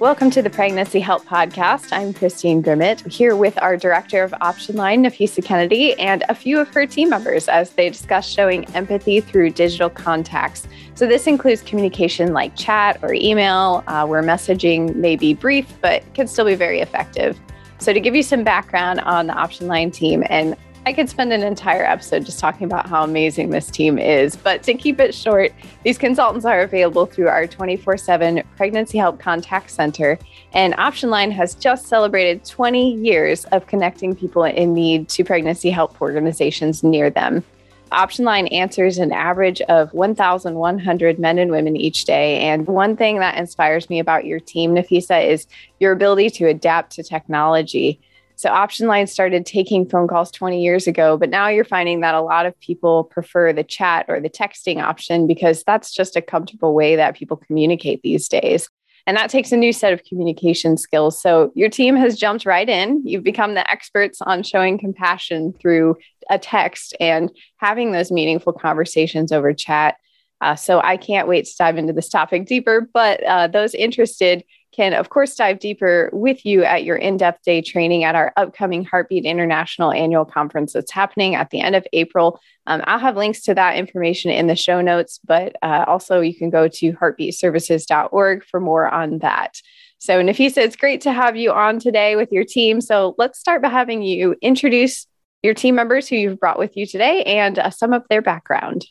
Welcome 0.00 0.30
to 0.30 0.42
the 0.42 0.50
Pregnancy 0.50 1.00
Help 1.00 1.24
Podcast. 1.24 1.88
I'm 1.90 2.14
Christine 2.14 2.62
Grimmett 2.62 3.04
here 3.10 3.34
with 3.34 3.60
our 3.60 3.76
director 3.76 4.22
of 4.22 4.32
Option 4.40 4.76
Line, 4.76 5.02
Nafisa 5.02 5.44
Kennedy, 5.44 5.98
and 5.98 6.22
a 6.28 6.36
few 6.36 6.60
of 6.60 6.68
her 6.68 6.86
team 6.86 7.08
members 7.08 7.48
as 7.48 7.70
they 7.70 7.90
discuss 7.90 8.24
showing 8.24 8.64
empathy 8.76 9.20
through 9.20 9.50
digital 9.50 9.90
contacts. 9.90 10.68
So, 10.94 11.08
this 11.08 11.26
includes 11.26 11.62
communication 11.62 12.32
like 12.32 12.54
chat 12.54 13.00
or 13.02 13.12
email, 13.12 13.82
uh, 13.88 14.06
where 14.06 14.22
messaging 14.22 14.94
may 14.94 15.16
be 15.16 15.34
brief 15.34 15.66
but 15.80 16.04
can 16.14 16.28
still 16.28 16.44
be 16.44 16.54
very 16.54 16.78
effective. 16.78 17.36
So, 17.78 17.92
to 17.92 17.98
give 17.98 18.14
you 18.14 18.22
some 18.22 18.44
background 18.44 19.00
on 19.00 19.26
the 19.26 19.34
Option 19.34 19.66
Line 19.66 19.90
team 19.90 20.22
and 20.30 20.56
I 20.88 20.94
could 20.94 21.10
spend 21.10 21.34
an 21.34 21.42
entire 21.42 21.84
episode 21.84 22.24
just 22.24 22.38
talking 22.38 22.64
about 22.64 22.88
how 22.88 23.04
amazing 23.04 23.50
this 23.50 23.70
team 23.70 23.98
is. 23.98 24.36
But 24.36 24.62
to 24.62 24.72
keep 24.72 24.98
it 25.00 25.14
short, 25.14 25.52
these 25.84 25.98
consultants 25.98 26.46
are 26.46 26.62
available 26.62 27.04
through 27.04 27.28
our 27.28 27.46
24 27.46 27.98
7 27.98 28.42
Pregnancy 28.56 28.96
Help 28.96 29.20
Contact 29.20 29.70
Center. 29.70 30.18
And 30.54 30.74
Option 30.78 31.10
Line 31.10 31.30
has 31.30 31.54
just 31.54 31.88
celebrated 31.88 32.42
20 32.46 32.94
years 32.94 33.44
of 33.52 33.66
connecting 33.66 34.16
people 34.16 34.44
in 34.44 34.72
need 34.72 35.10
to 35.10 35.24
pregnancy 35.24 35.68
help 35.68 36.00
organizations 36.00 36.82
near 36.82 37.10
them. 37.10 37.44
Option 37.92 38.24
Line 38.24 38.46
answers 38.46 38.96
an 38.96 39.12
average 39.12 39.60
of 39.60 39.92
1,100 39.92 41.18
men 41.18 41.38
and 41.38 41.50
women 41.50 41.76
each 41.76 42.06
day. 42.06 42.38
And 42.40 42.66
one 42.66 42.96
thing 42.96 43.18
that 43.18 43.36
inspires 43.36 43.90
me 43.90 43.98
about 43.98 44.24
your 44.24 44.40
team, 44.40 44.74
Nafisa, 44.74 45.22
is 45.22 45.46
your 45.80 45.92
ability 45.92 46.30
to 46.30 46.46
adapt 46.46 46.92
to 46.92 47.02
technology. 47.02 48.00
So 48.38 48.50
Option 48.50 48.86
Line 48.86 49.08
started 49.08 49.44
taking 49.44 49.88
phone 49.88 50.06
calls 50.06 50.30
20 50.30 50.62
years 50.62 50.86
ago, 50.86 51.16
but 51.16 51.28
now 51.28 51.48
you're 51.48 51.64
finding 51.64 52.02
that 52.02 52.14
a 52.14 52.20
lot 52.20 52.46
of 52.46 52.56
people 52.60 53.02
prefer 53.02 53.52
the 53.52 53.64
chat 53.64 54.06
or 54.06 54.20
the 54.20 54.30
texting 54.30 54.80
option 54.80 55.26
because 55.26 55.64
that's 55.64 55.92
just 55.92 56.14
a 56.14 56.22
comfortable 56.22 56.72
way 56.72 56.94
that 56.94 57.16
people 57.16 57.36
communicate 57.36 58.00
these 58.02 58.28
days. 58.28 58.68
And 59.08 59.16
that 59.16 59.28
takes 59.28 59.50
a 59.50 59.56
new 59.56 59.72
set 59.72 59.92
of 59.92 60.04
communication 60.04 60.76
skills. 60.76 61.20
So 61.20 61.50
your 61.56 61.68
team 61.68 61.96
has 61.96 62.16
jumped 62.16 62.46
right 62.46 62.68
in. 62.68 63.02
You've 63.04 63.24
become 63.24 63.54
the 63.54 63.68
experts 63.68 64.20
on 64.22 64.44
showing 64.44 64.78
compassion 64.78 65.52
through 65.60 65.96
a 66.30 66.38
text 66.38 66.94
and 67.00 67.32
having 67.56 67.90
those 67.90 68.12
meaningful 68.12 68.52
conversations 68.52 69.32
over 69.32 69.52
chat. 69.52 69.96
Uh, 70.40 70.54
so 70.54 70.80
I 70.80 70.96
can't 70.96 71.26
wait 71.26 71.46
to 71.46 71.56
dive 71.58 71.76
into 71.76 71.92
this 71.92 72.08
topic 72.08 72.46
deeper. 72.46 72.88
But 72.94 73.20
uh, 73.24 73.48
those 73.48 73.74
interested, 73.74 74.44
can, 74.78 74.94
of 74.94 75.08
course, 75.08 75.34
dive 75.34 75.58
deeper 75.58 76.08
with 76.12 76.46
you 76.46 76.62
at 76.62 76.84
your 76.84 76.94
in 76.94 77.16
depth 77.16 77.42
day 77.42 77.60
training 77.60 78.04
at 78.04 78.14
our 78.14 78.32
upcoming 78.36 78.84
Heartbeat 78.84 79.24
International 79.24 79.90
Annual 79.90 80.26
Conference 80.26 80.72
that's 80.72 80.92
happening 80.92 81.34
at 81.34 81.50
the 81.50 81.60
end 81.60 81.74
of 81.74 81.84
April. 81.92 82.38
Um, 82.68 82.82
I'll 82.86 83.00
have 83.00 83.16
links 83.16 83.40
to 83.42 83.54
that 83.54 83.76
information 83.76 84.30
in 84.30 84.46
the 84.46 84.54
show 84.54 84.80
notes, 84.80 85.18
but 85.24 85.56
uh, 85.62 85.84
also 85.88 86.20
you 86.20 86.32
can 86.32 86.48
go 86.48 86.68
to 86.68 86.92
heartbeatservices.org 86.92 88.44
for 88.44 88.60
more 88.60 88.88
on 88.88 89.18
that. 89.18 89.60
So, 89.98 90.22
Nafisa, 90.22 90.58
it's 90.58 90.76
great 90.76 91.00
to 91.00 91.12
have 91.12 91.34
you 91.34 91.50
on 91.50 91.80
today 91.80 92.14
with 92.14 92.30
your 92.30 92.44
team. 92.44 92.80
So, 92.80 93.16
let's 93.18 93.40
start 93.40 93.60
by 93.60 93.70
having 93.70 94.02
you 94.02 94.36
introduce 94.40 95.08
your 95.42 95.54
team 95.54 95.74
members 95.74 96.06
who 96.06 96.14
you've 96.14 96.38
brought 96.38 96.60
with 96.60 96.76
you 96.76 96.86
today 96.86 97.24
and 97.24 97.58
uh, 97.58 97.70
some 97.70 97.92
of 97.92 98.04
their 98.08 98.22
background. 98.22 98.86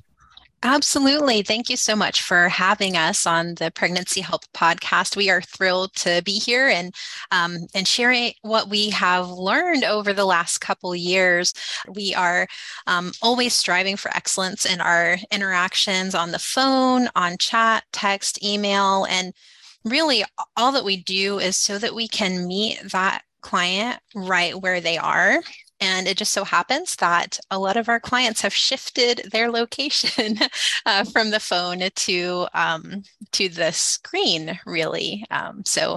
Absolutely. 0.64 1.44
Thank 1.44 1.70
you 1.70 1.78
so 1.78 1.96
much 1.96 2.24
for 2.24 2.50
having 2.50 2.98
us 2.98 3.28
on 3.28 3.54
the 3.56 3.72
Pregnancy 3.76 4.22
Help 4.22 4.42
podcast. 4.56 5.16
We 5.16 5.30
are 5.30 5.42
thrilled 5.42 5.94
to 5.98 6.22
be 6.26 6.40
here 6.40 6.68
and 6.68 6.94
um, 7.32 7.68
and 7.76 7.88
sharing 7.88 8.34
what 8.42 8.68
we 8.68 8.90
have 8.90 9.30
learned 9.30 9.84
over 9.84 10.14
the 10.14 10.26
last 10.26 10.58
couple 10.58 10.96
years. 10.96 11.54
We 11.88 12.16
are 12.16 12.48
um, 12.88 13.12
always 13.22 13.54
striving 13.54 13.98
for 13.98 14.10
excellence 14.16 14.66
in 14.66 14.82
our 14.82 15.18
interactions 15.32 16.16
on 16.16 16.32
the 16.32 16.40
phone, 16.40 17.08
on 17.16 17.38
chat, 17.38 17.84
text, 17.94 18.44
email, 18.44 19.06
and 19.06 19.34
really 19.86 20.24
all 20.58 20.72
that 20.72 20.84
we 20.86 20.98
do 20.98 21.38
is 21.40 21.56
so 21.56 21.78
that 21.78 21.94
we 21.94 22.08
can 22.08 22.48
meet 22.48 22.80
that 22.92 23.22
client 23.42 24.00
right 24.16 24.60
where 24.60 24.82
they 24.82 24.98
are 24.98 25.42
and 25.80 26.08
it 26.08 26.18
just 26.18 26.32
so 26.32 26.44
happens 26.44 26.96
that 26.98 27.40
a 27.52 27.60
lot 27.60 27.78
of 27.78 27.90
our 27.90 28.00
clients 28.00 28.42
have 28.42 28.54
shifted 28.54 29.30
their 29.32 29.52
location 29.52 30.38
uh, 30.86 31.04
from 31.04 31.30
the 31.30 31.40
phone 31.40 31.82
to 31.96 32.48
um, 32.54 33.04
to 33.34 33.50
the 33.50 33.72
screen, 33.72 34.60
really. 34.66 35.26
Um, 35.32 35.64
so 35.66 35.96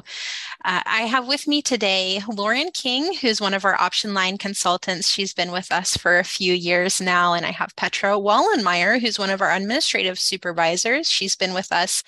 uh, 0.65 0.83
I 0.85 1.03
have 1.03 1.27
with 1.27 1.47
me 1.47 1.63
today 1.63 2.21
Lauren 2.29 2.71
King, 2.73 3.15
who's 3.15 3.41
one 3.41 3.55
of 3.55 3.65
our 3.65 3.81
option 3.81 4.15
line 4.15 4.39
consultants. 4.39 5.11
She's 5.11 5.35
been 5.35 5.53
with 5.53 5.73
us 5.73 5.97
for 5.97 6.19
a 6.19 6.25
few 6.25 6.53
years 6.53 7.01
now. 7.01 7.35
And 7.35 7.47
I 7.47 7.51
have 7.53 7.77
Petra 7.77 8.13
Wallenmeyer, 8.13 9.01
who's 9.01 9.19
one 9.19 9.31
of 9.31 9.41
our 9.41 9.53
administrative 9.53 10.19
supervisors. 10.19 11.11
She's 11.11 11.37
been 11.37 11.55
with 11.55 11.73
us 11.73 12.03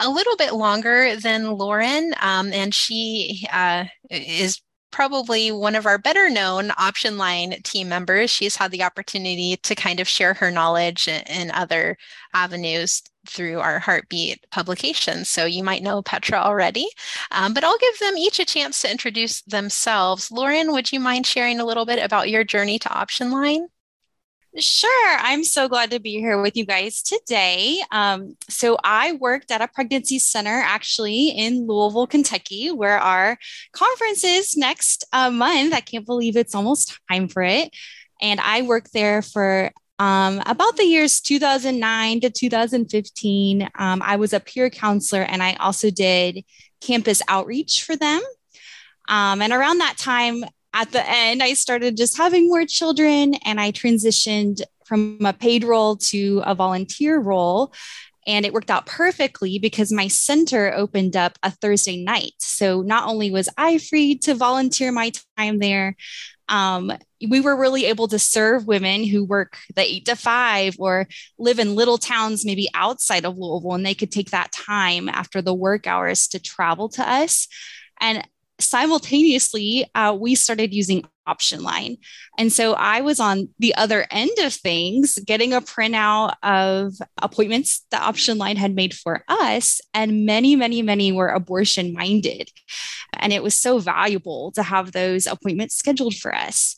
a 0.00 0.10
little 0.10 0.36
bit 0.36 0.52
longer 0.52 1.16
than 1.16 1.52
Lauren, 1.52 2.12
um, 2.20 2.52
and 2.52 2.74
she 2.74 3.46
uh, 3.52 3.84
is 4.10 4.60
probably 4.96 5.52
one 5.52 5.74
of 5.74 5.84
our 5.84 5.98
better 5.98 6.30
known 6.30 6.72
option 6.78 7.18
line 7.18 7.54
team 7.62 7.86
members. 7.86 8.30
She's 8.30 8.56
had 8.56 8.70
the 8.70 8.82
opportunity 8.82 9.58
to 9.58 9.74
kind 9.74 10.00
of 10.00 10.08
share 10.08 10.32
her 10.32 10.50
knowledge 10.50 11.06
in 11.06 11.50
other 11.50 11.98
avenues 12.32 13.02
through 13.28 13.60
our 13.60 13.78
heartbeat 13.78 14.46
publications. 14.50 15.28
So 15.28 15.44
you 15.44 15.62
might 15.62 15.82
know 15.82 16.00
Petra 16.00 16.38
already, 16.38 16.88
um, 17.30 17.52
but 17.52 17.62
I'll 17.62 17.76
give 17.76 17.98
them 17.98 18.16
each 18.16 18.40
a 18.40 18.46
chance 18.46 18.80
to 18.80 18.90
introduce 18.90 19.42
themselves. 19.42 20.32
Lauren, 20.32 20.72
would 20.72 20.90
you 20.90 20.98
mind 20.98 21.26
sharing 21.26 21.60
a 21.60 21.66
little 21.66 21.84
bit 21.84 22.02
about 22.02 22.30
your 22.30 22.42
journey 22.42 22.78
to 22.78 22.88
option 22.88 23.30
line? 23.30 23.66
Sure. 24.58 25.16
I'm 25.18 25.44
so 25.44 25.68
glad 25.68 25.90
to 25.90 26.00
be 26.00 26.12
here 26.12 26.40
with 26.40 26.56
you 26.56 26.64
guys 26.64 27.02
today. 27.02 27.82
Um, 27.90 28.36
so, 28.48 28.78
I 28.82 29.12
worked 29.12 29.50
at 29.50 29.60
a 29.60 29.68
pregnancy 29.68 30.18
center 30.18 30.62
actually 30.64 31.28
in 31.28 31.66
Louisville, 31.66 32.06
Kentucky, 32.06 32.70
where 32.70 32.98
our 32.98 33.36
conference 33.72 34.24
is 34.24 34.56
next 34.56 35.04
uh, 35.12 35.30
month. 35.30 35.74
I 35.74 35.80
can't 35.80 36.06
believe 36.06 36.36
it's 36.36 36.54
almost 36.54 36.98
time 37.10 37.28
for 37.28 37.42
it. 37.42 37.70
And 38.22 38.40
I 38.40 38.62
worked 38.62 38.94
there 38.94 39.20
for 39.20 39.72
um, 39.98 40.42
about 40.46 40.76
the 40.76 40.84
years 40.84 41.20
2009 41.20 42.20
to 42.20 42.30
2015. 42.30 43.68
Um, 43.78 44.02
I 44.02 44.16
was 44.16 44.32
a 44.32 44.40
peer 44.40 44.70
counselor 44.70 45.22
and 45.22 45.42
I 45.42 45.54
also 45.54 45.90
did 45.90 46.44
campus 46.80 47.20
outreach 47.28 47.84
for 47.84 47.96
them. 47.96 48.22
Um, 49.08 49.42
and 49.42 49.52
around 49.52 49.78
that 49.78 49.98
time, 49.98 50.44
at 50.76 50.92
the 50.92 51.08
end, 51.08 51.42
I 51.42 51.54
started 51.54 51.96
just 51.96 52.18
having 52.18 52.48
more 52.48 52.66
children 52.66 53.34
and 53.46 53.58
I 53.58 53.72
transitioned 53.72 54.60
from 54.84 55.18
a 55.24 55.32
paid 55.32 55.64
role 55.64 55.96
to 55.96 56.42
a 56.44 56.54
volunteer 56.54 57.18
role. 57.18 57.72
And 58.26 58.44
it 58.44 58.52
worked 58.52 58.70
out 58.70 58.84
perfectly 58.84 59.58
because 59.58 59.90
my 59.90 60.08
center 60.08 60.74
opened 60.74 61.16
up 61.16 61.38
a 61.42 61.50
Thursday 61.50 62.04
night. 62.04 62.34
So 62.38 62.82
not 62.82 63.08
only 63.08 63.30
was 63.30 63.48
I 63.56 63.78
free 63.78 64.18
to 64.18 64.34
volunteer 64.34 64.92
my 64.92 65.12
time 65.38 65.60
there, 65.60 65.96
um, 66.48 66.92
we 67.26 67.40
were 67.40 67.56
really 67.56 67.86
able 67.86 68.08
to 68.08 68.18
serve 68.18 68.66
women 68.66 69.04
who 69.04 69.24
work 69.24 69.56
the 69.74 69.82
eight 69.82 70.04
to 70.06 70.14
five 70.14 70.76
or 70.78 71.08
live 71.38 71.58
in 71.58 71.74
little 71.74 71.98
towns, 71.98 72.44
maybe 72.44 72.68
outside 72.74 73.24
of 73.24 73.38
Louisville, 73.38 73.74
and 73.74 73.86
they 73.86 73.94
could 73.94 74.12
take 74.12 74.30
that 74.30 74.52
time 74.52 75.08
after 75.08 75.40
the 75.40 75.54
work 75.54 75.86
hours 75.86 76.28
to 76.28 76.38
travel 76.38 76.90
to 76.90 77.08
us. 77.08 77.48
And 77.98 78.28
simultaneously, 78.58 79.90
uh, 79.94 80.16
we 80.18 80.34
started 80.34 80.72
using 80.72 81.04
option 81.26 81.62
line. 81.62 81.96
And 82.38 82.52
so 82.52 82.74
I 82.74 83.00
was 83.00 83.20
on 83.20 83.48
the 83.58 83.74
other 83.74 84.06
end 84.10 84.30
of 84.42 84.54
things, 84.54 85.18
getting 85.26 85.52
a 85.52 85.60
printout 85.60 86.34
of 86.42 86.94
appointments 87.20 87.84
that 87.90 88.02
option 88.02 88.38
line 88.38 88.56
had 88.56 88.74
made 88.74 88.94
for 88.94 89.24
us. 89.28 89.80
And 89.92 90.24
many, 90.24 90.56
many, 90.56 90.82
many 90.82 91.12
were 91.12 91.28
abortion 91.28 91.92
minded. 91.92 92.50
And 93.14 93.32
it 93.32 93.42
was 93.42 93.54
so 93.54 93.78
valuable 93.78 94.52
to 94.52 94.62
have 94.62 94.92
those 94.92 95.26
appointments 95.26 95.76
scheduled 95.76 96.14
for 96.14 96.34
us. 96.34 96.76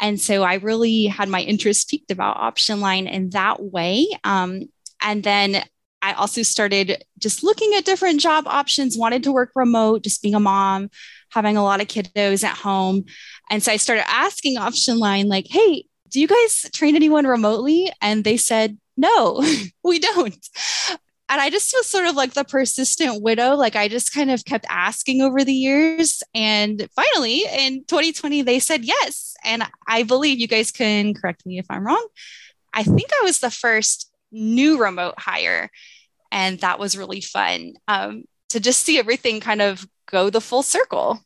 And 0.00 0.18
so 0.18 0.42
I 0.42 0.54
really 0.54 1.06
had 1.06 1.28
my 1.28 1.42
interest 1.42 1.90
piqued 1.90 2.10
about 2.10 2.38
option 2.38 2.80
line 2.80 3.06
in 3.06 3.30
that 3.30 3.62
way. 3.62 4.06
Um, 4.24 4.62
and 5.02 5.22
then 5.22 5.62
I 6.02 6.14
also 6.14 6.42
started 6.42 7.04
just 7.18 7.42
looking 7.42 7.74
at 7.74 7.84
different 7.84 8.20
job 8.20 8.46
options, 8.46 8.96
wanted 8.96 9.24
to 9.24 9.32
work 9.32 9.50
remote, 9.54 10.02
just 10.02 10.22
being 10.22 10.34
a 10.34 10.40
mom, 10.40 10.88
having 11.30 11.56
a 11.56 11.62
lot 11.62 11.80
of 11.80 11.88
kiddos 11.88 12.44
at 12.44 12.56
home. 12.56 13.04
And 13.50 13.62
so 13.62 13.72
I 13.72 13.76
started 13.76 14.08
asking 14.08 14.58
Option 14.58 14.98
Line, 14.98 15.28
like, 15.28 15.46
hey, 15.48 15.84
do 16.08 16.20
you 16.20 16.26
guys 16.26 16.66
train 16.72 16.96
anyone 16.96 17.26
remotely? 17.26 17.90
And 18.00 18.24
they 18.24 18.36
said, 18.36 18.78
no, 18.96 19.42
we 19.84 19.98
don't. 19.98 20.48
And 21.30 21.40
I 21.40 21.48
just 21.48 21.72
was 21.72 21.86
sort 21.86 22.06
of 22.06 22.16
like 22.16 22.34
the 22.34 22.44
persistent 22.44 23.22
widow. 23.22 23.54
Like 23.54 23.76
I 23.76 23.86
just 23.86 24.12
kind 24.12 24.32
of 24.32 24.44
kept 24.44 24.66
asking 24.68 25.22
over 25.22 25.44
the 25.44 25.54
years. 25.54 26.24
And 26.34 26.88
finally, 26.96 27.44
in 27.56 27.84
2020, 27.84 28.42
they 28.42 28.58
said 28.58 28.84
yes. 28.84 29.36
And 29.44 29.62
I 29.86 30.02
believe 30.02 30.40
you 30.40 30.48
guys 30.48 30.72
can 30.72 31.14
correct 31.14 31.46
me 31.46 31.58
if 31.58 31.66
I'm 31.70 31.86
wrong. 31.86 32.04
I 32.74 32.82
think 32.82 33.10
I 33.12 33.24
was 33.24 33.38
the 33.38 33.50
first 33.50 34.10
new 34.32 34.82
remote 34.82 35.14
hire. 35.18 35.70
And 36.32 36.58
that 36.60 36.80
was 36.80 36.98
really 36.98 37.20
fun 37.20 37.74
um, 37.86 38.24
to 38.48 38.58
just 38.58 38.82
see 38.82 38.98
everything 38.98 39.40
kind 39.40 39.62
of 39.62 39.86
go 40.10 40.30
the 40.30 40.40
full 40.40 40.62
circle. 40.62 41.20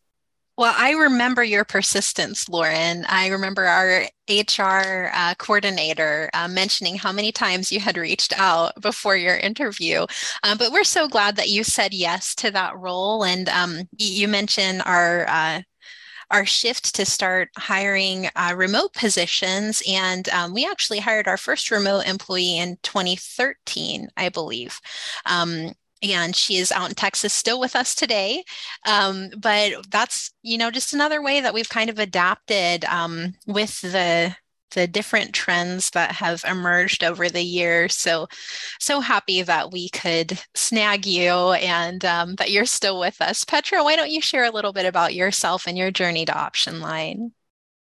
Well, 0.56 0.74
I 0.76 0.92
remember 0.92 1.42
your 1.42 1.64
persistence, 1.64 2.48
Lauren. 2.48 3.04
I 3.08 3.26
remember 3.26 3.64
our 3.64 4.04
HR 4.28 5.10
uh, 5.12 5.34
coordinator 5.36 6.30
uh, 6.32 6.46
mentioning 6.46 6.96
how 6.96 7.10
many 7.10 7.32
times 7.32 7.72
you 7.72 7.80
had 7.80 7.96
reached 7.96 8.32
out 8.38 8.80
before 8.80 9.16
your 9.16 9.36
interview. 9.36 10.06
Uh, 10.44 10.56
but 10.56 10.70
we're 10.70 10.84
so 10.84 11.08
glad 11.08 11.34
that 11.36 11.48
you 11.48 11.64
said 11.64 11.92
yes 11.92 12.36
to 12.36 12.52
that 12.52 12.76
role. 12.78 13.24
And 13.24 13.48
um, 13.48 13.88
you 13.98 14.28
mentioned 14.28 14.82
our 14.86 15.26
uh, 15.28 15.62
our 16.30 16.46
shift 16.46 16.94
to 16.94 17.04
start 17.04 17.48
hiring 17.56 18.28
uh, 18.36 18.54
remote 18.56 18.92
positions. 18.92 19.82
And 19.88 20.28
um, 20.30 20.54
we 20.54 20.66
actually 20.66 20.98
hired 21.00 21.28
our 21.28 21.36
first 21.36 21.70
remote 21.70 22.06
employee 22.06 22.58
in 22.58 22.78
2013, 22.82 24.08
I 24.16 24.28
believe. 24.30 24.80
Um, 25.26 25.72
and 26.04 26.36
she 26.36 26.56
is 26.56 26.70
out 26.70 26.88
in 26.88 26.94
Texas 26.94 27.32
still 27.32 27.58
with 27.58 27.74
us 27.74 27.94
today. 27.94 28.44
Um, 28.86 29.30
but 29.38 29.90
that's 29.90 30.32
you 30.42 30.58
know 30.58 30.70
just 30.70 30.94
another 30.94 31.22
way 31.22 31.40
that 31.40 31.54
we've 31.54 31.68
kind 31.68 31.90
of 31.90 31.98
adapted 31.98 32.84
um, 32.84 33.34
with 33.46 33.80
the 33.80 34.36
the 34.74 34.86
different 34.86 35.32
trends 35.32 35.90
that 35.90 36.12
have 36.12 36.44
emerged 36.46 37.02
over 37.02 37.28
the 37.28 37.42
years. 37.42 37.94
So, 37.94 38.26
so 38.80 39.00
happy 39.00 39.42
that 39.42 39.70
we 39.70 39.88
could 39.90 40.38
snag 40.54 41.06
you 41.06 41.52
and 41.52 42.04
um, 42.04 42.34
that 42.36 42.50
you're 42.50 42.66
still 42.66 43.00
with 43.00 43.20
us. 43.20 43.44
Petra, 43.44 43.82
why 43.82 43.96
don't 43.96 44.10
you 44.10 44.20
share 44.20 44.44
a 44.44 44.50
little 44.50 44.72
bit 44.72 44.86
about 44.86 45.14
yourself 45.14 45.66
and 45.66 45.78
your 45.78 45.90
journey 45.90 46.24
to 46.24 46.36
Option 46.36 46.80
Line? 46.80 47.32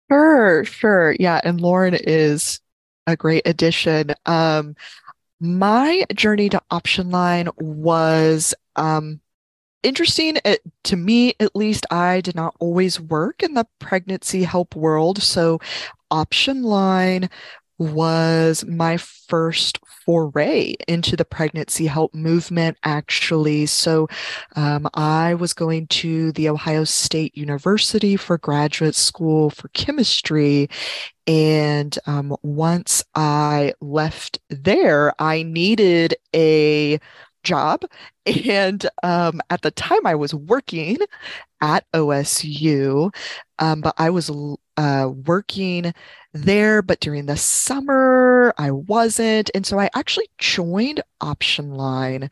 Sure, 0.09 0.63
sure. 0.63 1.15
Yeah. 1.19 1.41
And 1.43 1.59
Lauren 1.59 1.95
is 1.95 2.59
a 3.07 3.15
great 3.15 3.45
addition. 3.45 4.13
Um, 4.25 4.75
my 5.39 6.05
journey 6.13 6.49
to 6.49 6.61
option 6.71 7.09
line 7.09 7.49
was 7.57 8.53
um, 8.75 9.21
interesting. 9.83 10.37
It, 10.43 10.61
to 10.85 10.95
me, 10.95 11.35
at 11.39 11.55
least, 11.55 11.85
I 11.91 12.21
did 12.21 12.35
not 12.35 12.55
always 12.59 12.99
work 12.99 13.43
in 13.43 13.53
the 13.53 13.67
pregnancy 13.79 14.43
help 14.43 14.75
world. 14.75 15.21
So, 15.21 15.59
option 16.09 16.63
line 16.63 17.29
was 17.77 18.65
my 18.65 18.97
first 18.97 19.79
foray 20.05 20.73
into 20.87 21.15
the 21.15 21.25
pregnancy 21.25 21.85
help 21.85 22.13
movement, 22.15 22.77
actually. 22.83 23.65
So, 23.65 24.07
um, 24.55 24.87
I 24.93 25.33
was 25.35 25.53
going 25.53 25.87
to 25.87 26.31
the 26.33 26.49
Ohio 26.49 26.83
State 26.83 27.37
University 27.37 28.15
for 28.15 28.37
graduate 28.37 28.95
school 28.95 29.49
for 29.49 29.67
chemistry. 29.69 30.69
And 31.27 31.97
um, 32.05 32.35
once 32.41 33.03
I 33.15 33.73
left 33.81 34.39
there, 34.49 35.13
I 35.21 35.43
needed 35.43 36.15
a 36.35 36.99
job. 37.43 37.83
And 38.25 38.85
um, 39.03 39.41
at 39.49 39.61
the 39.61 39.71
time, 39.71 40.05
I 40.05 40.15
was 40.15 40.33
working 40.33 40.97
at 41.61 41.85
OSU, 41.93 43.13
um, 43.59 43.81
but 43.81 43.95
I 43.97 44.09
was 44.09 44.29
uh, 44.77 45.09
working 45.25 45.93
there, 46.33 46.81
but 46.81 46.99
during 46.99 47.25
the 47.25 47.37
summer, 47.37 48.53
I 48.57 48.71
wasn't. 48.71 49.49
And 49.55 49.65
so 49.65 49.79
I 49.79 49.89
actually 49.95 50.29
joined 50.37 51.01
Option 51.19 51.71
Line 51.71 52.29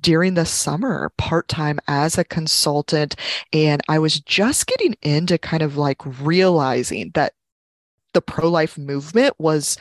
during 0.00 0.34
the 0.34 0.46
summer 0.46 1.12
part 1.16 1.48
time 1.48 1.78
as 1.88 2.18
a 2.18 2.24
consultant. 2.24 3.16
And 3.52 3.82
I 3.88 3.98
was 3.98 4.20
just 4.20 4.66
getting 4.66 4.94
into 5.02 5.38
kind 5.38 5.62
of 5.62 5.76
like 5.76 6.00
realizing 6.20 7.10
that 7.14 7.34
the 8.12 8.22
pro 8.22 8.48
life 8.48 8.78
movement 8.78 9.34
was 9.38 9.76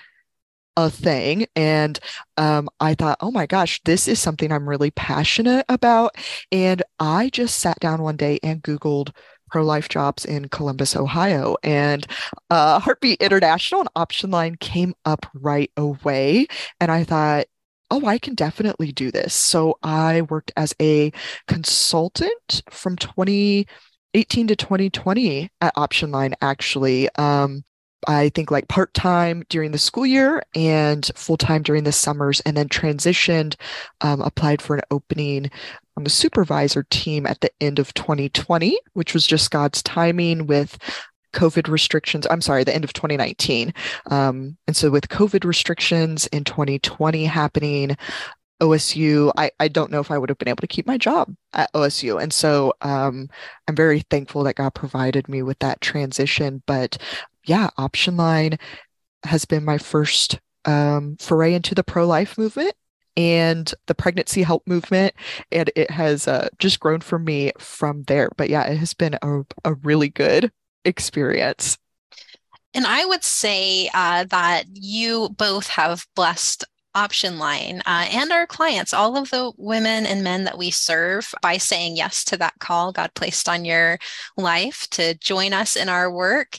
a 0.76 0.90
thing. 0.90 1.46
And 1.56 2.00
um, 2.38 2.68
I 2.80 2.96
thought, 2.96 3.18
oh 3.22 3.32
my 3.32 3.46
gosh, 3.46 3.82
this 3.86 4.08
is 4.08 4.20
something 4.20 4.52
I'm 4.52 4.68
really 4.68 4.92
passionate 4.92 5.66
about. 5.70 6.16
And 6.52 6.82
I 7.00 7.30
just 7.30 7.60
sat 7.60 7.80
down 7.80 8.02
one 8.02 8.18
day 8.18 8.40
and 8.44 8.64
Googled 8.64 9.12
pro 9.54 9.64
life 9.64 9.88
jobs 9.88 10.26
in 10.26 10.50
Columbus, 10.50 10.96
Ohio. 10.96 11.56
And 11.62 12.08
uh, 12.50 12.80
Heartbeat 12.80 13.22
International 13.22 13.82
and 13.82 13.90
Option 13.96 14.32
Line 14.32 14.56
came 14.56 14.96
up 15.06 15.28
right 15.36 15.70
away. 15.78 16.48
And 16.80 16.92
I 16.92 17.04
thought, 17.04 17.46
oh, 17.92 18.04
I 18.08 18.18
can 18.18 18.34
definitely 18.34 18.92
do 18.92 19.12
this. 19.12 19.36
So 19.36 19.78
I 19.84 20.22
worked 20.24 20.52
as 20.58 20.74
a 20.82 21.12
consultant 21.48 22.64
from 22.72 22.96
2018 22.96 24.48
to 24.48 24.56
2020 24.56 25.52
at 25.62 25.74
Option 25.76 26.10
Line, 26.10 26.34
actually. 26.42 27.08
Um, 27.18 27.64
I 28.08 28.30
think 28.30 28.52
like 28.52 28.68
part 28.68 28.94
time 28.94 29.44
during 29.50 29.72
the 29.72 29.78
school 29.78 30.06
year 30.06 30.44
and 30.56 31.10
full 31.16 31.38
time 31.38 31.64
during 31.64 31.84
the 31.84 31.92
summers, 31.92 32.40
and 32.42 32.56
then 32.58 32.70
transitioned, 32.70 33.56
um, 34.02 34.22
applied 34.22 34.62
for 34.62 34.76
an 34.76 34.84
opening 34.92 35.50
on 35.98 36.04
the 36.04 36.10
supervisor 36.10 36.84
team 36.90 37.26
at 37.26 37.42
the 37.42 37.52
end 37.62 37.80
of 37.80 37.94
2020, 37.94 38.78
which 38.94 39.14
was 39.14 39.28
just 39.28 39.52
God's 39.52 39.84
timing 39.84 40.48
with 40.48 40.78
COVID 41.34 41.68
restrictions. 41.68 42.28
I'm 42.30 42.42
sorry, 42.42 42.64
the 42.64 42.74
end 42.74 42.84
of 42.84 42.94
2019. 42.94 43.74
Um, 44.08 44.58
and 44.68 44.76
so 44.76 44.90
with 44.90 45.10
COVID 45.10 45.46
restrictions 45.46 46.28
in 46.28 46.44
2020 46.44 47.26
happening, 47.26 47.98
OSU, 48.62 49.32
I, 49.36 49.52
I 49.60 49.68
don't 49.68 49.92
know 49.92 50.00
if 50.00 50.10
I 50.10 50.18
would 50.18 50.30
have 50.30 50.38
been 50.38 50.48
able 50.48 50.62
to 50.62 50.68
keep 50.68 50.88
my 50.88 50.98
job 50.98 51.36
at 51.54 51.74
OSU. 51.74 52.22
And 52.22 52.32
so 52.32 52.74
um, 52.82 53.30
I'm 53.68 53.76
very 53.76 54.02
thankful 54.10 54.44
that 54.44 54.56
God 54.56 54.74
provided 54.74 55.28
me 55.28 55.42
with 55.42 55.60
that 55.60 55.82
transition. 55.82 56.64
But 56.66 56.98
yeah, 57.46 57.70
Option 57.78 58.18
Line 58.18 58.58
has 59.24 59.46
been 59.46 59.64
my 59.64 59.78
first 59.78 60.40
um, 60.66 61.18
foray 61.20 61.54
into 61.54 61.76
the 61.76 61.84
pro 61.84 62.06
life 62.06 62.38
movement 62.38 62.74
and 63.16 63.74
the 63.86 63.96
pregnancy 63.96 64.44
help 64.44 64.66
movement. 64.68 65.14
And 65.52 65.72
it 65.76 65.92
has 65.92 66.28
uh, 66.28 66.50
just 66.60 66.80
grown 66.80 67.02
for 67.02 67.20
me 67.20 67.52
from 67.58 68.04
there. 68.04 68.30
But 68.38 68.50
yeah, 68.50 68.64
it 68.64 68.78
has 68.78 68.94
been 68.94 69.18
a, 69.22 69.42
a 69.64 69.74
really 69.76 70.10
good 70.10 70.52
experience. 70.86 71.78
And 72.74 72.88
I 72.88 73.06
would 73.06 73.24
say 73.24 73.90
uh, 73.94 74.24
that 74.26 74.66
you 74.74 75.30
both 75.38 75.68
have 75.68 76.08
blessed 76.16 76.66
option 76.96 77.40
line 77.40 77.82
uh, 77.86 78.06
and 78.12 78.32
our 78.32 78.46
clients, 78.46 78.94
all 78.94 79.18
of 79.18 79.30
the 79.32 79.52
women 79.58 80.06
and 80.06 80.24
men 80.24 80.44
that 80.44 80.58
we 80.58 80.72
serve, 80.72 81.34
by 81.42 81.58
saying 81.58 81.96
yes 81.96 82.24
to 82.26 82.38
that 82.38 82.54
call 82.60 82.92
God 82.92 83.14
placed 83.16 83.50
on 83.50 83.66
your 83.66 84.00
life 84.38 84.88
to 84.92 85.16
join 85.16 85.54
us 85.54 85.76
in 85.76 85.90
our 85.90 86.12
work. 86.12 86.58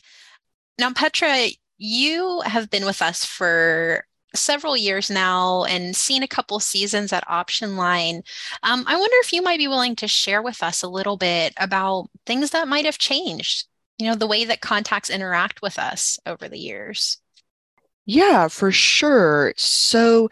Now, 0.79 0.93
Petra, 0.93 1.49
you 1.79 2.41
have 2.45 2.71
been 2.71 2.85
with 2.85 3.03
us 3.03 3.25
for 3.25 4.05
several 4.35 4.77
years 4.77 5.11
now 5.11 5.65
and 5.65 5.95
seen 5.95 6.23
a 6.23 6.29
couple 6.29 6.59
seasons 6.59 7.13
at 7.13 7.29
Option 7.31 7.77
Line. 7.77 8.23
Um, 8.63 8.85
I 8.87 8.97
wonder 8.97 9.17
if 9.21 9.33
you 9.33 9.43
might 9.43 9.59
be 9.59 9.69
willing 9.69 9.97
to 9.97 10.09
share 10.09 10.43
with 10.43 10.63
us 10.63 10.83
a 10.83 10.89
little 10.89 11.17
bit 11.17 11.55
about 11.59 12.09
things 12.27 12.51
that 12.51 12.69
might 12.69 12.85
have 12.85 12.99
changed, 12.99 13.67
you 13.99 14.07
know, 14.07 14.17
the 14.17 14.27
way 14.27 14.45
that 14.45 14.61
contacts 14.61 15.11
interact 15.11 15.63
with 15.63 15.79
us 15.79 16.19
over 16.27 16.49
the 16.49 16.59
years. 16.59 17.19
Yeah, 18.07 18.49
for 18.49 18.71
sure. 18.73 19.55
So, 19.57 20.29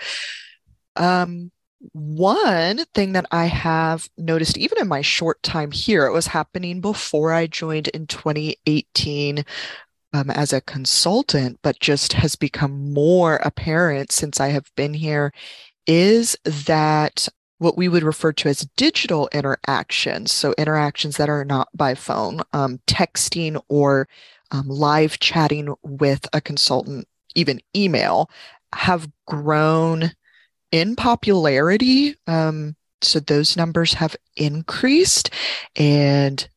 um, 0.96 1.50
one 1.92 2.84
thing 2.94 3.12
that 3.12 3.26
I 3.32 3.46
have 3.46 4.08
noticed, 4.16 4.56
even 4.56 4.78
in 4.78 4.88
my 4.88 5.00
short 5.00 5.42
time 5.42 5.72
here, 5.72 6.06
it 6.06 6.12
was 6.12 6.28
happening 6.28 6.80
before 6.80 7.32
I 7.32 7.46
joined 7.46 7.88
in 7.88 8.06
2018 8.06 9.44
um, 10.12 10.30
as 10.30 10.52
a 10.52 10.60
consultant, 10.60 11.58
but 11.62 11.80
just 11.80 12.12
has 12.14 12.36
become 12.36 12.92
more 12.92 13.36
apparent 13.36 14.12
since 14.12 14.40
I 14.40 14.48
have 14.48 14.70
been 14.76 14.94
here, 14.94 15.32
is 15.86 16.36
that 16.44 17.28
what 17.58 17.76
we 17.76 17.88
would 17.88 18.02
refer 18.02 18.32
to 18.32 18.48
as 18.48 18.66
digital 18.76 19.28
interactions, 19.32 20.32
so 20.32 20.54
interactions 20.58 21.16
that 21.16 21.28
are 21.28 21.44
not 21.44 21.68
by 21.74 21.94
phone, 21.94 22.40
um, 22.52 22.80
texting 22.86 23.60
or 23.68 24.08
um, 24.50 24.68
live 24.68 25.18
chatting 25.20 25.74
with 25.82 26.28
a 26.32 26.40
consultant 26.40 27.06
even 27.34 27.60
email, 27.74 28.28
have 28.74 29.08
grown 29.26 30.10
in 30.72 30.96
popularity. 30.96 32.16
Um, 32.26 32.76
so 33.00 33.20
those 33.20 33.56
numbers 33.56 33.94
have 33.94 34.16
increased. 34.36 35.30
And 35.76 36.48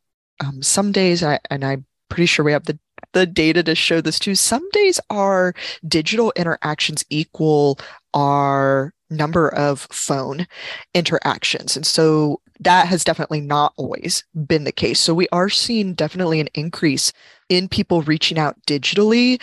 um, 0.43 0.61
some 0.61 0.91
days, 0.91 1.23
I, 1.23 1.39
and 1.49 1.63
I'm 1.63 1.85
pretty 2.09 2.25
sure 2.25 2.43
we 2.43 2.51
have 2.51 2.65
the 2.65 2.79
the 3.13 3.25
data 3.25 3.63
to 3.63 3.75
show 3.75 4.01
this 4.01 4.19
too. 4.19 4.35
Some 4.35 4.67
days 4.71 4.99
our 5.09 5.53
digital 5.87 6.33
interactions 6.35 7.03
equal 7.09 7.79
our 8.13 8.93
number 9.09 9.53
of 9.53 9.81
phone 9.91 10.47
interactions. 10.93 11.75
And 11.75 11.85
so 11.85 12.41
that 12.59 12.87
has 12.87 13.03
definitely 13.03 13.41
not 13.41 13.73
always 13.77 14.23
been 14.47 14.63
the 14.63 14.71
case. 14.71 14.99
So 14.99 15.13
we 15.13 15.27
are 15.31 15.49
seeing 15.49 15.93
definitely 15.93 16.39
an 16.39 16.49
increase 16.53 17.11
in 17.49 17.67
people 17.67 18.01
reaching 18.01 18.39
out 18.39 18.55
digitally. 18.65 19.41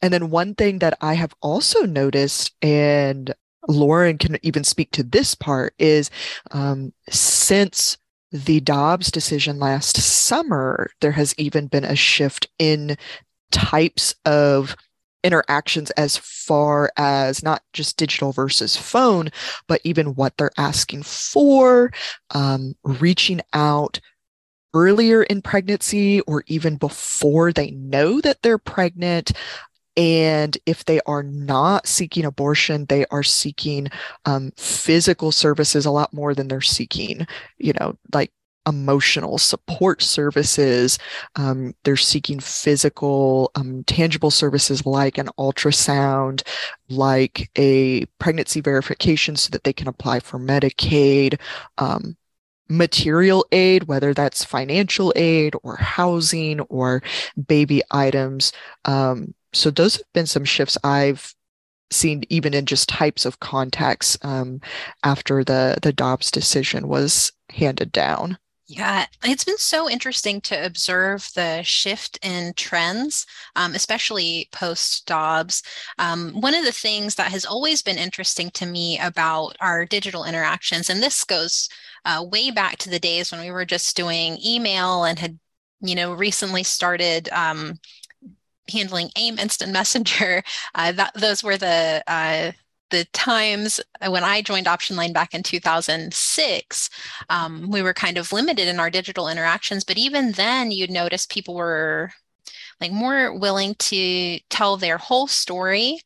And 0.00 0.12
then 0.12 0.30
one 0.30 0.54
thing 0.54 0.78
that 0.78 0.96
I 1.00 1.14
have 1.14 1.34
also 1.40 1.84
noticed, 1.84 2.54
and 2.62 3.34
Lauren 3.68 4.18
can 4.18 4.38
even 4.42 4.64
speak 4.64 4.90
to 4.92 5.02
this 5.02 5.34
part, 5.34 5.74
is 5.78 6.10
um, 6.50 6.92
since 7.10 7.96
the 8.34 8.58
Dobbs 8.58 9.12
decision 9.12 9.60
last 9.60 9.96
summer, 9.96 10.90
there 11.00 11.12
has 11.12 11.36
even 11.38 11.68
been 11.68 11.84
a 11.84 11.94
shift 11.94 12.48
in 12.58 12.96
types 13.52 14.12
of 14.24 14.74
interactions 15.22 15.92
as 15.92 16.16
far 16.16 16.90
as 16.96 17.44
not 17.44 17.62
just 17.72 17.96
digital 17.96 18.32
versus 18.32 18.76
phone, 18.76 19.30
but 19.68 19.80
even 19.84 20.16
what 20.16 20.36
they're 20.36 20.50
asking 20.58 21.04
for, 21.04 21.92
um, 22.30 22.74
reaching 22.82 23.40
out 23.52 24.00
earlier 24.74 25.22
in 25.22 25.40
pregnancy 25.40 26.20
or 26.22 26.42
even 26.48 26.74
before 26.74 27.52
they 27.52 27.70
know 27.70 28.20
that 28.20 28.42
they're 28.42 28.58
pregnant. 28.58 29.30
And 29.96 30.56
if 30.66 30.84
they 30.84 31.00
are 31.06 31.22
not 31.22 31.86
seeking 31.86 32.24
abortion, 32.24 32.86
they 32.86 33.06
are 33.10 33.22
seeking 33.22 33.88
um, 34.24 34.52
physical 34.56 35.30
services 35.32 35.86
a 35.86 35.90
lot 35.90 36.12
more 36.12 36.34
than 36.34 36.48
they're 36.48 36.60
seeking, 36.60 37.26
you 37.58 37.72
know, 37.78 37.96
like 38.12 38.32
emotional 38.66 39.38
support 39.38 40.02
services. 40.02 40.98
Um, 41.36 41.74
they're 41.84 41.96
seeking 41.96 42.40
physical, 42.40 43.50
um, 43.54 43.84
tangible 43.84 44.30
services 44.30 44.86
like 44.86 45.18
an 45.18 45.28
ultrasound, 45.38 46.42
like 46.88 47.50
a 47.56 48.06
pregnancy 48.18 48.60
verification 48.60 49.36
so 49.36 49.50
that 49.50 49.64
they 49.64 49.72
can 49.72 49.88
apply 49.88 50.20
for 50.20 50.38
Medicaid. 50.38 51.38
Um, 51.78 52.16
material 52.68 53.44
aid, 53.52 53.84
whether 53.84 54.14
that's 54.14 54.42
financial 54.42 55.12
aid 55.16 55.54
or 55.62 55.76
housing 55.76 56.60
or 56.62 57.02
baby 57.46 57.82
items. 57.90 58.52
Um, 58.86 59.34
so 59.54 59.70
those 59.70 59.96
have 59.96 60.12
been 60.12 60.26
some 60.26 60.44
shifts 60.44 60.76
I've 60.84 61.34
seen 61.90 62.24
even 62.28 62.54
in 62.54 62.66
just 62.66 62.88
types 62.88 63.24
of 63.24 63.40
contacts 63.40 64.18
um, 64.22 64.60
after 65.04 65.44
the 65.44 65.78
the 65.82 65.92
Dobbs 65.92 66.30
decision 66.30 66.88
was 66.88 67.32
handed 67.50 67.92
down. 67.92 68.38
Yeah, 68.66 69.04
it's 69.22 69.44
been 69.44 69.58
so 69.58 69.90
interesting 69.90 70.40
to 70.42 70.64
observe 70.64 71.28
the 71.34 71.62
shift 71.62 72.18
in 72.22 72.54
trends, 72.56 73.26
um, 73.56 73.74
especially 73.74 74.48
post 74.52 75.06
Dobbs. 75.06 75.62
Um, 75.98 76.40
one 76.40 76.54
of 76.54 76.64
the 76.64 76.72
things 76.72 77.14
that 77.16 77.30
has 77.30 77.44
always 77.44 77.82
been 77.82 77.98
interesting 77.98 78.50
to 78.52 78.64
me 78.64 78.98
about 78.98 79.54
our 79.60 79.84
digital 79.84 80.24
interactions, 80.24 80.88
and 80.88 81.02
this 81.02 81.24
goes 81.24 81.68
uh, 82.06 82.24
way 82.26 82.50
back 82.50 82.78
to 82.78 82.90
the 82.90 82.98
days 82.98 83.30
when 83.30 83.42
we 83.42 83.50
were 83.50 83.66
just 83.66 83.96
doing 83.96 84.38
email 84.44 85.04
and 85.04 85.18
had, 85.18 85.38
you 85.80 85.94
know, 85.94 86.14
recently 86.14 86.62
started 86.62 87.28
um, 87.32 87.78
handling 88.72 89.10
AIM 89.16 89.38
Instant 89.38 89.72
Messenger. 89.72 90.42
Uh, 90.74 90.90
that, 90.92 91.12
those 91.14 91.44
were 91.44 91.56
the 91.56 92.02
uh, 92.06 92.50
the 92.90 93.04
times 93.12 93.80
when 94.06 94.24
I 94.24 94.42
joined 94.42 94.66
Option 94.66 94.96
Line 94.96 95.12
back 95.12 95.34
in 95.34 95.42
2006, 95.42 96.90
um, 97.28 97.70
we 97.70 97.82
were 97.82 97.94
kind 97.94 98.18
of 98.18 98.32
limited 98.32 98.68
in 98.68 98.80
our 98.80 98.90
digital 98.90 99.28
interactions. 99.28 99.84
But 99.84 99.98
even 99.98 100.32
then, 100.32 100.70
you'd 100.70 100.90
notice 100.90 101.26
people 101.26 101.54
were 101.54 102.10
like 102.80 102.92
more 102.92 103.36
willing 103.38 103.74
to 103.76 104.38
tell 104.50 104.76
their 104.76 104.98
whole 104.98 105.26
story 105.26 106.00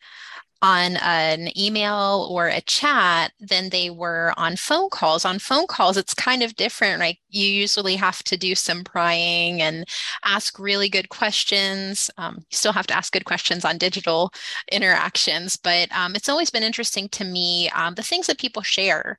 on 0.61 0.97
an 0.97 1.57
email 1.57 2.27
or 2.31 2.49
a 2.49 2.61
chat 2.63 3.33
than 3.41 3.71
they 3.71 3.91
were 3.91 4.33
on 4.37 4.57
phone 4.57 4.91
calls. 4.91 5.25
On 5.25 5.39
phone 5.39 5.67
calls, 5.67 5.97
it's 5.97 6.15
kind 6.15 6.43
of 6.43 6.57
different. 6.57 6.99
Like 7.01 7.19
you 7.31 7.47
usually 7.47 7.97
have 7.97 8.23
to 8.25 8.37
do 8.37 8.55
some 8.55 8.83
prying 8.85 9.63
and 9.63 9.85
ask 10.25 10.59
really 10.59 10.89
good 10.89 11.11
questions. 11.11 12.11
Um, 12.19 12.39
you 12.39 12.57
still 12.57 12.73
have 12.73 12.89
to 12.89 12.97
ask 12.97 13.13
good 13.13 13.25
questions 13.25 13.65
on 13.65 13.79
digital 13.79 14.33
interactions, 14.73 15.57
but 15.57 15.91
um, 15.93 16.17
it's 16.17 16.29
always 16.29 16.51
been 16.51 16.65
interesting 16.65 17.09
to 17.11 17.25
me 17.25 17.71
um, 17.71 17.95
the 17.95 18.03
things 18.03 18.27
that 18.27 18.39
people 18.39 18.63
share 18.63 19.19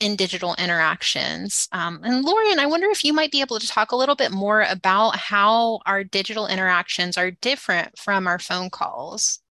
in 0.00 0.16
digital 0.16 0.54
interactions. 0.58 1.68
Um, 1.72 2.00
and 2.02 2.24
Lauren, 2.24 2.58
I 2.58 2.66
wonder 2.66 2.88
if 2.90 3.04
you 3.04 3.12
might 3.12 3.30
be 3.30 3.40
able 3.40 3.60
to 3.60 3.68
talk 3.68 3.92
a 3.92 3.96
little 3.96 4.16
bit 4.16 4.32
more 4.32 4.62
about 4.62 5.16
how 5.16 5.80
our 5.86 6.02
digital 6.02 6.46
interactions 6.48 7.16
are 7.18 7.30
different 7.30 7.96
from 7.98 8.26
our 8.26 8.40
phone 8.40 8.70
calls. 8.70 9.41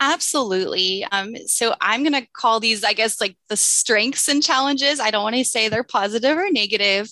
Absolutely. 0.00 1.06
Um, 1.12 1.36
so 1.46 1.74
I'm 1.80 2.02
going 2.02 2.14
to 2.14 2.26
call 2.32 2.58
these, 2.58 2.82
I 2.82 2.94
guess, 2.94 3.20
like 3.20 3.36
the 3.48 3.56
strengths 3.56 4.28
and 4.28 4.42
challenges. 4.42 4.98
I 4.98 5.10
don't 5.10 5.22
want 5.22 5.36
to 5.36 5.44
say 5.44 5.68
they're 5.68 5.84
positive 5.84 6.38
or 6.38 6.50
negative, 6.50 7.10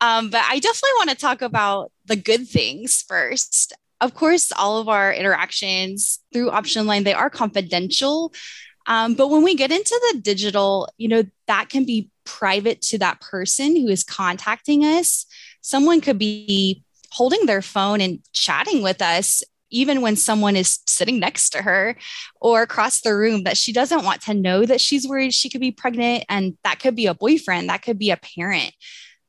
um, 0.00 0.30
but 0.30 0.42
I 0.48 0.58
definitely 0.58 0.96
want 0.96 1.10
to 1.10 1.16
talk 1.16 1.42
about 1.42 1.92
the 2.06 2.16
good 2.16 2.48
things 2.48 3.04
first. 3.06 3.74
Of 4.00 4.14
course, 4.14 4.52
all 4.52 4.78
of 4.78 4.88
our 4.88 5.12
interactions 5.12 6.18
through 6.32 6.50
OptionLine, 6.50 7.04
they 7.04 7.12
are 7.12 7.30
confidential. 7.30 8.32
Um, 8.86 9.14
but 9.14 9.28
when 9.28 9.42
we 9.42 9.54
get 9.54 9.70
into 9.70 10.12
the 10.12 10.20
digital, 10.20 10.88
you 10.96 11.08
know, 11.08 11.24
that 11.46 11.68
can 11.68 11.84
be 11.84 12.10
private 12.24 12.80
to 12.82 12.98
that 12.98 13.20
person 13.20 13.76
who 13.76 13.88
is 13.88 14.02
contacting 14.02 14.82
us. 14.82 15.26
Someone 15.60 16.00
could 16.00 16.18
be 16.18 16.82
holding 17.10 17.46
their 17.46 17.62
phone 17.62 18.00
and 18.00 18.20
chatting 18.32 18.82
with 18.82 19.00
us 19.00 19.42
even 19.70 20.00
when 20.00 20.16
someone 20.16 20.56
is 20.56 20.78
sitting 20.86 21.18
next 21.18 21.50
to 21.50 21.62
her 21.62 21.96
or 22.40 22.62
across 22.62 23.00
the 23.00 23.14
room 23.14 23.44
that 23.44 23.56
she 23.56 23.72
doesn't 23.72 24.04
want 24.04 24.20
to 24.22 24.34
know 24.34 24.64
that 24.64 24.80
she's 24.80 25.08
worried 25.08 25.34
she 25.34 25.48
could 25.50 25.60
be 25.60 25.72
pregnant 25.72 26.24
and 26.28 26.56
that 26.64 26.78
could 26.78 26.94
be 26.94 27.06
a 27.06 27.14
boyfriend 27.14 27.68
that 27.68 27.82
could 27.82 27.98
be 27.98 28.10
a 28.10 28.16
parent 28.16 28.72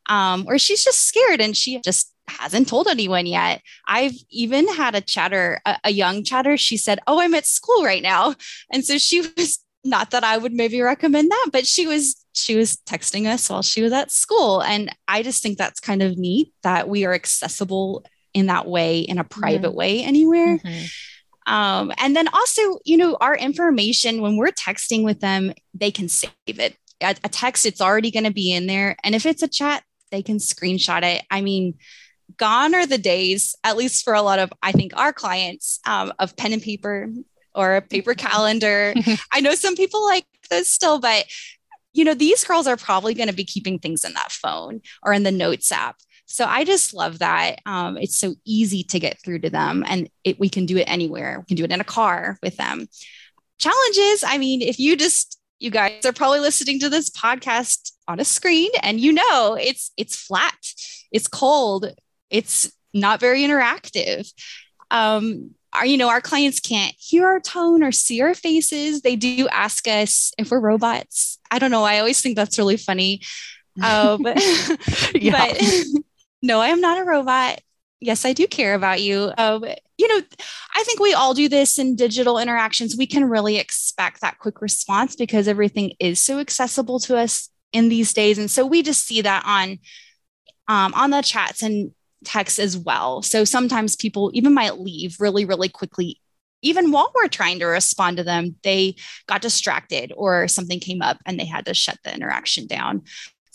um, 0.07 0.45
or 0.47 0.57
she's 0.57 0.83
just 0.83 1.01
scared 1.01 1.41
and 1.41 1.55
she 1.55 1.79
just 1.81 2.13
hasn't 2.27 2.67
told 2.67 2.87
anyone 2.87 3.25
yet. 3.25 3.61
I've 3.87 4.15
even 4.29 4.67
had 4.67 4.95
a 4.95 5.01
chatter 5.01 5.61
a, 5.65 5.77
a 5.85 5.91
young 5.91 6.23
chatter. 6.23 6.57
She 6.57 6.77
said 6.77 6.99
oh 7.07 7.19
i'm 7.19 7.33
at 7.33 7.45
school 7.45 7.83
right 7.83 8.03
now. 8.03 8.35
And 8.71 8.83
so 8.83 8.97
she 8.97 9.21
was 9.37 9.59
not 9.83 10.09
that 10.09 10.23
i 10.23 10.35
would 10.35 10.53
maybe 10.53 10.81
recommend 10.81 11.29
that 11.29 11.49
but 11.51 11.67
she 11.67 11.85
was 11.85 12.15
she 12.33 12.55
was 12.55 12.77
texting 12.87 13.27
us 13.27 13.47
while 13.49 13.61
she 13.61 13.81
was 13.81 13.93
at 13.93 14.11
school. 14.11 14.61
And 14.61 14.93
i 15.07 15.23
just 15.23 15.41
think 15.43 15.57
that's 15.57 15.79
kind 15.79 16.01
of 16.01 16.17
neat 16.17 16.53
that 16.63 16.89
we 16.89 17.05
are 17.05 17.13
accessible 17.13 18.03
in 18.35 18.47
that 18.47 18.67
way 18.67 18.99
in 18.99 19.17
a 19.17 19.23
private 19.23 19.69
mm-hmm. 19.69 19.77
way 19.77 20.03
anywhere. 20.03 20.57
Mm-hmm. 20.57 21.53
Um, 21.53 21.91
and 21.97 22.15
then 22.15 22.27
also, 22.27 22.79
you 22.83 22.97
know, 22.97 23.17
our 23.21 23.35
information 23.35 24.21
when 24.21 24.35
we're 24.35 24.51
texting 24.51 25.03
with 25.03 25.21
them, 25.21 25.53
they 25.73 25.89
can 25.89 26.09
save 26.09 26.29
it. 26.45 26.75
A, 27.01 27.15
a 27.23 27.29
text, 27.29 27.65
it's 27.65 27.81
already 27.81 28.11
going 28.11 28.25
to 28.25 28.33
be 28.33 28.51
in 28.51 28.67
there. 28.67 28.97
And 29.03 29.15
if 29.15 29.25
it's 29.25 29.41
a 29.41 29.47
chat, 29.47 29.83
they 30.11 30.21
can 30.21 30.37
screenshot 30.37 31.03
it. 31.03 31.23
I 31.31 31.41
mean, 31.41 31.75
gone 32.37 32.75
are 32.75 32.85
the 32.85 32.97
days, 32.97 33.55
at 33.63 33.77
least 33.77 34.03
for 34.03 34.13
a 34.13 34.21
lot 34.21 34.39
of, 34.39 34.51
I 34.61 34.71
think, 34.71 34.97
our 34.97 35.13
clients, 35.13 35.79
um, 35.87 36.11
of 36.19 36.35
pen 36.35 36.53
and 36.53 36.61
paper 36.61 37.09
or 37.53 37.77
a 37.77 37.81
paper 37.81 38.13
mm-hmm. 38.13 38.27
calendar. 38.27 38.93
I 39.31 39.39
know 39.39 39.55
some 39.55 39.75
people 39.75 40.03
like 40.03 40.25
this 40.49 40.69
still, 40.69 40.99
but 40.99 41.25
you 41.93 42.03
know, 42.03 42.13
these 42.13 42.43
girls 42.43 42.67
are 42.67 42.75
probably 42.75 43.13
going 43.13 43.29
to 43.29 43.35
be 43.35 43.45
keeping 43.45 43.79
things 43.79 44.03
in 44.03 44.13
that 44.13 44.31
phone 44.31 44.81
or 45.01 45.13
in 45.13 45.23
the 45.23 45.31
notes 45.31 45.71
app. 45.71 45.95
So 46.25 46.45
I 46.45 46.63
just 46.63 46.93
love 46.93 47.19
that. 47.19 47.61
Um, 47.65 47.97
it's 47.97 48.17
so 48.17 48.35
easy 48.45 48.83
to 48.83 48.99
get 48.99 49.21
through 49.23 49.39
to 49.39 49.49
them, 49.49 49.83
and 49.87 50.09
it, 50.23 50.39
we 50.39 50.49
can 50.49 50.65
do 50.65 50.77
it 50.77 50.83
anywhere. 50.83 51.39
We 51.39 51.45
can 51.45 51.57
do 51.57 51.63
it 51.63 51.71
in 51.71 51.81
a 51.81 51.85
car 51.85 52.37
with 52.41 52.57
them. 52.57 52.87
Challenges. 53.59 54.23
I 54.25 54.37
mean, 54.37 54.61
if 54.61 54.79
you 54.79 54.97
just 54.97 55.39
you 55.59 55.69
guys 55.69 56.05
are 56.05 56.13
probably 56.13 56.39
listening 56.39 56.79
to 56.81 56.89
this 56.89 57.09
podcast 57.09 57.91
on 58.07 58.19
a 58.19 58.25
screen, 58.25 58.71
and 58.81 58.99
you 58.99 59.13
know 59.13 59.57
it's 59.59 59.91
it's 59.97 60.15
flat, 60.15 60.57
it's 61.11 61.27
cold, 61.27 61.93
it's 62.29 62.71
not 62.93 63.19
very 63.19 63.41
interactive. 63.41 64.31
Um, 64.91 65.51
our, 65.73 65.85
you 65.85 65.97
know, 65.97 66.09
our 66.09 66.21
clients 66.21 66.59
can't 66.59 66.95
hear 66.97 67.27
our 67.27 67.39
tone 67.39 67.83
or 67.83 67.91
see 67.91 68.21
our 68.21 68.33
faces. 68.33 69.01
They 69.01 69.15
do 69.15 69.47
ask 69.49 69.87
us 69.87 70.31
if 70.37 70.49
we're 70.49 70.59
robots. 70.59 71.37
I 71.51 71.59
don't 71.59 71.71
know. 71.71 71.83
I 71.83 71.99
always 71.99 72.21
think 72.21 72.35
that's 72.35 72.57
really 72.57 72.77
funny. 72.77 73.21
Um, 73.83 74.25
yeah. 75.13 75.53
but 75.53 75.61
no, 76.45 76.61
I 76.61 76.67
am 76.67 76.81
not 76.81 76.99
a 76.99 77.03
robot. 77.03 77.59
Yes, 77.99 78.25
I 78.25 78.33
do 78.33 78.45
care 78.47 78.75
about 78.75 79.01
you. 79.01 79.31
Um, 79.37 79.65
you 79.97 80.07
know, 80.07 80.21
I 80.75 80.83
think 80.83 80.99
we 80.99 81.13
all 81.13 81.33
do 81.33 81.49
this 81.49 81.79
in 81.79 81.95
digital 81.95 82.37
interactions. 82.37 82.95
We 82.95 83.07
can 83.07 83.25
really 83.25 83.57
expect 83.57 84.21
that 84.21 84.37
quick 84.37 84.61
response 84.61 85.15
because 85.15 85.47
everything 85.47 85.93
is 85.99 86.19
so 86.19 86.39
accessible 86.39 86.99
to 87.01 87.17
us 87.17 87.49
in 87.71 87.89
these 87.89 88.13
days. 88.13 88.37
And 88.37 88.51
so 88.51 88.65
we 88.65 88.83
just 88.83 89.05
see 89.05 89.21
that 89.21 89.43
on 89.45 89.79
um, 90.67 90.93
on 90.93 91.11
the 91.11 91.21
chats 91.21 91.63
and 91.63 91.91
texts 92.23 92.59
as 92.59 92.77
well. 92.77 93.21
So 93.21 93.43
sometimes 93.43 93.95
people 93.95 94.31
even 94.33 94.53
might 94.53 94.79
leave 94.79 95.17
really, 95.19 95.45
really 95.45 95.69
quickly 95.69 96.19
even 96.65 96.91
while 96.91 97.11
we're 97.13 97.27
trying 97.27 97.59
to 97.59 97.65
respond 97.65 98.17
to 98.17 98.23
them, 98.23 98.55
they 98.63 98.95
got 99.27 99.41
distracted 99.41 100.11
or 100.17 100.47
something 100.47 100.79
came 100.79 101.01
up 101.01 101.17
and 101.25 101.39
they 101.39 101.45
had 101.45 101.65
to 101.67 101.75
shut 101.75 101.99
the 102.03 102.13
interaction 102.13 102.65
down. 102.65 103.03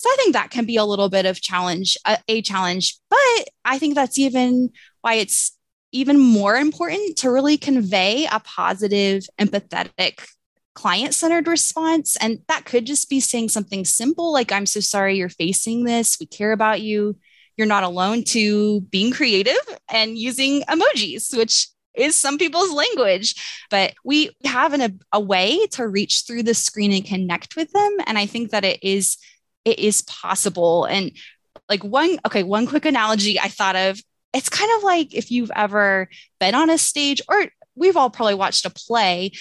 So 0.00 0.08
I 0.08 0.16
think 0.16 0.32
that 0.32 0.48
can 0.48 0.64
be 0.64 0.78
a 0.78 0.84
little 0.86 1.10
bit 1.10 1.26
of 1.26 1.42
challenge, 1.42 1.98
a, 2.06 2.16
a 2.26 2.40
challenge, 2.40 2.98
but 3.10 3.18
I 3.66 3.78
think 3.78 3.94
that's 3.94 4.18
even 4.18 4.70
why 5.02 5.16
it's 5.16 5.54
even 5.92 6.18
more 6.18 6.56
important 6.56 7.18
to 7.18 7.30
really 7.30 7.58
convey 7.58 8.26
a 8.32 8.40
positive, 8.40 9.26
empathetic, 9.38 10.26
client 10.74 11.12
centered 11.12 11.46
response. 11.46 12.16
And 12.16 12.38
that 12.48 12.64
could 12.64 12.86
just 12.86 13.10
be 13.10 13.20
saying 13.20 13.50
something 13.50 13.84
simple 13.84 14.32
like, 14.32 14.52
I'm 14.52 14.64
so 14.64 14.80
sorry 14.80 15.18
you're 15.18 15.28
facing 15.28 15.84
this. 15.84 16.16
We 16.18 16.24
care 16.24 16.52
about 16.52 16.80
you. 16.80 17.18
You're 17.58 17.66
not 17.66 17.82
alone, 17.82 18.24
to 18.28 18.80
being 18.80 19.12
creative 19.12 19.60
and 19.90 20.16
using 20.16 20.62
emojis, 20.62 21.36
which 21.36 21.68
is 21.94 22.16
some 22.16 22.38
people's 22.38 22.72
language. 22.72 23.34
But 23.68 23.92
we 24.02 24.30
have 24.46 24.72
an, 24.72 24.80
a, 24.80 24.90
a 25.12 25.20
way 25.20 25.66
to 25.72 25.86
reach 25.86 26.22
through 26.26 26.44
the 26.44 26.54
screen 26.54 26.90
and 26.90 27.04
connect 27.04 27.54
with 27.54 27.70
them. 27.72 27.96
And 28.06 28.16
I 28.16 28.24
think 28.24 28.52
that 28.52 28.64
it 28.64 28.82
is 28.82 29.18
it 29.64 29.78
is 29.78 30.02
possible. 30.02 30.84
And 30.84 31.12
like 31.68 31.84
one, 31.84 32.18
okay, 32.26 32.42
one 32.42 32.66
quick 32.66 32.84
analogy 32.84 33.38
I 33.38 33.48
thought 33.48 33.76
of 33.76 34.00
it's 34.32 34.48
kind 34.48 34.70
of 34.76 34.82
like 34.82 35.14
if 35.14 35.30
you've 35.30 35.50
ever 35.54 36.08
been 36.38 36.54
on 36.54 36.70
a 36.70 36.78
stage 36.78 37.20
or 37.28 37.46
we've 37.74 37.96
all 37.96 38.10
probably 38.10 38.34
watched 38.34 38.64
a 38.64 38.70
play 38.70 39.32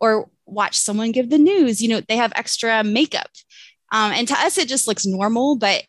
or 0.00 0.30
watched 0.46 0.80
someone 0.80 1.12
give 1.12 1.30
the 1.30 1.38
news, 1.38 1.82
you 1.82 1.88
know, 1.88 2.00
they 2.08 2.16
have 2.16 2.32
extra 2.34 2.82
makeup. 2.82 3.30
Um, 3.92 4.12
and 4.12 4.28
to 4.28 4.34
us, 4.34 4.58
it 4.58 4.68
just 4.68 4.86
looks 4.86 5.06
normal, 5.06 5.56
but 5.56 5.84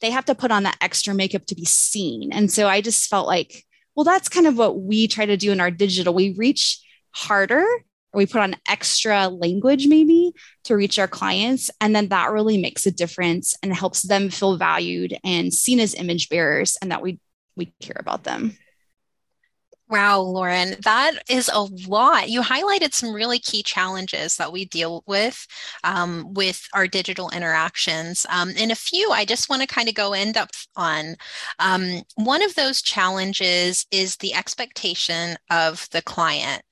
they 0.00 0.10
have 0.10 0.24
to 0.26 0.34
put 0.34 0.50
on 0.50 0.64
that 0.64 0.76
extra 0.80 1.14
makeup 1.14 1.46
to 1.46 1.54
be 1.54 1.64
seen. 1.64 2.32
And 2.32 2.50
so 2.50 2.68
I 2.68 2.80
just 2.80 3.08
felt 3.08 3.26
like, 3.26 3.64
well, 3.94 4.04
that's 4.04 4.28
kind 4.28 4.46
of 4.46 4.58
what 4.58 4.80
we 4.80 5.08
try 5.08 5.24
to 5.24 5.36
do 5.36 5.52
in 5.52 5.60
our 5.60 5.70
digital. 5.70 6.14
We 6.14 6.34
reach 6.36 6.80
harder 7.12 7.64
or 8.14 8.18
we 8.18 8.26
put 8.26 8.40
on 8.40 8.56
extra 8.68 9.28
language 9.28 9.86
maybe 9.86 10.32
to 10.64 10.76
reach 10.76 10.98
our 10.98 11.08
clients. 11.08 11.70
And 11.80 11.94
then 11.94 12.08
that 12.08 12.30
really 12.30 12.58
makes 12.58 12.86
a 12.86 12.90
difference 12.90 13.56
and 13.62 13.74
helps 13.74 14.02
them 14.02 14.30
feel 14.30 14.56
valued 14.56 15.16
and 15.24 15.52
seen 15.52 15.80
as 15.80 15.94
image 15.94 16.28
bearers 16.28 16.78
and 16.80 16.90
that 16.90 17.02
we 17.02 17.18
we 17.56 17.72
care 17.80 17.96
about 18.00 18.24
them. 18.24 18.56
Wow, 19.90 20.22
Lauren, 20.22 20.76
that 20.82 21.12
is 21.28 21.50
a 21.52 21.68
lot. 21.86 22.30
You 22.30 22.40
highlighted 22.40 22.94
some 22.94 23.12
really 23.12 23.38
key 23.38 23.62
challenges 23.62 24.36
that 24.38 24.50
we 24.50 24.64
deal 24.64 25.04
with 25.06 25.46
um, 25.84 26.32
with 26.32 26.66
our 26.72 26.88
digital 26.88 27.30
interactions. 27.30 28.24
Um, 28.30 28.52
and 28.58 28.72
a 28.72 28.76
few 28.76 29.12
I 29.12 29.26
just 29.26 29.50
want 29.50 29.60
to 29.60 29.68
kind 29.68 29.88
of 29.88 29.94
go 29.94 30.14
end 30.14 30.36
up 30.36 30.50
on. 30.74 31.16
Um, 31.58 32.02
one 32.16 32.42
of 32.42 32.54
those 32.54 32.80
challenges 32.80 33.86
is 33.90 34.16
the 34.16 34.34
expectation 34.34 35.36
of 35.50 35.86
the 35.90 36.02
client. 36.02 36.62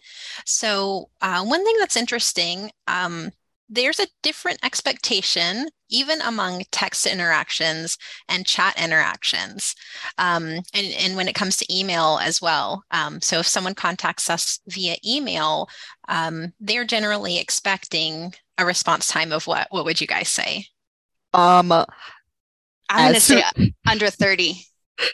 So, 0.44 1.10
uh, 1.20 1.44
one 1.44 1.64
thing 1.64 1.76
that's 1.78 1.96
interesting 1.96 2.70
um, 2.86 3.30
there's 3.72 3.98
a 3.98 4.06
different 4.22 4.58
expectation 4.62 5.68
even 5.88 6.20
among 6.20 6.62
text 6.70 7.06
interactions 7.06 7.96
and 8.28 8.46
chat 8.46 8.78
interactions 8.82 9.74
um, 10.18 10.60
and, 10.74 10.86
and 10.98 11.16
when 11.16 11.26
it 11.26 11.34
comes 11.34 11.56
to 11.56 11.74
email 11.74 12.18
as 12.22 12.40
well 12.40 12.84
um, 12.90 13.20
so 13.20 13.38
if 13.38 13.46
someone 13.46 13.74
contacts 13.74 14.28
us 14.28 14.60
via 14.68 14.96
email 15.04 15.68
um, 16.08 16.52
they're 16.60 16.84
generally 16.84 17.38
expecting 17.38 18.32
a 18.58 18.66
response 18.66 19.08
time 19.08 19.32
of 19.32 19.46
what 19.46 19.66
what 19.70 19.84
would 19.86 20.00
you 20.00 20.06
guys 20.06 20.28
say 20.28 20.66
um 21.32 21.72
i'm 21.72 21.86
going 22.90 23.14
to 23.14 23.20
say 23.20 23.42
under 23.88 24.10
30 24.10 24.54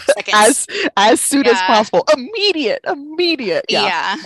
seconds. 0.00 0.34
as 0.34 0.66
as 0.96 1.20
soon 1.20 1.44
yeah. 1.44 1.52
as 1.52 1.60
possible 1.62 2.04
immediate 2.16 2.80
immediate 2.86 3.66
yeah. 3.68 4.16
yeah 4.16 4.22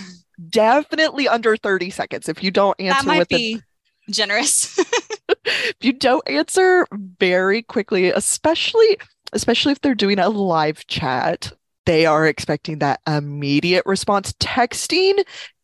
definitely 0.49 1.27
under 1.27 1.57
30 1.57 1.89
seconds 1.89 2.29
if 2.29 2.43
you 2.43 2.51
don't 2.51 2.79
answer 2.79 3.03
that 3.03 3.17
might 3.17 3.27
be 3.27 3.61
generous. 4.09 4.77
if 5.45 5.75
you 5.81 5.93
don't 5.93 6.27
answer 6.27 6.85
very 7.19 7.61
quickly, 7.61 8.09
especially 8.09 8.97
especially 9.33 9.71
if 9.71 9.81
they're 9.81 9.95
doing 9.95 10.19
a 10.19 10.29
live 10.29 10.85
chat, 10.87 11.51
they 11.85 12.05
are 12.05 12.27
expecting 12.27 12.79
that 12.79 13.01
immediate 13.07 13.83
response. 13.85 14.33
Texting, 14.33 15.23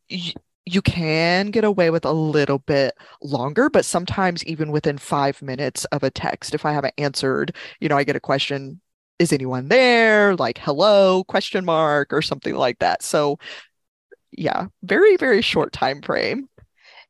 y- 0.09 0.33
you 0.65 0.81
can 0.81 1.51
get 1.51 1.63
away 1.63 1.89
with 1.89 2.05
a 2.05 2.11
little 2.11 2.59
bit 2.59 2.93
longer, 3.21 3.69
but 3.69 3.85
sometimes 3.85 4.43
even 4.45 4.71
within 4.71 4.97
five 4.97 5.41
minutes 5.41 5.85
of 5.85 6.03
a 6.03 6.11
text, 6.11 6.53
if 6.53 6.65
I 6.65 6.73
haven't 6.73 6.93
answered, 6.97 7.55
you 7.79 7.89
know, 7.89 7.97
I 7.97 8.03
get 8.03 8.15
a 8.15 8.19
question, 8.19 8.81
is 9.17 9.33
anyone 9.33 9.67
there? 9.67 10.35
Like, 10.35 10.57
hello, 10.59 11.23
question 11.25 11.65
mark, 11.65 12.13
or 12.13 12.21
something 12.21 12.55
like 12.55 12.79
that. 12.79 13.03
So 13.03 13.37
yeah, 14.31 14.67
very, 14.83 15.17
very 15.17 15.41
short 15.41 15.73
time 15.73 16.01
frame. 16.01 16.47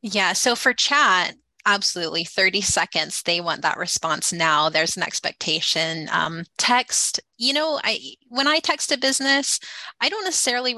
Yeah. 0.02 0.34
So 0.34 0.56
for 0.56 0.74
chat, 0.74 1.36
absolutely 1.66 2.24
30 2.24 2.62
seconds 2.62 3.22
they 3.24 3.42
want 3.42 3.62
that 3.62 3.78
response 3.78 4.32
now 4.32 4.70
there's 4.70 4.96
an 4.96 5.04
expectation 5.04 6.10
um, 6.12 6.44
text 6.58 7.20
you 7.38 7.54
know 7.54 7.80
i 7.84 8.00
when 8.30 8.48
i 8.48 8.60
text 8.60 8.92
a 8.92 8.98
business 8.98 9.60
i 10.00 10.10
don't 10.10 10.24
necessarily 10.24 10.76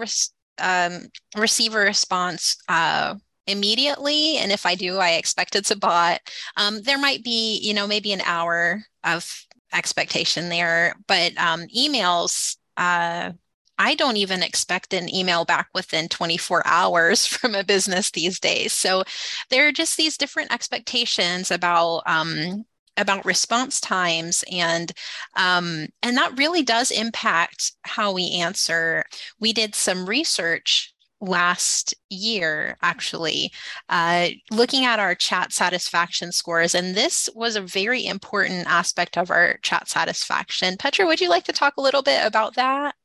um, 0.60 1.07
receive 1.38 1.75
a 1.75 1.77
response 1.77 2.57
uh, 2.67 3.13
immediately 3.48 4.38
and 4.38 4.51
if 4.51 4.65
i 4.65 4.74
do 4.74 4.98
i 4.98 5.12
expect 5.12 5.55
it's 5.55 5.71
a 5.71 5.75
bot 5.75 6.19
um, 6.57 6.81
there 6.81 7.00
might 7.00 7.24
be 7.24 7.60
you 7.62 7.74
know 7.74 7.86
maybe 7.86 8.12
an 8.12 8.21
hour 8.25 8.81
of 9.03 9.45
expectation 9.74 10.50
there 10.50 10.95
but 11.07 11.38
um, 11.38 11.65
emails 11.75 12.57
uh, 12.77 13.31
I 13.78 13.96
don't 13.96 14.18
even 14.18 14.44
expect 14.44 14.94
an 14.94 15.13
email 15.13 15.46
back 15.46 15.70
within 15.74 16.08
24 16.08 16.66
hours 16.66 17.25
from 17.28 17.56
a 17.56 17.63
business 17.63 18.12
these 18.12 18.40
days. 18.40 18.74
So 18.74 19.04
there 19.50 19.68
are 19.68 19.72
just 19.72 19.98
these 19.98 20.18
different 20.18 20.54
expectations 20.54 21.51
about 21.51 22.04
um, 22.06 22.66
about 22.98 23.25
response 23.25 23.80
times 23.80 24.44
and 24.51 24.92
um, 25.36 25.88
and 26.04 26.18
that 26.18 26.38
really 26.38 26.62
does 26.63 26.92
impact 26.92 27.74
how 27.84 28.12
we 28.12 28.32
answer. 28.32 29.05
We 29.40 29.53
did 29.53 29.75
some 29.75 30.05
research 30.05 30.94
last 31.22 31.94
year 32.10 32.77
actually 32.81 33.51
uh, 33.90 34.29
looking 34.50 34.86
at 34.86 35.00
our 35.00 35.14
chat 35.14 35.53
satisfaction 35.53 36.31
scores 36.31 36.74
and 36.74 36.96
this 36.96 37.29
was 37.36 37.55
a 37.55 37.62
very 37.62 38.05
important 38.07 38.66
aspect 38.68 39.18
of 39.18 39.29
our 39.29 39.57
chat 39.62 39.88
satisfaction 39.88 40.75
petra 40.77 41.05
would 41.05 41.22
you 41.22 41.29
like 41.29 41.44
to 41.44 41.53
talk 41.53 41.75
a 41.77 41.81
little 41.81 42.01
bit 42.01 42.25
about 42.25 42.55
that 42.55 42.96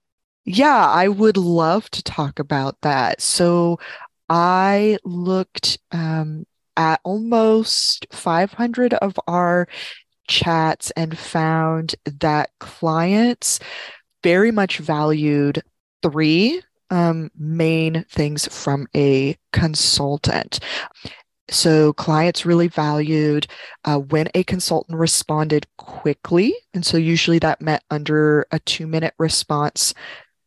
yeah, 0.46 0.88
I 0.88 1.08
would 1.08 1.36
love 1.36 1.90
to 1.90 2.02
talk 2.02 2.38
about 2.38 2.80
that. 2.82 3.20
So 3.20 3.78
I 4.28 4.98
looked 5.04 5.78
um, 5.90 6.46
at 6.76 7.00
almost 7.04 8.06
500 8.12 8.94
of 8.94 9.18
our 9.26 9.66
chats 10.28 10.92
and 10.92 11.18
found 11.18 11.96
that 12.20 12.50
clients 12.60 13.58
very 14.22 14.50
much 14.52 14.78
valued 14.78 15.62
three 16.02 16.62
um, 16.90 17.30
main 17.36 18.04
things 18.08 18.46
from 18.48 18.86
a 18.94 19.36
consultant. 19.52 20.60
So, 21.48 21.92
clients 21.92 22.44
really 22.44 22.66
valued 22.66 23.46
uh, 23.84 23.98
when 23.98 24.28
a 24.34 24.42
consultant 24.42 24.98
responded 24.98 25.66
quickly. 25.78 26.56
And 26.74 26.84
so, 26.84 26.96
usually 26.96 27.38
that 27.38 27.60
meant 27.60 27.84
under 27.88 28.46
a 28.50 28.58
two 28.60 28.88
minute 28.88 29.14
response 29.18 29.94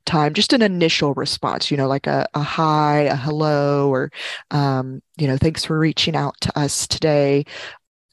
time, 0.09 0.33
just 0.33 0.53
an 0.53 0.61
initial 0.61 1.13
response, 1.13 1.69
you 1.69 1.77
know, 1.77 1.87
like 1.87 2.07
a, 2.07 2.27
a 2.33 2.41
hi, 2.41 3.01
a 3.01 3.15
hello, 3.15 3.89
or, 3.89 4.11
um, 4.51 5.01
you 5.17 5.27
know, 5.27 5.37
thanks 5.37 5.63
for 5.63 5.77
reaching 5.77 6.15
out 6.15 6.35
to 6.41 6.59
us 6.59 6.87
today. 6.87 7.45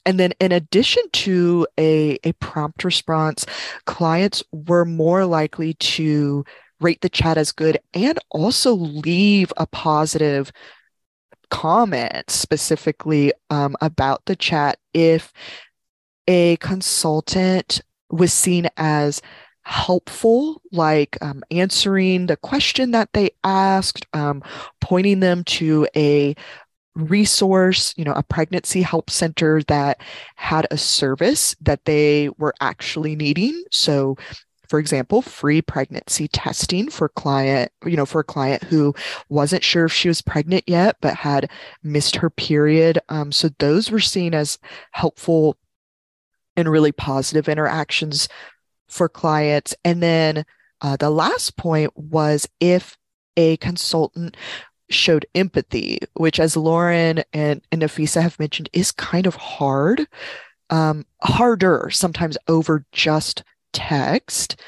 And 0.05 0.19
then, 0.19 0.31
in 0.39 0.53
addition 0.53 1.03
to 1.11 1.67
a, 1.77 2.17
a 2.23 2.31
prompt 2.33 2.83
response, 2.83 3.45
clients 3.85 4.43
were 4.51 4.85
more 4.85 5.25
likely 5.25 5.73
to 5.73 6.45
rate 6.79 7.01
the 7.01 7.09
chat 7.09 7.37
as 7.37 7.51
good 7.51 7.79
and 7.93 8.19
also 8.29 8.73
leave 8.73 9.51
a 9.57 9.65
positive 9.65 10.51
comment 11.49 12.29
specifically 12.29 13.33
um, 13.49 13.75
about 13.81 14.23
the 14.25 14.35
chat 14.35 14.77
if 14.93 15.33
a 16.27 16.57
consultant 16.57 17.81
was 18.09 18.31
seen 18.31 18.69
as 18.77 19.21
helpful, 19.67 20.61
like 20.71 21.17
um, 21.21 21.43
answering 21.51 22.27
the 22.27 22.37
question 22.37 22.91
that 22.91 23.11
they 23.11 23.29
asked, 23.43 24.05
um, 24.13 24.41
pointing 24.79 25.19
them 25.19 25.43
to 25.43 25.85
a 25.93 26.33
resource, 26.95 27.93
you 27.97 28.05
know, 28.05 28.13
a 28.13 28.23
pregnancy 28.23 28.81
help 28.81 29.09
center 29.09 29.61
that 29.63 29.99
had 30.37 30.67
a 30.71 30.77
service 30.77 31.53
that 31.59 31.83
they 31.83 32.29
were 32.37 32.53
actually 32.61 33.13
needing. 33.17 33.61
So, 33.69 34.15
for 34.69 34.79
example, 34.79 35.21
free 35.21 35.61
pregnancy 35.61 36.29
testing 36.29 36.89
for 36.89 37.09
client, 37.09 37.69
you 37.85 37.97
know, 37.97 38.05
for 38.05 38.21
a 38.21 38.23
client 38.23 38.63
who 38.63 38.95
wasn't 39.27 39.65
sure 39.65 39.83
if 39.83 39.91
she 39.91 40.07
was 40.07 40.21
pregnant 40.21 40.63
yet, 40.65 40.95
but 41.01 41.13
had 41.13 41.51
missed 41.83 42.15
her 42.15 42.29
period. 42.29 42.99
Um, 43.09 43.33
so 43.33 43.49
those 43.59 43.91
were 43.91 43.99
seen 43.99 44.33
as 44.33 44.59
helpful 44.91 45.57
and 46.55 46.69
really 46.71 46.93
positive 46.93 47.49
interactions 47.49 48.29
for 48.89 49.09
clients. 49.09 49.75
And 49.83 50.01
then 50.01 50.45
uh, 50.81 50.97
the 50.97 51.09
last 51.09 51.57
point 51.57 51.91
was 51.95 52.47
if 52.59 52.97
a 53.35 53.57
consultant 53.57 54.37
showed 54.89 55.25
empathy, 55.35 55.99
which, 56.13 56.39
as 56.39 56.55
Lauren 56.55 57.23
and, 57.33 57.61
and 57.71 57.81
Nafisa 57.81 58.21
have 58.21 58.39
mentioned, 58.39 58.69
is 58.73 58.91
kind 58.91 59.27
of 59.27 59.35
hard, 59.35 60.07
um, 60.69 61.05
harder 61.21 61.89
sometimes 61.91 62.37
over 62.47 62.85
just 62.91 63.43
text 63.73 64.61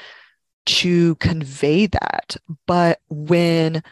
to 0.66 1.14
convey 1.16 1.86
that. 1.86 2.36
But 2.66 3.00
when 3.08 3.82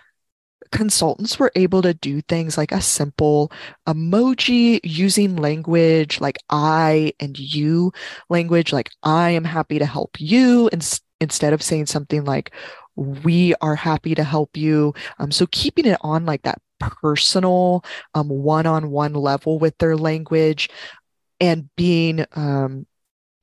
consultants 0.71 1.39
were 1.39 1.53
able 1.57 1.83
to 1.83 1.95
do 1.95 2.21
things 2.23 2.57
like 2.59 2.73
a 2.73 2.81
simple 2.81 3.51
emoji 3.87 4.81
using 4.83 5.37
language 5.37 6.21
like 6.21 6.39
I 6.51 7.13
and 7.21 7.39
you 7.39 7.93
language, 8.29 8.73
like 8.73 8.91
I 9.03 9.31
am 9.31 9.45
happy 9.45 9.79
to 9.79 9.87
help 9.87 10.21
you, 10.21 10.71
instead 11.21 11.53
of 11.53 11.63
saying 11.63 11.87
something 11.87 12.25
like 12.25 12.53
we 12.97 13.55
are 13.61 13.75
happy 13.75 14.15
to 14.15 14.25
help 14.25 14.57
you. 14.57 14.95
Um, 15.19 15.31
so 15.31 15.47
keeping 15.51 15.87
it 15.87 15.99
on 16.01 16.27
like 16.27 16.43
that 16.43 16.61
personal, 16.81 17.85
um, 18.15 18.29
one-on-one 18.29 19.15
level 19.15 19.59
with 19.59 19.77
their 19.79 19.97
language, 19.97 20.71
and 21.41 21.69
being 21.77 22.25
um, 22.33 22.87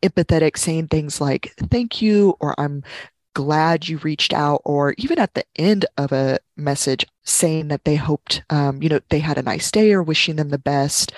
empathetic, 0.03 0.57
saying 0.57 0.87
things 0.87 1.19
like 1.21 1.53
"thank 1.71 2.01
you" 2.01 2.35
or 2.39 2.59
"I'm 2.59 2.83
glad 3.35 3.87
you 3.87 3.99
reached 3.99 4.33
out, 4.33 4.61
or 4.65 4.95
even 4.97 5.19
at 5.19 5.35
the 5.35 5.45
end 5.57 5.85
of 5.97 6.11
a 6.11 6.39
message 6.57 7.05
saying 7.23 7.67
that 7.69 7.85
they 7.85 7.95
hoped, 7.97 8.43
um, 8.49 8.81
you 8.81 8.89
know, 8.89 8.99
they 9.09 9.19
had 9.19 9.37
a 9.37 9.43
nice 9.43 9.71
day 9.71 9.93
or 9.93 10.01
wishing 10.03 10.37
them 10.37 10.49
the 10.49 10.57
best. 10.59 11.13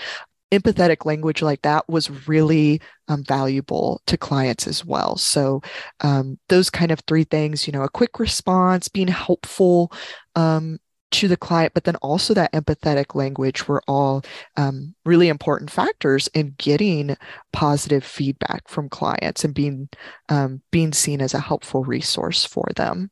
empathetic 0.51 1.05
language 1.05 1.41
like 1.41 1.61
that 1.63 1.87
was 1.89 2.27
really 2.27 2.81
um, 3.09 3.23
valuable 3.23 4.01
to 4.07 4.17
clients 4.17 4.67
as 4.67 4.85
well. 4.85 5.17
So, 5.17 5.61
um, 6.01 6.39
those 6.49 6.69
kind 6.69 6.91
of 6.91 7.01
three 7.01 7.25
things, 7.25 7.67
you 7.67 7.73
know, 7.73 7.83
a 7.83 7.89
quick 7.89 8.19
response, 8.19 8.87
being 8.87 9.09
helpful 9.09 9.91
um, 10.35 10.79
to 11.11 11.27
the 11.27 11.37
client, 11.37 11.73
but 11.73 11.83
then 11.85 11.95
also 11.97 12.33
that 12.33 12.51
empathetic 12.53 13.15
language 13.15 13.67
were 13.67 13.81
all 13.87 14.23
um, 14.55 14.93
really 15.05 15.29
important 15.29 15.71
factors 15.71 16.27
in 16.33 16.53
getting 16.57 17.15
positive 17.53 18.03
feedback 18.03 18.67
from 18.67 18.89
clients 18.89 19.43
and 19.43 19.53
being 19.53 19.89
um, 20.29 20.61
being 20.71 20.93
seen 20.93 21.21
as 21.21 21.33
a 21.33 21.39
helpful 21.39 21.83
resource 21.83 22.43
for 22.45 22.67
them. 22.75 23.09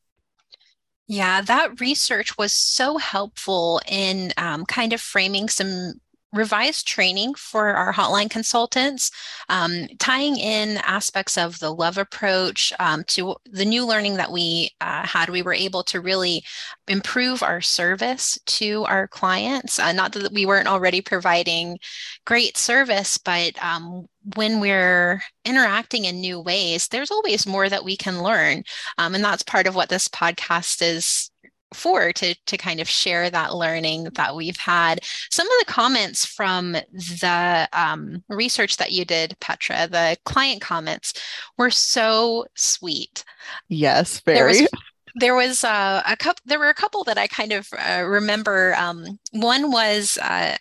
Yeah, 1.07 1.41
that 1.41 1.79
research 1.79 2.37
was 2.37 2.51
so 2.51 2.97
helpful 2.97 3.79
in 3.87 4.33
um, 4.37 4.65
kind 4.65 4.91
of 4.91 4.99
framing 4.99 5.49
some 5.49 6.01
revised 6.35 6.87
training 6.87 7.33
for 7.35 7.69
our 7.69 7.93
hotline 7.93 8.29
consultants, 8.29 9.09
um, 9.49 9.87
tying 9.99 10.37
in 10.37 10.77
aspects 10.77 11.37
of 11.37 11.59
the 11.59 11.73
love 11.73 11.97
approach 11.97 12.73
um, 12.79 13.03
to 13.07 13.35
the 13.45 13.65
new 13.65 13.85
learning 13.85 14.15
that 14.15 14.31
we 14.31 14.71
uh, 14.81 15.05
had. 15.05 15.29
We 15.29 15.41
were 15.41 15.53
able 15.53 15.83
to 15.83 16.01
really 16.01 16.43
improve 16.87 17.41
our 17.41 17.61
service 17.61 18.37
to 18.45 18.83
our 18.85 19.07
clients. 19.07 19.79
Uh, 19.79 19.91
not 19.93 20.11
that 20.13 20.33
we 20.33 20.45
weren't 20.45 20.67
already 20.67 21.01
providing 21.01 21.79
great 22.25 22.57
service, 22.57 23.17
but 23.17 23.51
um, 23.63 24.07
when 24.35 24.59
we're 24.59 25.21
interacting 25.45 26.05
in 26.05 26.19
new 26.19 26.39
ways, 26.39 26.87
there's 26.87 27.11
always 27.11 27.47
more 27.47 27.69
that 27.69 27.85
we 27.85 27.95
can 27.95 28.21
learn. 28.21 28.63
Um, 28.97 29.15
and 29.15 29.23
that's 29.23 29.43
part 29.43 29.67
of 29.67 29.75
what 29.75 29.89
this 29.89 30.07
podcast 30.07 30.81
is 30.81 31.29
for 31.75 32.11
to, 32.13 32.35
to 32.45 32.57
kind 32.57 32.79
of 32.79 32.87
share 32.87 33.29
that 33.29 33.55
learning 33.55 34.05
that 34.15 34.35
we've 34.35 34.57
had. 34.57 35.01
Some 35.29 35.47
of 35.47 35.53
the 35.59 35.71
comments 35.71 36.25
from 36.25 36.73
the 36.73 37.69
um, 37.73 38.23
research 38.29 38.77
that 38.77 38.91
you 38.91 39.05
did, 39.05 39.37
Petra, 39.39 39.87
the 39.87 40.17
client 40.25 40.61
comments 40.61 41.13
were 41.57 41.71
so 41.71 42.45
sweet. 42.55 43.23
Yes, 43.69 44.19
very. 44.21 44.67
There 45.17 45.33
was, 45.33 45.63
uh, 45.63 46.03
a 46.05 46.17
couple. 46.17 46.41
There 46.45 46.59
were 46.59 46.67
a 46.67 46.73
couple 46.73 47.05
that 47.05 47.17
I 47.17 47.27
kind 47.27 47.53
of 47.53 47.69
uh, 47.77 48.03
remember. 48.03 48.75
Um, 48.75 49.17
one 49.31 49.71
was 49.71 50.17
uh, 50.21 50.57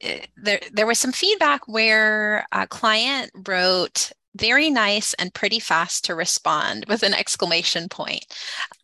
eh, 0.00 0.24
there. 0.34 0.60
There 0.72 0.86
was 0.86 0.98
some 0.98 1.12
feedback 1.12 1.68
where 1.68 2.46
a 2.52 2.66
client 2.66 3.30
wrote 3.46 4.10
very 4.36 4.70
nice 4.70 5.14
and 5.14 5.34
pretty 5.34 5.58
fast 5.58 6.04
to 6.04 6.14
respond 6.14 6.84
with 6.88 7.02
an 7.02 7.14
exclamation 7.14 7.88
point. 7.88 8.26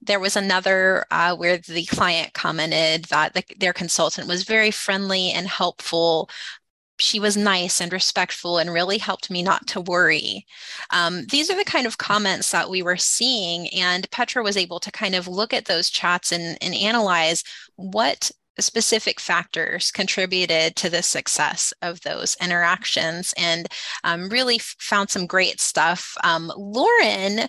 There 0.00 0.20
was 0.20 0.36
another 0.36 1.04
uh, 1.10 1.36
where 1.36 1.58
the 1.58 1.86
client 1.86 2.34
commented 2.34 3.04
that 3.06 3.34
the, 3.34 3.44
their 3.58 3.72
consultant 3.72 4.28
was 4.28 4.44
very 4.44 4.70
friendly 4.70 5.30
and 5.30 5.46
helpful. 5.46 6.28
She 7.00 7.20
was 7.20 7.36
nice 7.36 7.80
and 7.80 7.92
respectful 7.92 8.58
and 8.58 8.72
really 8.72 8.98
helped 8.98 9.30
me 9.30 9.42
not 9.42 9.66
to 9.68 9.80
worry. 9.80 10.44
Um, 10.90 11.26
these 11.26 11.48
are 11.48 11.56
the 11.56 11.64
kind 11.64 11.86
of 11.86 11.98
comments 11.98 12.50
that 12.50 12.70
we 12.70 12.82
were 12.82 12.96
seeing, 12.96 13.68
and 13.68 14.10
Petra 14.10 14.42
was 14.42 14.56
able 14.56 14.80
to 14.80 14.90
kind 14.90 15.14
of 15.14 15.28
look 15.28 15.54
at 15.54 15.66
those 15.66 15.90
chats 15.90 16.32
and, 16.32 16.58
and 16.60 16.74
analyze 16.74 17.44
what 17.76 18.32
specific 18.60 19.20
factors 19.20 19.90
contributed 19.90 20.76
to 20.76 20.90
the 20.90 21.02
success 21.02 21.72
of 21.82 22.00
those 22.02 22.36
interactions 22.40 23.34
and 23.36 23.68
um, 24.04 24.28
really 24.28 24.58
found 24.58 25.10
some 25.10 25.26
great 25.26 25.60
stuff. 25.60 26.16
Um, 26.24 26.52
Lauren 26.56 27.48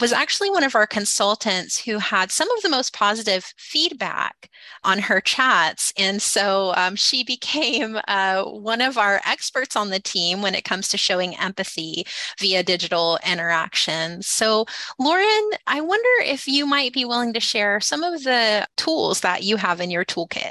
was 0.00 0.12
actually 0.12 0.50
one 0.50 0.64
of 0.64 0.74
our 0.74 0.86
consultants 0.86 1.82
who 1.82 1.98
had 1.98 2.30
some 2.30 2.50
of 2.50 2.62
the 2.62 2.68
most 2.68 2.92
positive 2.92 3.52
feedback 3.56 4.50
on 4.84 4.98
her 4.98 5.20
chats. 5.20 5.92
And 5.96 6.20
so 6.20 6.72
um, 6.76 6.96
she 6.96 7.24
became 7.28 7.98
uh, 8.08 8.44
one 8.44 8.80
of 8.80 8.98
our 8.98 9.20
experts 9.26 9.76
on 9.76 9.90
the 9.90 10.00
team 10.00 10.42
when 10.42 10.54
it 10.54 10.64
comes 10.64 10.88
to 10.88 10.98
showing 10.98 11.36
empathy 11.36 12.06
via 12.38 12.62
digital 12.62 13.18
interactions. 13.26 14.26
So, 14.26 14.66
Lauren, 14.98 15.50
I 15.66 15.80
wonder 15.80 16.08
if 16.24 16.46
you 16.46 16.66
might 16.66 16.92
be 16.92 17.04
willing 17.04 17.32
to 17.34 17.40
share 17.40 17.80
some 17.80 18.02
of 18.02 18.24
the 18.24 18.66
tools 18.76 19.20
that 19.20 19.42
you 19.42 19.56
have 19.56 19.80
in 19.80 19.90
your 19.90 20.04
toolkit. 20.04 20.47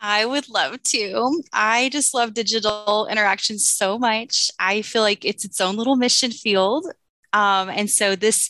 I 0.00 0.24
would 0.24 0.48
love 0.48 0.82
to. 0.84 1.42
I 1.52 1.88
just 1.88 2.14
love 2.14 2.34
digital 2.34 3.08
interactions 3.10 3.66
so 3.66 3.98
much. 3.98 4.50
I 4.58 4.82
feel 4.82 5.02
like 5.02 5.24
it's 5.24 5.44
its 5.44 5.60
own 5.60 5.76
little 5.76 5.96
mission 5.96 6.30
field. 6.30 6.86
Um, 7.32 7.68
and 7.68 7.90
so 7.90 8.14
this 8.14 8.48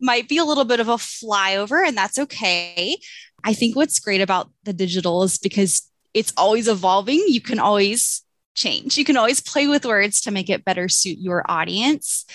might 0.00 0.28
be 0.28 0.36
a 0.36 0.44
little 0.44 0.64
bit 0.64 0.80
of 0.80 0.88
a 0.88 0.96
flyover, 0.96 1.86
and 1.86 1.96
that's 1.96 2.18
okay. 2.18 2.98
I 3.44 3.54
think 3.54 3.74
what's 3.74 4.00
great 4.00 4.20
about 4.20 4.50
the 4.64 4.72
digital 4.72 5.22
is 5.22 5.38
because 5.38 5.88
it's 6.12 6.32
always 6.36 6.68
evolving. 6.68 7.24
You 7.26 7.40
can 7.40 7.58
always 7.58 8.22
change, 8.54 8.98
you 8.98 9.04
can 9.04 9.16
always 9.16 9.40
play 9.40 9.66
with 9.66 9.86
words 9.86 10.20
to 10.20 10.30
make 10.30 10.50
it 10.50 10.64
better 10.64 10.88
suit 10.88 11.18
your 11.18 11.42
audience. 11.48 12.26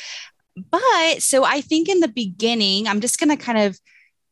But 0.71 1.21
so 1.21 1.43
I 1.43 1.61
think 1.61 1.87
in 1.87 1.99
the 1.99 2.07
beginning, 2.07 2.87
I'm 2.87 3.01
just 3.01 3.19
going 3.19 3.29
to 3.29 3.43
kind 3.43 3.59
of 3.59 3.77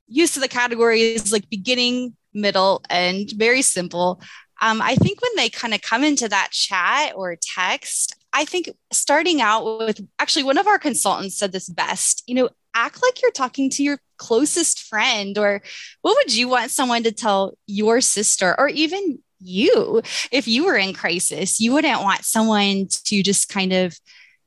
use 0.07 0.33
the 0.33 0.47
categories 0.47 1.31
like 1.31 1.49
beginning, 1.49 2.15
middle, 2.35 2.83
and 2.89 3.31
very 3.31 3.61
simple. 3.61 4.21
Um, 4.61 4.81
I 4.81 4.95
think 4.95 5.21
when 5.21 5.31
they 5.35 5.49
kind 5.49 5.73
of 5.73 5.81
come 5.81 6.03
into 6.03 6.29
that 6.29 6.49
chat 6.51 7.13
or 7.15 7.35
text, 7.41 8.15
I 8.31 8.45
think 8.45 8.69
starting 8.91 9.41
out 9.41 9.79
with 9.79 10.05
actually 10.19 10.43
one 10.43 10.57
of 10.57 10.67
our 10.67 10.79
consultants 10.79 11.37
said 11.37 11.51
this 11.51 11.69
best, 11.69 12.23
you 12.27 12.35
know, 12.35 12.49
act 12.73 13.01
like 13.01 13.21
you're 13.21 13.31
talking 13.31 13.69
to 13.71 13.83
your 13.83 13.99
closest 14.17 14.83
friend, 14.83 15.37
or 15.37 15.61
what 16.01 16.15
would 16.17 16.35
you 16.35 16.47
want 16.47 16.71
someone 16.71 17.03
to 17.03 17.11
tell 17.11 17.57
your 17.67 18.01
sister 18.01 18.55
or 18.57 18.67
even 18.69 19.19
you 19.41 20.01
if 20.31 20.47
you 20.47 20.65
were 20.65 20.75
in 20.75 20.93
crisis? 20.93 21.59
You 21.59 21.73
wouldn't 21.73 22.01
want 22.01 22.25
someone 22.25 22.87
to 23.05 23.23
just 23.23 23.49
kind 23.49 23.73
of 23.73 23.97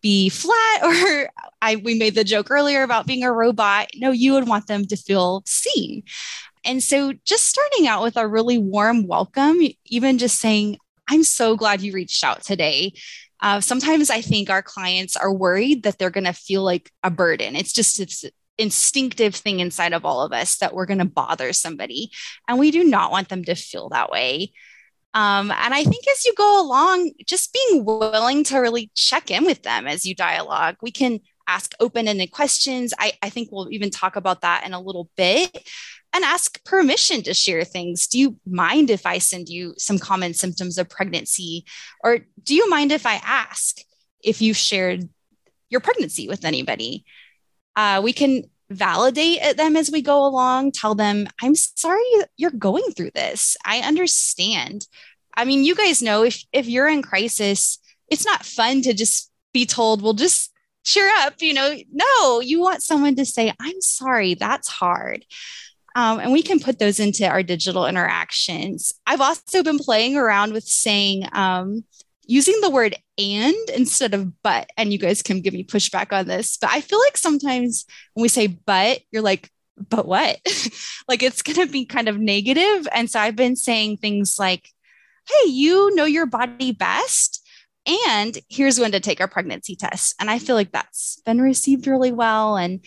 be 0.01 0.29
flat 0.29 0.83
or 0.83 1.29
I 1.61 1.77
we 1.77 1.98
made 1.98 2.14
the 2.14 2.24
joke 2.24 2.51
earlier 2.51 2.83
about 2.83 3.07
being 3.07 3.24
a 3.24 3.33
robot. 3.33 3.88
No, 3.96 4.11
you 4.11 4.33
would 4.35 4.48
want 4.48 4.66
them 4.66 4.87
to 4.87 4.96
feel 4.96 5.42
seen. 5.46 6.03
And 6.64 6.83
so 6.83 7.12
just 7.25 7.49
starting 7.49 7.87
out 7.87 8.03
with 8.03 8.16
a 8.16 8.27
really 8.27 8.59
warm 8.59 9.07
welcome, 9.07 9.59
even 9.87 10.18
just 10.18 10.38
saying, 10.38 10.79
I'm 11.09 11.25
so 11.25 11.57
glad 11.57 11.81
you 11.81 11.92
reached 11.92 12.23
out 12.23 12.42
today. 12.42 12.92
Uh, 13.40 13.61
sometimes 13.61 14.11
I 14.11 14.21
think 14.21 14.51
our 14.51 14.62
clients 14.62 15.16
are 15.16 15.33
worried 15.33 15.85
that 15.85 15.99
they're 15.99 16.11
going 16.11 16.25
to 16.25 16.33
feel 16.33 16.62
like 16.62 16.90
a 17.03 17.11
burden. 17.11 17.57
It's 17.57 17.73
just, 17.73 18.01
it's 18.01 18.25
instinctive 18.59 19.35
thing 19.35 19.61
inside 19.61 19.92
of 19.92 20.05
all 20.05 20.23
of 20.23 20.33
us 20.33 20.57
that 20.59 20.75
we're 20.75 20.87
going 20.87 20.99
to 20.99 21.05
bother 21.05 21.53
somebody. 21.53 22.11
And 22.49 22.59
we 22.59 22.71
do 22.71 22.85
not 22.85 23.12
want 23.12 23.29
them 23.29 23.44
to 23.44 23.55
feel 23.55 23.88
that 23.90 24.11
way. 24.11 24.53
Um, 25.14 25.51
and 25.51 25.73
I 25.73 25.85
think 25.85 26.07
as 26.09 26.25
you 26.25 26.35
go 26.37 26.61
along, 26.61 27.12
just 27.27 27.53
being 27.53 27.85
willing 27.85 28.44
to 28.44 28.59
really 28.59 28.90
check 28.94 29.31
in 29.31 29.44
with 29.44 29.62
them 29.62 29.87
as 29.87 30.05
you 30.05 30.14
dialogue, 30.14 30.77
we 30.83 30.90
can 30.90 31.21
ask 31.47 31.73
open 31.81 32.07
ended 32.07 32.31
questions. 32.31 32.92
I, 32.99 33.12
I 33.23 33.31
think 33.31 33.49
we'll 33.51 33.73
even 33.73 33.90
talk 33.90 34.16
about 34.16 34.42
that 34.42 34.66
in 34.66 34.75
a 34.75 34.81
little 34.81 35.09
bit 35.16 35.66
and 36.14 36.25
ask 36.25 36.64
permission 36.64 37.23
to 37.23 37.35
share 37.35 37.64
things. 37.64 38.07
Do 38.07 38.18
you 38.18 38.37
mind 38.47 38.90
if 38.90 39.05
I 39.07 39.18
send 39.18 39.49
you 39.49 39.75
some 39.77 39.99
common 39.99 40.35
symptoms 40.35 40.79
of 40.79 40.88
pregnancy? 40.88 41.64
Or 42.03 42.21
do 42.42 42.55
you 42.55 42.68
mind 42.71 42.92
if 42.92 43.07
I 43.07 43.21
ask 43.25 43.79
if 44.23 44.40
you've 44.40 44.57
shared 44.57 45.09
your 45.68 45.81
pregnancy 45.81 46.29
with 46.29 46.44
anybody? 46.44 47.05
Uh, 47.77 48.01
we 48.03 48.12
can 48.12 48.44
validate 48.71 49.57
them 49.57 49.77
as 49.77 49.90
we 49.90 50.03
go 50.03 50.27
along, 50.27 50.73
tell 50.73 50.94
them, 50.94 51.29
I'm 51.42 51.55
sorry 51.55 52.03
you're 52.37 52.51
going 52.51 52.90
through 52.97 53.12
this. 53.14 53.57
I 53.64 53.79
understand. 53.81 54.87
I 55.37 55.44
mean, 55.44 55.64
you 55.64 55.75
guys 55.75 56.03
know 56.03 56.25
if, 56.25 56.42
if 56.53 56.66
you're 56.66 56.88
in 56.88 57.03
crisis, 57.03 57.79
it's 58.09 58.27
not 58.27 58.44
fun 58.44 58.83
to 58.83 58.92
just 58.92 59.31
be 59.53 59.64
told, 59.64 60.03
well, 60.03 60.14
just 60.14 60.53
cheer 60.85 61.09
up. 61.18 61.35
You 61.40 61.55
know, 61.55 61.77
no, 61.92 62.40
you 62.40 62.61
want 62.61 62.83
someone 62.83 63.16
to 63.16 63.25
say, 63.25 63.53
I'm 63.61 63.81
sorry, 63.81 64.35
that's 64.35 64.68
hard. 64.68 65.25
Um, 65.98 66.20
and 66.20 66.30
we 66.32 66.44
can 66.44 66.61
put 66.61 66.78
those 66.78 67.00
into 67.00 67.26
our 67.26 67.42
digital 67.42 67.84
interactions. 67.84 68.94
I've 69.04 69.20
also 69.20 69.64
been 69.64 69.80
playing 69.80 70.16
around 70.16 70.52
with 70.52 70.62
saying, 70.62 71.24
um, 71.32 71.82
using 72.24 72.61
the 72.61 72.70
word 72.70 72.94
and 73.18 73.56
instead 73.74 74.14
of 74.14 74.40
but. 74.44 74.70
And 74.76 74.92
you 74.92 74.98
guys 75.00 75.22
can 75.22 75.40
give 75.40 75.54
me 75.54 75.64
pushback 75.64 76.12
on 76.12 76.28
this, 76.28 76.56
but 76.56 76.70
I 76.70 76.82
feel 76.82 77.00
like 77.00 77.16
sometimes 77.16 77.84
when 78.14 78.22
we 78.22 78.28
say 78.28 78.46
but, 78.46 79.00
you're 79.11 79.22
like, 79.22 79.50
but 79.90 80.06
what? 80.06 80.38
like 81.08 81.24
it's 81.24 81.42
going 81.42 81.66
to 81.66 81.72
be 81.72 81.84
kind 81.84 82.06
of 82.06 82.16
negative. 82.16 82.87
And 82.94 83.11
so 83.11 83.18
I've 83.18 83.34
been 83.34 83.56
saying 83.56 83.96
things 83.96 84.38
like, 84.38 84.70
hey, 85.28 85.50
you 85.50 85.92
know 85.96 86.04
your 86.04 86.26
body 86.26 86.70
best. 86.70 87.44
And 88.12 88.38
here's 88.48 88.78
when 88.78 88.92
to 88.92 89.00
take 89.00 89.20
our 89.20 89.26
pregnancy 89.26 89.74
test. 89.74 90.14
And 90.20 90.30
I 90.30 90.38
feel 90.38 90.54
like 90.54 90.70
that's 90.70 91.20
been 91.26 91.40
received 91.40 91.88
really 91.88 92.12
well. 92.12 92.56
And 92.56 92.84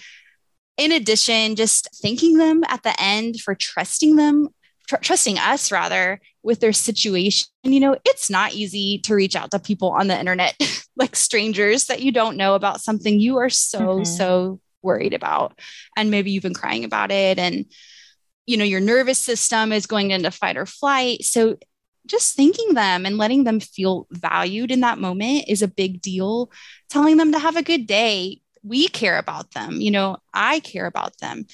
in 0.77 0.91
addition, 0.91 1.55
just 1.55 1.87
thanking 2.01 2.37
them 2.37 2.63
at 2.67 2.83
the 2.83 2.99
end 2.99 3.39
for 3.39 3.55
trusting 3.55 4.15
them, 4.15 4.49
tr- 4.87 4.97
trusting 4.97 5.37
us 5.37 5.71
rather 5.71 6.19
with 6.43 6.59
their 6.59 6.73
situation. 6.73 7.47
You 7.63 7.79
know, 7.79 7.97
it's 8.05 8.29
not 8.29 8.53
easy 8.53 8.99
to 8.99 9.15
reach 9.15 9.35
out 9.35 9.51
to 9.51 9.59
people 9.59 9.89
on 9.89 10.07
the 10.07 10.19
internet, 10.19 10.55
like 10.95 11.15
strangers 11.15 11.85
that 11.85 12.01
you 12.01 12.11
don't 12.11 12.37
know 12.37 12.55
about 12.55 12.81
something 12.81 13.19
you 13.19 13.37
are 13.37 13.49
so, 13.49 13.79
mm-hmm. 13.79 14.03
so 14.03 14.59
worried 14.81 15.13
about. 15.13 15.59
And 15.95 16.11
maybe 16.11 16.31
you've 16.31 16.43
been 16.43 16.53
crying 16.53 16.83
about 16.83 17.11
it 17.11 17.37
and 17.37 17.65
you 18.47 18.57
know 18.57 18.65
your 18.65 18.79
nervous 18.79 19.19
system 19.19 19.71
is 19.71 19.85
going 19.85 20.09
into 20.09 20.31
fight 20.31 20.57
or 20.57 20.65
flight 20.65 21.23
so 21.23 21.57
just 22.05 22.35
thanking 22.35 22.73
them 22.73 23.05
and 23.05 23.17
letting 23.17 23.43
them 23.43 23.59
feel 23.59 24.07
valued 24.11 24.71
in 24.71 24.81
that 24.81 24.97
moment 24.97 25.45
is 25.47 25.61
a 25.61 25.67
big 25.67 26.01
deal. 26.01 26.51
Telling 26.89 27.17
them 27.17 27.31
to 27.31 27.39
have 27.39 27.55
a 27.55 27.63
good 27.63 27.87
day. 27.87 28.41
We 28.63 28.87
care 28.87 29.17
about 29.17 29.51
them. 29.51 29.81
You 29.81 29.91
know, 29.91 30.17
I 30.33 30.59
care 30.59 30.85
about 30.85 31.17
them. 31.17 31.45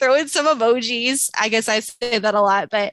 Throw 0.00 0.14
in 0.14 0.28
some 0.28 0.46
emojis. 0.46 1.30
I 1.38 1.48
guess 1.48 1.68
I 1.68 1.80
say 1.80 2.18
that 2.18 2.34
a 2.34 2.40
lot, 2.40 2.68
but 2.70 2.92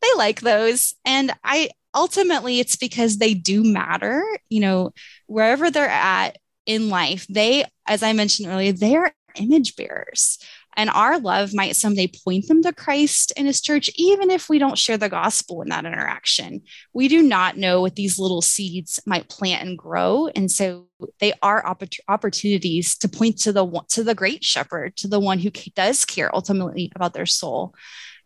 they 0.00 0.08
like 0.16 0.40
those. 0.40 0.94
And 1.04 1.32
I 1.42 1.70
ultimately, 1.94 2.60
it's 2.60 2.76
because 2.76 3.18
they 3.18 3.34
do 3.34 3.64
matter. 3.64 4.24
You 4.48 4.60
know, 4.60 4.92
wherever 5.26 5.70
they're 5.70 5.88
at 5.88 6.38
in 6.66 6.88
life, 6.88 7.26
they, 7.28 7.64
as 7.86 8.02
I 8.02 8.12
mentioned 8.12 8.48
earlier, 8.48 8.72
they're 8.72 9.14
image 9.36 9.76
bearers. 9.76 10.38
And 10.76 10.90
our 10.90 11.18
love 11.18 11.52
might 11.52 11.76
someday 11.76 12.10
point 12.24 12.48
them 12.48 12.62
to 12.62 12.72
Christ 12.72 13.32
and 13.36 13.46
his 13.46 13.60
church, 13.60 13.90
even 13.96 14.30
if 14.30 14.48
we 14.48 14.58
don't 14.58 14.78
share 14.78 14.96
the 14.96 15.08
gospel 15.08 15.62
in 15.62 15.68
that 15.68 15.84
interaction. 15.84 16.62
We 16.92 17.08
do 17.08 17.22
not 17.22 17.56
know 17.56 17.80
what 17.80 17.96
these 17.96 18.18
little 18.18 18.42
seeds 18.42 19.00
might 19.04 19.28
plant 19.28 19.66
and 19.68 19.76
grow. 19.76 20.28
And 20.34 20.50
so 20.50 20.88
they 21.20 21.34
are 21.42 21.66
opp- 21.66 21.82
opportunities 22.08 22.96
to 22.98 23.08
point 23.08 23.38
to 23.40 23.52
the 23.52 23.66
to 23.90 24.04
the 24.04 24.14
great 24.14 24.44
shepherd, 24.44 24.96
to 24.96 25.08
the 25.08 25.20
one 25.20 25.38
who 25.38 25.50
does 25.74 26.04
care 26.04 26.34
ultimately 26.34 26.90
about 26.94 27.12
their 27.12 27.26
soul. 27.26 27.74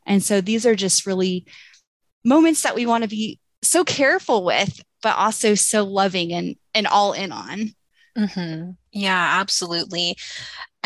And 0.06 0.22
so 0.22 0.40
these 0.40 0.64
are 0.66 0.76
just 0.76 1.06
really 1.06 1.46
moments 2.24 2.62
that 2.62 2.74
we 2.74 2.86
want 2.86 3.02
to 3.02 3.08
be 3.08 3.40
so 3.62 3.82
careful 3.84 4.44
with, 4.44 4.80
but 5.02 5.16
also 5.16 5.54
so 5.54 5.84
loving 5.84 6.32
and 6.32 6.56
and 6.74 6.86
all 6.86 7.12
in 7.12 7.32
on. 7.32 7.70
Mm-hmm. 8.16 8.70
Yeah, 8.92 9.40
absolutely. 9.40 10.16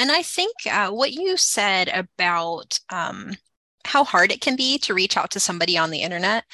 And 0.01 0.11
I 0.11 0.23
think 0.23 0.55
uh, 0.65 0.91
what 0.91 1.13
you 1.13 1.37
said 1.37 1.91
about 1.93 2.81
um, 2.89 3.35
how 3.85 4.03
hard 4.03 4.33
it 4.33 4.41
can 4.41 4.57
be 4.57 4.79
to 4.79 4.95
reach 4.95 5.19
out 5.19 5.31
to 5.33 5.41
somebody 5.41 5.77
on 5.77 5.91
the 5.91 6.01
internet, 6.01 6.45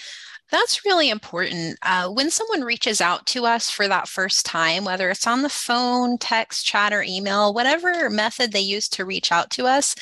that's 0.51 0.85
really 0.85 1.11
important. 1.11 1.79
Uh, 1.83 2.09
when 2.09 2.29
someone 2.29 2.63
reaches 2.63 3.01
out 3.01 3.25
to 3.27 3.47
us 3.47 3.71
for 3.71 3.87
that 3.87 4.09
first 4.09 4.47
time, 4.47 4.85
whether 4.85 5.11
it's 5.11 5.29
on 5.29 5.43
the 5.43 5.49
phone, 5.49 6.19
text, 6.19 6.67
chat, 6.67 6.93
or 6.93 7.05
email, 7.05 7.55
whatever 7.55 8.11
method 8.11 8.51
they 8.51 8.59
use 8.59 8.89
to 8.89 9.05
reach 9.05 9.31
out 9.31 9.51
to 9.51 9.67
us, 9.67 9.95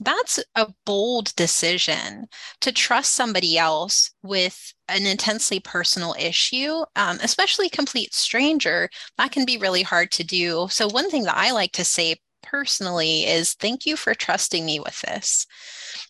that's 0.00 0.38
a 0.54 0.68
bold 0.86 1.34
decision 1.34 2.26
to 2.60 2.70
trust 2.70 3.14
somebody 3.14 3.58
else 3.58 4.12
with 4.22 4.72
an 4.88 5.06
intensely 5.06 5.58
personal 5.58 6.14
issue, 6.20 6.84
um, 6.94 7.18
especially 7.20 7.68
complete 7.68 8.14
stranger. 8.14 8.88
That 9.18 9.32
can 9.32 9.44
be 9.44 9.58
really 9.58 9.82
hard 9.82 10.12
to 10.12 10.24
do. 10.24 10.68
So, 10.70 10.86
one 10.86 11.10
thing 11.10 11.24
that 11.24 11.36
I 11.36 11.50
like 11.50 11.72
to 11.72 11.84
say 11.84 12.16
personally 12.52 13.24
is 13.24 13.54
thank 13.54 13.86
you 13.86 13.96
for 13.96 14.14
trusting 14.14 14.64
me 14.64 14.78
with 14.78 15.00
this. 15.00 15.46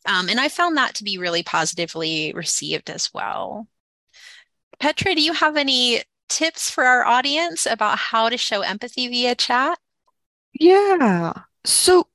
Um, 0.07 0.29
and 0.29 0.41
I 0.41 0.49
found 0.49 0.77
that 0.77 0.95
to 0.97 1.05
be 1.05 1.17
really 1.17 1.45
positively 1.45 2.33
received 2.35 2.91
as 2.91 3.11
well. 3.15 3.69
Petra, 4.81 5.15
do 5.15 5.23
you 5.23 5.33
have 5.33 5.57
any 5.57 6.03
tips 6.29 6.69
for 6.69 6.85
our 6.85 7.07
audience 7.07 7.67
about 7.67 7.99
how 7.99 8.29
to 8.29 8.37
show 8.37 8.63
empathy 8.63 9.07
via 9.07 9.37
chat? 9.37 9.79
Yeah. 10.59 11.33
So, 11.65 12.09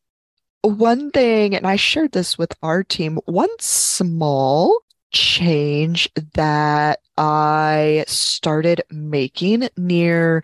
one 0.61 1.11
thing, 1.11 1.55
and 1.55 1.65
I 1.65 1.77
shared 1.77 2.11
this 2.11 2.37
with 2.37 2.53
our 2.61 2.83
team, 2.83 3.19
one 3.25 3.49
small 3.59 4.79
change 5.13 6.09
that 6.33 6.99
I 7.17 8.03
started 8.07 8.81
making 8.91 9.69
near 9.77 10.43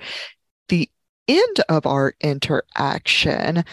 end 1.28 1.62
of 1.70 1.86
our 1.86 2.14
interaction 2.22 3.64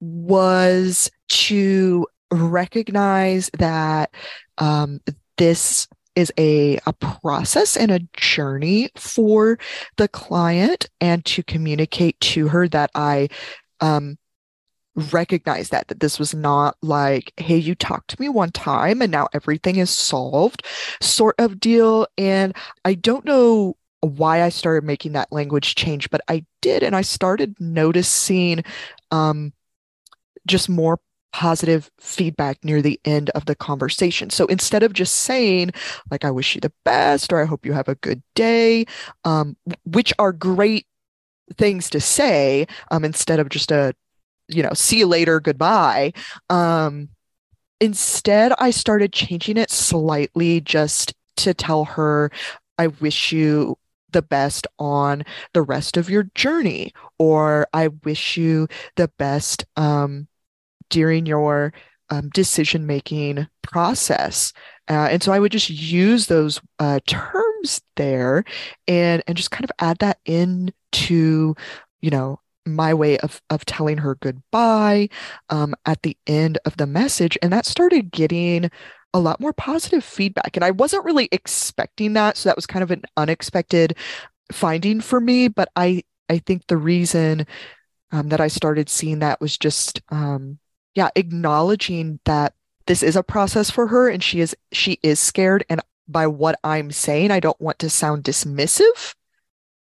was 0.00 1.10
to 1.28 2.06
recognize 2.30 3.50
that 3.58 4.10
um, 4.58 5.00
this 5.36 5.88
is 6.14 6.32
a, 6.36 6.78
a 6.86 6.92
process 6.94 7.76
and 7.76 7.90
a 7.90 8.00
journey 8.16 8.90
for 8.96 9.58
the 9.96 10.08
client 10.08 10.86
and 11.00 11.24
to 11.24 11.42
communicate 11.42 12.18
to 12.20 12.48
her 12.48 12.66
that 12.68 12.90
I 12.94 13.28
um, 13.80 14.18
recognize 15.12 15.68
that 15.68 15.86
that 15.88 16.00
this 16.00 16.18
was 16.18 16.34
not 16.34 16.76
like 16.82 17.32
hey 17.36 17.56
you 17.56 17.74
talked 17.74 18.10
to 18.10 18.20
me 18.20 18.28
one 18.28 18.50
time 18.50 19.00
and 19.00 19.12
now 19.12 19.28
everything 19.32 19.76
is 19.76 19.90
solved 19.90 20.66
sort 21.00 21.36
of 21.38 21.60
deal. 21.60 22.06
And 22.16 22.54
i 22.84 22.94
don't 22.94 23.24
know 23.24 23.76
why 24.00 24.42
I 24.42 24.48
started 24.48 24.84
making 24.86 25.12
that 25.12 25.32
language 25.32 25.74
change, 25.74 26.10
but 26.10 26.20
I 26.28 26.44
did, 26.62 26.82
and 26.82 26.94
I 26.94 27.02
started 27.02 27.56
noticing 27.58 28.64
um, 29.10 29.52
just 30.46 30.68
more 30.68 31.00
positive 31.32 31.90
feedback 32.00 32.64
near 32.64 32.80
the 32.80 32.98
end 33.04 33.30
of 33.30 33.44
the 33.44 33.54
conversation. 33.54 34.30
So 34.30 34.46
instead 34.46 34.82
of 34.82 34.92
just 34.92 35.14
saying, 35.16 35.72
like, 36.10 36.24
I 36.24 36.30
wish 36.30 36.54
you 36.54 36.60
the 36.60 36.72
best, 36.84 37.32
or 37.32 37.42
I 37.42 37.44
hope 37.44 37.66
you 37.66 37.72
have 37.72 37.88
a 37.88 37.96
good 37.96 38.22
day, 38.34 38.86
um, 39.24 39.56
which 39.84 40.12
are 40.18 40.32
great 40.32 40.86
things 41.56 41.90
to 41.90 42.00
say, 42.00 42.66
um, 42.90 43.04
instead 43.04 43.40
of 43.40 43.48
just 43.50 43.70
a, 43.70 43.94
you 44.48 44.62
know, 44.62 44.72
see 44.74 44.98
you 44.98 45.06
later, 45.06 45.40
goodbye. 45.40 46.12
Um, 46.48 47.10
instead, 47.80 48.52
I 48.58 48.70
started 48.70 49.12
changing 49.12 49.58
it 49.58 49.70
slightly 49.70 50.60
just 50.60 51.14
to 51.36 51.52
tell 51.52 51.84
her, 51.84 52.30
I 52.78 52.86
wish 52.86 53.32
you 53.32 53.76
the 54.12 54.22
best 54.22 54.66
on 54.78 55.24
the 55.52 55.62
rest 55.62 55.96
of 55.96 56.10
your 56.10 56.24
journey, 56.34 56.92
or 57.18 57.66
I 57.72 57.88
wish 57.88 58.36
you 58.36 58.68
the 58.96 59.08
best 59.18 59.64
um, 59.76 60.28
during 60.90 61.26
your 61.26 61.72
um, 62.10 62.30
decision 62.30 62.86
making 62.86 63.46
process. 63.62 64.52
Uh, 64.88 65.08
and 65.10 65.22
so 65.22 65.32
I 65.32 65.38
would 65.38 65.52
just 65.52 65.68
use 65.68 66.26
those 66.26 66.60
uh, 66.78 67.00
terms 67.06 67.82
there 67.96 68.44
and, 68.86 69.22
and 69.26 69.36
just 69.36 69.50
kind 69.50 69.64
of 69.64 69.70
add 69.78 69.98
that 69.98 70.18
into, 70.24 71.54
you 72.00 72.10
know, 72.10 72.40
my 72.64 72.92
way 72.92 73.16
of 73.18 73.40
of 73.50 73.64
telling 73.64 73.96
her 73.96 74.16
goodbye 74.16 75.08
um, 75.48 75.74
at 75.86 76.02
the 76.02 76.16
end 76.26 76.58
of 76.66 76.76
the 76.76 76.86
message 76.86 77.38
and 77.42 77.50
that 77.52 77.64
started 77.64 78.10
getting 78.10 78.70
a 79.14 79.20
lot 79.20 79.40
more 79.40 79.52
positive 79.52 80.04
feedback. 80.04 80.56
And 80.56 80.64
I 80.64 80.70
wasn't 80.70 81.04
really 81.04 81.28
expecting 81.32 82.12
that. 82.14 82.36
So 82.36 82.48
that 82.48 82.56
was 82.56 82.66
kind 82.66 82.82
of 82.82 82.90
an 82.90 83.02
unexpected 83.16 83.96
finding 84.52 85.00
for 85.00 85.20
me. 85.20 85.48
But 85.48 85.70
I, 85.76 86.04
I 86.28 86.38
think 86.38 86.66
the 86.66 86.76
reason 86.76 87.46
um, 88.12 88.28
that 88.28 88.40
I 88.40 88.48
started 88.48 88.88
seeing 88.88 89.20
that 89.20 89.40
was 89.40 89.56
just, 89.56 90.00
um, 90.10 90.58
yeah, 90.94 91.08
acknowledging 91.16 92.20
that 92.24 92.54
this 92.86 93.02
is 93.02 93.16
a 93.16 93.22
process 93.22 93.70
for 93.70 93.86
her 93.88 94.08
and 94.08 94.22
she 94.22 94.40
is, 94.40 94.56
she 94.72 94.98
is 95.02 95.20
scared. 95.20 95.64
And 95.68 95.80
by 96.06 96.26
what 96.26 96.58
I'm 96.64 96.90
saying, 96.90 97.30
I 97.30 97.40
don't 97.40 97.60
want 97.60 97.78
to 97.80 97.90
sound 97.90 98.24
dismissive 98.24 99.14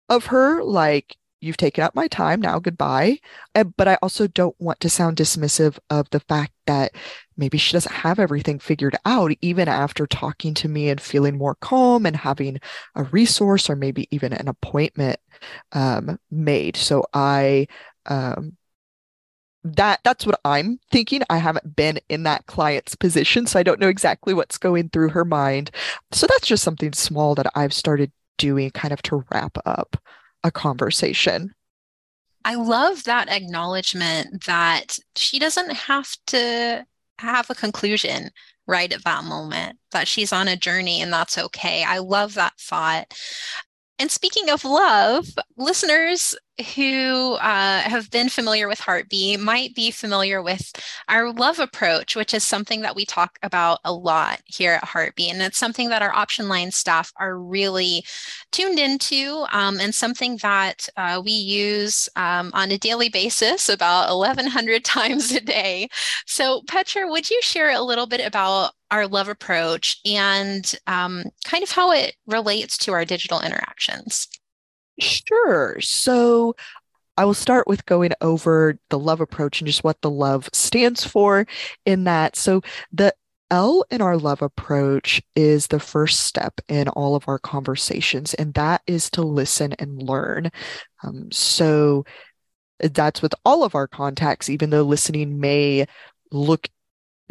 of 0.08 0.26
her. 0.26 0.62
Like, 0.62 1.16
you've 1.44 1.56
taken 1.56 1.84
up 1.84 1.94
my 1.94 2.08
time 2.08 2.40
now 2.40 2.58
goodbye. 2.58 3.18
But 3.54 3.88
i 3.88 3.96
also 4.02 4.26
don't 4.26 4.56
want 4.60 4.80
to 4.80 4.90
sound 4.90 5.16
dismissive 5.16 5.78
of 5.90 6.08
the 6.10 6.20
fact 6.20 6.52
that 6.66 6.92
maybe 7.36 7.58
she 7.58 7.72
doesn't 7.72 7.94
have 7.94 8.18
everything 8.18 8.58
figured 8.58 8.96
out 9.04 9.32
even 9.42 9.68
after 9.68 10.06
talking 10.06 10.54
to 10.54 10.68
me 10.68 10.88
and 10.88 11.00
feeling 11.00 11.36
more 11.36 11.56
calm 11.56 12.06
and 12.06 12.16
having 12.16 12.58
a 12.94 13.04
resource 13.04 13.68
or 13.68 13.76
maybe 13.76 14.08
even 14.10 14.32
an 14.32 14.48
appointment 14.48 15.18
um, 15.72 16.18
made. 16.30 16.76
So 16.76 17.04
i 17.12 17.66
um, 18.06 18.56
that 19.64 20.00
that's 20.04 20.26
what 20.26 20.38
i'm 20.44 20.78
thinking. 20.90 21.22
I 21.30 21.38
haven't 21.38 21.74
been 21.76 21.98
in 22.08 22.24
that 22.24 22.46
client's 22.46 22.94
position 22.94 23.46
so 23.46 23.58
i 23.58 23.62
don't 23.62 23.80
know 23.80 23.88
exactly 23.88 24.34
what's 24.34 24.58
going 24.58 24.90
through 24.90 25.10
her 25.10 25.24
mind. 25.24 25.70
So 26.12 26.26
that's 26.26 26.46
just 26.46 26.64
something 26.64 26.92
small 26.92 27.34
that 27.36 27.46
i've 27.54 27.72
started 27.72 28.12
doing 28.38 28.70
kind 28.70 28.92
of 28.92 29.00
to 29.02 29.24
wrap 29.30 29.56
up 29.64 29.96
a 30.44 30.52
conversation. 30.52 31.52
I 32.44 32.54
love 32.54 33.04
that 33.04 33.30
acknowledgement 33.30 34.44
that 34.44 34.98
she 35.16 35.38
doesn't 35.38 35.72
have 35.72 36.14
to 36.28 36.86
have 37.18 37.48
a 37.48 37.54
conclusion 37.54 38.30
right 38.66 38.92
at 38.92 39.04
that 39.04 39.24
moment, 39.24 39.78
that 39.92 40.06
she's 40.06 40.32
on 40.32 40.46
a 40.46 40.56
journey 40.56 41.00
and 41.00 41.12
that's 41.12 41.38
okay. 41.38 41.84
I 41.84 41.98
love 41.98 42.34
that 42.34 42.52
thought. 42.60 43.12
And 43.98 44.10
speaking 44.10 44.50
of 44.50 44.64
love, 44.64 45.26
listeners 45.56 46.34
who 46.74 47.32
uh, 47.34 47.80
have 47.80 48.10
been 48.10 48.28
familiar 48.28 48.68
with 48.68 48.78
Heartbeat 48.78 49.40
might 49.40 49.74
be 49.74 49.90
familiar 49.90 50.40
with 50.40 50.72
our 51.08 51.32
love 51.32 51.58
approach, 51.58 52.14
which 52.14 52.32
is 52.32 52.44
something 52.44 52.82
that 52.82 52.94
we 52.94 53.04
talk 53.04 53.38
about 53.42 53.80
a 53.84 53.92
lot 53.92 54.40
here 54.46 54.74
at 54.74 54.84
Heartbeat. 54.84 55.32
And 55.32 55.42
it's 55.42 55.58
something 55.58 55.88
that 55.88 56.02
our 56.02 56.14
option 56.14 56.48
line 56.48 56.70
staff 56.70 57.12
are 57.16 57.38
really 57.38 58.04
tuned 58.52 58.78
into 58.78 59.44
um, 59.50 59.80
and 59.80 59.92
something 59.92 60.36
that 60.42 60.88
uh, 60.96 61.20
we 61.24 61.32
use 61.32 62.08
um, 62.14 62.52
on 62.54 62.70
a 62.70 62.78
daily 62.78 63.08
basis 63.08 63.68
about 63.68 64.16
1,100 64.16 64.84
times 64.84 65.32
a 65.32 65.40
day. 65.40 65.88
So, 66.26 66.62
Petra, 66.68 67.08
would 67.08 67.30
you 67.30 67.40
share 67.42 67.72
a 67.72 67.82
little 67.82 68.06
bit 68.06 68.24
about 68.24 68.72
our 68.92 69.08
love 69.08 69.28
approach 69.28 69.98
and 70.04 70.72
um, 70.86 71.24
kind 71.44 71.64
of 71.64 71.70
how 71.72 71.90
it 71.90 72.14
relates 72.28 72.78
to 72.78 72.92
our 72.92 73.04
digital 73.04 73.40
interactions? 73.40 74.28
Sure. 75.00 75.80
So 75.80 76.54
I 77.16 77.24
will 77.24 77.34
start 77.34 77.66
with 77.68 77.86
going 77.86 78.12
over 78.20 78.78
the 78.90 78.98
love 78.98 79.20
approach 79.20 79.60
and 79.60 79.66
just 79.68 79.84
what 79.84 80.00
the 80.02 80.10
love 80.10 80.48
stands 80.52 81.04
for 81.06 81.46
in 81.86 82.04
that. 82.04 82.36
So 82.36 82.62
the 82.92 83.14
L 83.50 83.84
in 83.90 84.02
our 84.02 84.16
love 84.18 84.42
approach 84.42 85.22
is 85.36 85.68
the 85.68 85.80
first 85.80 86.20
step 86.20 86.60
in 86.68 86.88
all 86.88 87.14
of 87.16 87.28
our 87.28 87.38
conversations, 87.38 88.34
and 88.34 88.54
that 88.54 88.82
is 88.86 89.10
to 89.10 89.22
listen 89.22 89.74
and 89.78 90.02
learn. 90.02 90.50
Um, 91.04 91.30
so 91.32 92.04
that's 92.80 93.22
with 93.22 93.34
all 93.44 93.64
of 93.64 93.74
our 93.74 93.88
contacts, 93.88 94.50
even 94.50 94.70
though 94.70 94.82
listening 94.82 95.40
may 95.40 95.86
look 96.32 96.68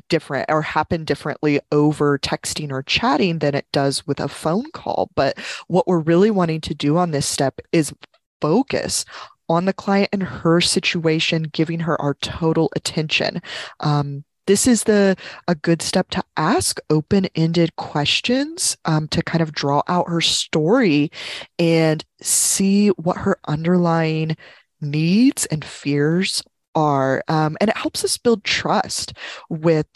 different 0.09 0.45
or 0.49 0.61
happen 0.61 1.05
differently 1.05 1.59
over 1.71 2.17
texting 2.19 2.71
or 2.71 2.83
chatting 2.83 3.39
than 3.39 3.55
it 3.55 3.65
does 3.71 4.05
with 4.07 4.19
a 4.19 4.27
phone 4.27 4.69
call. 4.71 5.09
But 5.15 5.39
what 5.67 5.87
we're 5.87 5.99
really 5.99 6.31
wanting 6.31 6.61
to 6.61 6.75
do 6.75 6.97
on 6.97 7.11
this 7.11 7.25
step 7.25 7.59
is 7.71 7.93
focus 8.41 9.05
on 9.49 9.65
the 9.65 9.73
client 9.73 10.09
and 10.13 10.23
her 10.23 10.61
situation, 10.61 11.43
giving 11.43 11.81
her 11.81 11.99
our 12.01 12.15
total 12.15 12.71
attention. 12.75 13.41
Um, 13.79 14.23
this 14.45 14.67
is 14.67 14.83
the 14.83 15.15
a 15.47 15.55
good 15.55 15.81
step 15.81 16.09
to 16.11 16.23
ask 16.35 16.79
open-ended 16.89 17.75
questions 17.77 18.77
um, 18.85 19.07
to 19.09 19.23
kind 19.23 19.41
of 19.41 19.53
draw 19.53 19.81
out 19.87 20.09
her 20.09 20.21
story 20.21 21.11
and 21.57 22.03
see 22.21 22.89
what 22.89 23.17
her 23.17 23.37
underlying 23.47 24.35
needs 24.81 25.45
and 25.45 25.63
fears 25.63 26.43
are. 26.75 27.23
Um, 27.27 27.57
and 27.61 27.69
it 27.69 27.77
helps 27.77 28.03
us 28.03 28.17
build 28.17 28.43
trust 28.43 29.13
with 29.49 29.87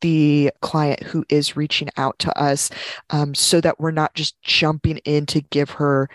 the 0.00 0.50
client 0.62 1.02
who 1.02 1.24
is 1.28 1.56
reaching 1.56 1.88
out 1.96 2.18
to 2.20 2.38
us 2.38 2.70
um, 3.10 3.34
so 3.34 3.60
that 3.60 3.78
we're 3.78 3.90
not 3.90 4.14
just 4.14 4.40
jumping 4.42 4.98
in 4.98 5.26
to 5.26 5.40
give 5.40 5.70
her 5.70 6.08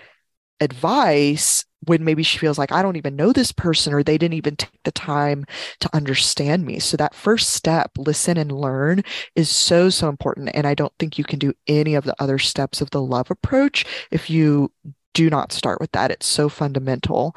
advice 0.60 1.66
when 1.86 2.04
maybe 2.04 2.24
she 2.24 2.40
feels 2.40 2.58
like 2.58 2.72
I 2.72 2.82
don't 2.82 2.96
even 2.96 3.16
know 3.16 3.32
this 3.32 3.52
person 3.52 3.94
or 3.94 4.02
they 4.02 4.18
didn't 4.18 4.34
even 4.36 4.56
take 4.56 4.80
the 4.84 4.92
time 4.92 5.46
to 5.82 5.90
understand 5.94 6.66
me. 6.66 6.80
So 6.80 6.98
that 6.98 7.14
first 7.14 7.52
step, 7.52 7.92
listen 7.98 8.38
and 8.38 8.52
learn, 8.52 9.04
is 9.36 9.50
so, 9.50 9.90
so 9.90 10.10
important. 10.10 10.50
And 10.54 10.66
I 10.66 10.74
don't 10.74 10.94
think 10.98 11.18
you 11.18 11.24
can 11.24 11.38
do 11.38 11.54
any 11.68 11.94
of 11.96 12.06
the 12.06 12.16
other 12.20 12.40
steps 12.40 12.82
of 12.82 12.90
the 12.90 13.02
love 13.02 13.30
approach 13.30 13.86
if 14.12 14.30
you 14.30 14.72
do 15.14 15.30
not 15.30 15.52
start 15.52 15.80
with 15.80 15.92
that. 15.92 16.12
It's 16.12 16.26
so 16.26 16.50
fundamental. 16.50 17.36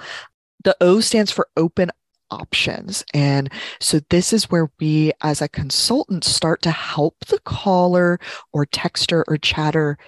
The 0.65 0.77
O 0.81 1.01
stands 1.01 1.31
for 1.31 1.49
open 1.57 1.91
options. 2.31 3.05
And 3.15 3.51
so 3.81 4.01
this 4.11 4.33
is 4.33 4.51
where 4.51 4.71
we, 4.81 5.13
as 5.23 5.43
a 5.43 5.49
consultant, 5.49 6.25
start 6.25 6.63
to 6.63 6.71
help 6.71 7.17
the 7.27 7.41
caller 7.41 8.19
or 8.53 8.67
texter 8.67 9.25
or 9.29 9.39
chatter 9.39 9.99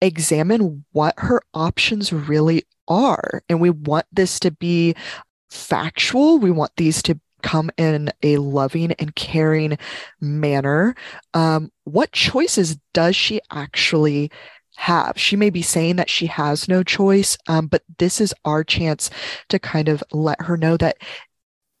examine 0.00 0.84
what 0.92 1.14
her 1.18 1.40
options 1.54 2.12
really 2.12 2.64
are. 2.88 3.42
And 3.48 3.60
we 3.60 3.70
want 3.70 4.06
this 4.12 4.38
to 4.40 4.50
be 4.50 4.94
factual. 5.50 6.38
We 6.38 6.50
want 6.50 6.72
these 6.76 7.02
to 7.02 7.18
come 7.42 7.70
in 7.76 8.10
a 8.22 8.38
loving 8.38 8.92
and 8.92 9.14
caring 9.14 9.78
manner. 10.20 10.94
Um, 11.34 11.70
what 11.84 12.12
choices 12.12 12.76
does 12.92 13.14
she 13.14 13.40
actually 13.50 14.30
have? 14.76 15.14
She 15.16 15.36
may 15.36 15.50
be 15.50 15.62
saying 15.62 15.96
that 15.96 16.10
she 16.10 16.26
has 16.26 16.68
no 16.68 16.82
choice, 16.82 17.38
um, 17.46 17.66
but 17.66 17.82
this 17.98 18.20
is 18.20 18.34
our 18.44 18.64
chance 18.64 19.10
to 19.48 19.58
kind 19.58 19.88
of 19.88 20.02
let 20.12 20.42
her 20.42 20.56
know 20.56 20.76
that 20.78 20.98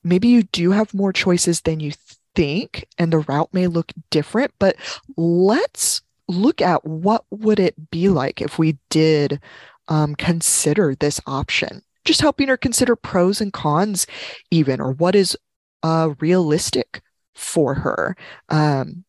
maybe 0.06 0.28
you 0.28 0.42
do 0.44 0.70
have 0.70 0.94
more 0.94 1.12
choices 1.12 1.60
than 1.62 1.80
you 1.80 1.92
think 2.34 2.86
and 2.98 3.12
the 3.12 3.18
route 3.20 3.48
may 3.52 3.66
look 3.66 3.92
different 4.10 4.52
but 4.58 4.76
let's 5.16 6.02
look 6.28 6.60
at 6.60 6.84
what 6.84 7.24
would 7.30 7.58
it 7.58 7.90
be 7.90 8.08
like 8.08 8.40
if 8.40 8.58
we 8.58 8.78
did 8.90 9.40
um, 9.88 10.14
consider 10.14 10.94
this 10.94 11.20
option? 11.26 11.82
Just 12.04 12.20
helping 12.20 12.48
her 12.48 12.56
consider 12.56 12.96
pros 12.96 13.40
and 13.40 13.52
cons 13.52 14.06
even 14.50 14.80
or 14.80 14.92
what 14.92 15.14
is 15.14 15.36
uh, 15.82 16.14
realistic 16.20 17.02
for 17.34 17.74
her. 17.74 18.16
Um, 18.48 19.04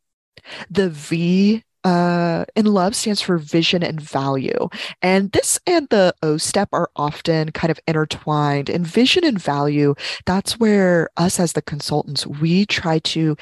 the 0.70 0.90
v 0.90 1.64
uh, 1.84 2.46
in 2.56 2.66
love 2.66 2.96
stands 2.96 3.22
for 3.22 3.38
vision 3.38 3.84
and 3.84 4.02
value. 4.02 4.70
And 5.02 5.32
this 5.32 5.60
and 5.66 5.88
the 5.90 6.14
O 6.22 6.38
step 6.38 6.70
are 6.74 6.90
often 6.96 7.52
kind 7.52 7.72
of 7.72 7.80
intertwined. 7.88 8.70
And 8.70 8.86
vision 8.86 9.24
and 9.24 9.42
value, 9.42 9.96
that's 10.26 10.60
where 10.60 11.10
us 11.18 11.40
as 11.40 11.54
the 11.54 11.62
consultants, 11.62 12.26
we 12.28 12.66
try 12.66 13.00
to 13.00 13.36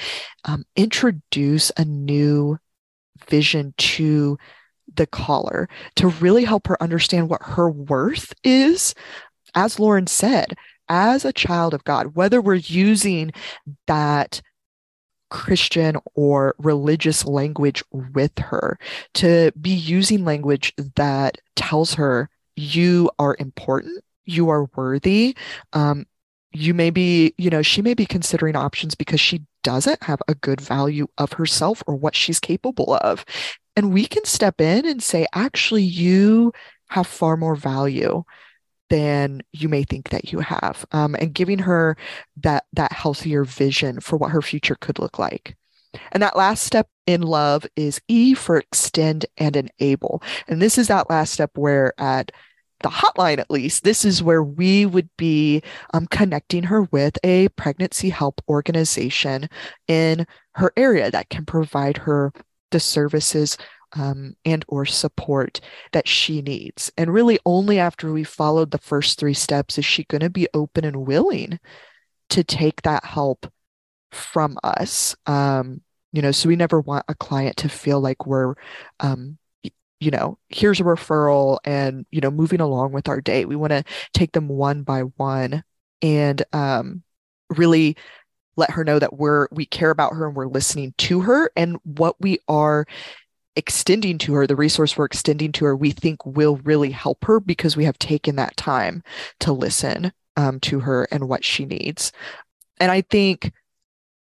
um, 0.46 0.66
introduce 0.76 1.72
a 1.78 1.86
new 1.86 2.58
vision 3.28 3.74
to 3.78 4.38
the 4.94 5.08
caller 5.08 5.68
to 5.96 6.10
really 6.10 6.44
help 6.44 6.68
her 6.68 6.82
understand 6.82 7.30
what 7.30 7.42
her 7.44 7.70
worth 7.70 8.34
is. 8.44 8.94
As 9.56 9.80
Lauren 9.80 10.08
said, 10.08 10.54
as 10.90 11.26
a 11.26 11.34
child 11.34 11.74
of 11.74 11.84
God, 11.84 12.16
whether 12.16 12.42
we're 12.42 12.56
using 12.56 13.32
that 13.88 14.42
Christian 15.36 15.98
or 16.14 16.56
religious 16.58 17.26
language 17.26 17.84
with 17.92 18.40
her, 18.40 18.80
to 19.16 19.52
be 19.60 19.72
using 19.72 20.24
language 20.24 20.74
that 20.96 21.40
tells 21.58 21.94
her 21.96 22.30
you 22.56 23.12
are 23.20 23.36
important, 23.38 24.02
you 24.24 24.48
are 24.50 24.70
worthy. 24.78 25.36
Um, 25.74 26.06
you 26.54 26.74
may 26.74 26.90
be, 26.90 27.34
you 27.38 27.50
know, 27.50 27.62
she 27.62 27.82
may 27.82 27.94
be 27.94 28.06
considering 28.06 28.56
options 28.56 28.96
because 28.96 29.20
she 29.20 29.44
doesn't 29.62 30.02
have 30.04 30.22
a 30.30 30.36
good 30.36 30.62
value 30.62 31.08
of 31.18 31.34
herself 31.34 31.84
or 31.86 31.96
what 31.96 32.16
she's 32.16 32.40
capable 32.40 32.96
of. 33.02 33.26
And 33.76 33.92
we 33.92 34.06
can 34.06 34.24
step 34.24 34.62
in 34.62 34.86
and 34.86 35.04
say, 35.04 35.28
actually, 35.34 35.84
you 35.84 36.54
have 36.88 37.08
far 37.08 37.36
more 37.36 37.58
value 37.58 38.24
than 38.90 39.42
you 39.52 39.68
may 39.70 39.84
think 39.84 40.10
that 40.10 40.32
you 40.32 40.40
have 40.40 40.86
um, 40.92 41.16
and 41.16 41.34
giving 41.34 41.60
her 41.60 41.98
that 42.38 42.66
that 42.74 42.92
healthier 42.92 43.44
vision 43.44 44.00
for 44.00 44.18
what 44.18 44.32
her 44.32 44.42
future 44.42 44.76
could 44.76 45.00
look 45.00 45.20
like. 45.20 45.56
And 46.12 46.22
that 46.22 46.36
last 46.36 46.64
step 46.64 46.88
in 47.08 47.22
love 47.22 47.66
is 47.76 48.02
e 48.08 48.34
for 48.34 48.58
extend 48.58 49.26
and 49.38 49.56
enable. 49.56 50.22
And 50.48 50.62
this 50.62 50.78
is 50.78 50.88
that 50.88 51.10
last 51.10 51.34
step 51.34 51.52
where 51.56 51.94
at 52.00 52.32
the 52.82 52.90
hotline 52.90 53.40
at 53.40 53.50
least 53.50 53.84
this 53.84 54.04
is 54.04 54.22
where 54.22 54.44
we 54.44 54.86
would 54.86 55.10
be 55.18 55.64
um, 55.94 56.06
connecting 56.08 56.64
her 56.64 56.84
with 56.84 57.18
a 57.24 57.48
pregnancy 57.50 58.10
help 58.10 58.42
organization 58.50 59.48
in 59.88 60.28
her 60.56 60.74
area 60.76 61.10
that 61.10 61.30
can 61.30 61.46
provide 61.46 61.98
her 61.98 62.34
the 62.72 62.80
services 62.80 63.58
um, 63.96 64.36
and 64.46 64.64
or 64.68 64.86
support 64.86 65.62
that 65.92 66.08
she 66.08 66.42
needs. 66.42 66.92
And 66.98 67.14
really 67.14 67.40
only 67.46 67.80
after 67.80 68.12
we 68.12 68.24
followed 68.24 68.72
the 68.72 68.78
first 68.78 69.20
three 69.20 69.34
steps 69.34 69.78
is 69.78 69.86
she 69.86 70.04
going 70.06 70.22
to 70.22 70.30
be 70.30 70.48
open 70.54 70.86
and 70.86 71.08
willing 71.08 71.60
to 72.30 72.44
take 72.44 72.82
that 72.84 73.06
help 73.06 73.52
from 74.12 74.58
us. 74.64 75.16
Um, 75.26 75.82
you 76.16 76.22
know 76.22 76.32
so 76.32 76.48
we 76.48 76.56
never 76.56 76.80
want 76.80 77.04
a 77.10 77.14
client 77.14 77.58
to 77.58 77.68
feel 77.68 78.00
like 78.00 78.26
we're 78.26 78.56
um, 79.02 79.38
you 80.00 80.12
know 80.12 80.38
here's 80.48 80.80
a 80.80 80.84
referral 80.84 81.60
and 81.66 82.06
you 82.10 82.22
know 82.22 82.32
moving 82.32 82.62
along 82.62 82.94
with 82.94 83.10
our 83.10 83.20
day. 83.20 83.44
We 83.46 83.58
want 83.58 83.72
to 83.72 83.84
take 84.14 84.32
them 84.32 84.48
one 84.48 84.84
by 84.84 85.02
one 85.02 85.64
and 86.02 86.42
um, 86.54 87.04
really 87.50 87.98
let 88.56 88.72
her 88.72 88.86
know 88.86 88.98
that 88.98 89.18
we're 89.18 89.48
we 89.52 89.66
care 89.66 89.90
about 89.90 90.14
her 90.14 90.26
and 90.26 90.36
we're 90.36 90.48
listening 90.48 90.94
to 91.00 91.20
her 91.22 91.52
and 91.58 91.78
what 91.84 92.16
we 92.22 92.40
are 92.48 92.86
extending 93.56 94.18
to 94.20 94.34
her, 94.34 94.48
the 94.48 94.56
resource 94.56 94.98
we're 94.98 95.06
extending 95.06 95.52
to 95.54 95.66
her, 95.66 95.76
we 95.76 95.92
think 95.92 96.26
will 96.26 96.58
really 96.58 96.92
help 96.92 97.24
her 97.26 97.40
because 97.40 97.78
we 97.78 97.86
have 97.86 97.98
taken 97.98 98.36
that 98.36 98.58
time 98.58 99.04
to 99.40 99.52
listen 99.54 100.12
um, 100.38 100.60
to 100.62 100.82
her 100.82 101.08
and 101.12 101.30
what 101.30 101.44
she 101.44 101.66
needs. 101.66 102.12
And 102.80 102.92
I 102.92 103.02
think 103.02 103.52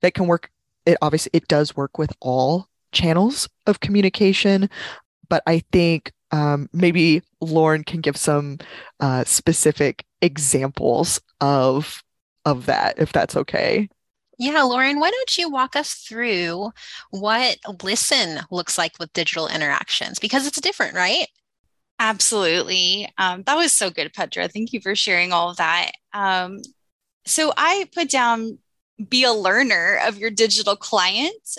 that 0.02 0.14
can 0.14 0.28
work. 0.28 0.50
It 0.86 0.98
obviously 1.02 1.32
it 1.34 1.48
does 1.48 1.76
work 1.76 1.98
with 1.98 2.14
all 2.20 2.68
channels 2.92 3.50
of 3.66 3.80
communication, 3.80 4.70
but 5.30 5.42
I 5.48 5.64
think 5.72 6.12
um, 6.32 6.70
maybe 6.74 7.24
Lauren 7.42 7.84
can 7.84 8.02
give 8.02 8.18
some 8.18 8.60
uh, 9.00 9.24
specific 9.24 10.06
examples 10.22 11.20
of 11.42 12.04
of 12.46 12.68
that, 12.68 13.00
if 13.00 13.12
that's 13.12 13.36
okay. 13.36 13.90
Yeah, 14.38 14.64
Lauren, 14.64 15.00
why 15.00 15.12
don't 15.12 15.38
you 15.38 15.50
walk 15.50 15.76
us 15.76 15.94
through 15.94 16.72
what 17.12 17.58
listen 17.84 18.42
looks 18.52 18.78
like 18.78 18.94
with 19.00 19.14
digital 19.14 19.48
interactions? 19.48 20.20
Because 20.20 20.46
it's 20.46 20.60
different, 20.60 20.96
right? 20.96 21.28
Absolutely. 22.00 23.10
Um, 23.18 23.44
that 23.44 23.56
was 23.56 23.72
so 23.72 23.90
good, 23.90 24.14
Petra. 24.14 24.48
Thank 24.50 24.74
you 24.74 24.82
for 24.82 24.96
sharing 24.96 25.32
all 25.32 25.50
of 25.52 25.58
that. 25.58 25.92
Um, 26.14 26.60
so 27.26 27.54
I 27.56 27.90
put 27.94 28.10
down 28.10 28.60
be 29.10 29.24
a 29.24 29.34
learner 29.34 30.00
of 30.06 30.18
your 30.18 30.30
digital 30.32 30.76
client. 30.76 31.58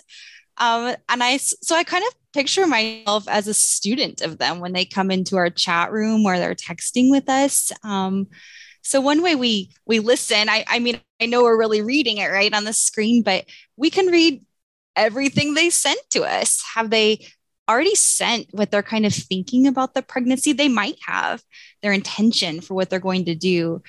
Um, 0.58 0.96
and 1.08 1.22
I, 1.22 1.36
so 1.38 1.76
I 1.76 1.84
kind 1.84 2.04
of 2.06 2.14
picture 2.36 2.66
myself 2.66 3.26
as 3.28 3.48
a 3.48 3.54
student 3.54 4.20
of 4.20 4.36
them 4.36 4.60
when 4.60 4.74
they 4.74 4.84
come 4.84 5.10
into 5.10 5.36
our 5.36 5.48
chat 5.48 5.90
room 5.90 6.26
or 6.26 6.38
they're 6.38 6.54
texting 6.54 7.10
with 7.10 7.30
us. 7.30 7.72
Um, 7.82 8.26
so 8.82 9.00
one 9.00 9.22
way 9.22 9.34
we 9.34 9.72
we 9.86 10.00
listen, 10.00 10.50
I, 10.50 10.64
I 10.68 10.78
mean, 10.78 11.00
I 11.18 11.26
know 11.26 11.42
we're 11.42 11.58
really 11.58 11.80
reading 11.80 12.18
it 12.18 12.28
right 12.28 12.52
on 12.52 12.64
the 12.64 12.74
screen, 12.74 13.22
but 13.22 13.46
we 13.76 13.88
can 13.88 14.06
read 14.08 14.44
everything 14.94 15.54
they 15.54 15.70
sent 15.70 15.98
to 16.10 16.24
us. 16.24 16.62
Have 16.74 16.90
they 16.90 17.26
already 17.68 17.94
sent 17.94 18.48
what 18.50 18.70
they're 18.70 18.82
kind 18.82 19.06
of 19.06 19.14
thinking 19.14 19.66
about 19.66 19.94
the 19.94 20.02
pregnancy? 20.02 20.52
They 20.52 20.68
might 20.68 20.98
have 21.06 21.42
their 21.82 21.92
intention 21.92 22.60
for 22.60 22.74
what 22.74 22.90
they're 22.90 23.00
going 23.00 23.24
to 23.24 23.34
do. 23.34 23.82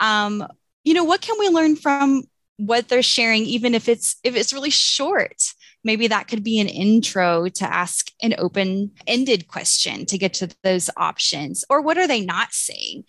Um, 0.00 0.46
you 0.84 0.94
know, 0.94 1.04
what 1.04 1.20
can 1.20 1.36
we 1.38 1.48
learn 1.48 1.76
from 1.76 2.24
what 2.56 2.88
they're 2.88 3.02
sharing, 3.02 3.42
even 3.44 3.74
if 3.74 3.88
it's 3.90 4.16
if 4.24 4.34
it's 4.34 4.54
really 4.54 4.70
short? 4.70 5.42
Maybe 5.84 6.08
that 6.08 6.28
could 6.28 6.44
be 6.44 6.60
an 6.60 6.68
intro 6.68 7.48
to 7.48 7.64
ask 7.64 8.10
an 8.22 8.34
open 8.38 8.92
ended 9.06 9.48
question 9.48 10.06
to 10.06 10.18
get 10.18 10.34
to 10.34 10.54
those 10.62 10.90
options. 10.96 11.64
Or 11.70 11.80
what 11.80 11.98
are 11.98 12.06
they 12.06 12.20
not 12.20 12.52
saying? 12.52 13.04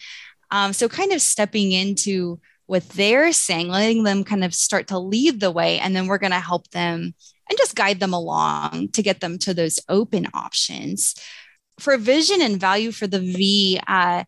Um, 0.52 0.74
so, 0.74 0.90
kind 0.90 1.12
of 1.12 1.22
stepping 1.22 1.72
into 1.72 2.40
what 2.66 2.88
they're 2.90 3.34
saying, 3.34 3.68
letting 3.68 4.04
them 4.04 4.24
kind 4.24 4.44
of 4.44 4.54
start 4.54 4.88
to 4.88 5.00
lead 5.00 5.40
the 5.40 5.52
way, 5.52 5.80
and 5.80 5.96
then 5.96 6.08
we're 6.08 6.18
going 6.18 6.32
to 6.32 6.40
help 6.40 6.70
them 6.70 7.14
and 7.50 7.58
just 7.58 7.76
guide 7.76 8.00
them 8.00 8.14
along 8.14 8.90
to 8.94 9.02
get 9.02 9.20
them 9.20 9.38
to 9.40 9.54
those 9.54 9.80
open 9.90 10.28
options. 10.34 11.16
For 11.80 11.98
vision 11.98 12.42
and 12.42 12.60
value 12.60 12.92
for 12.92 13.08
the 13.08 13.20
V, 13.20 13.80
uh, 13.88 14.24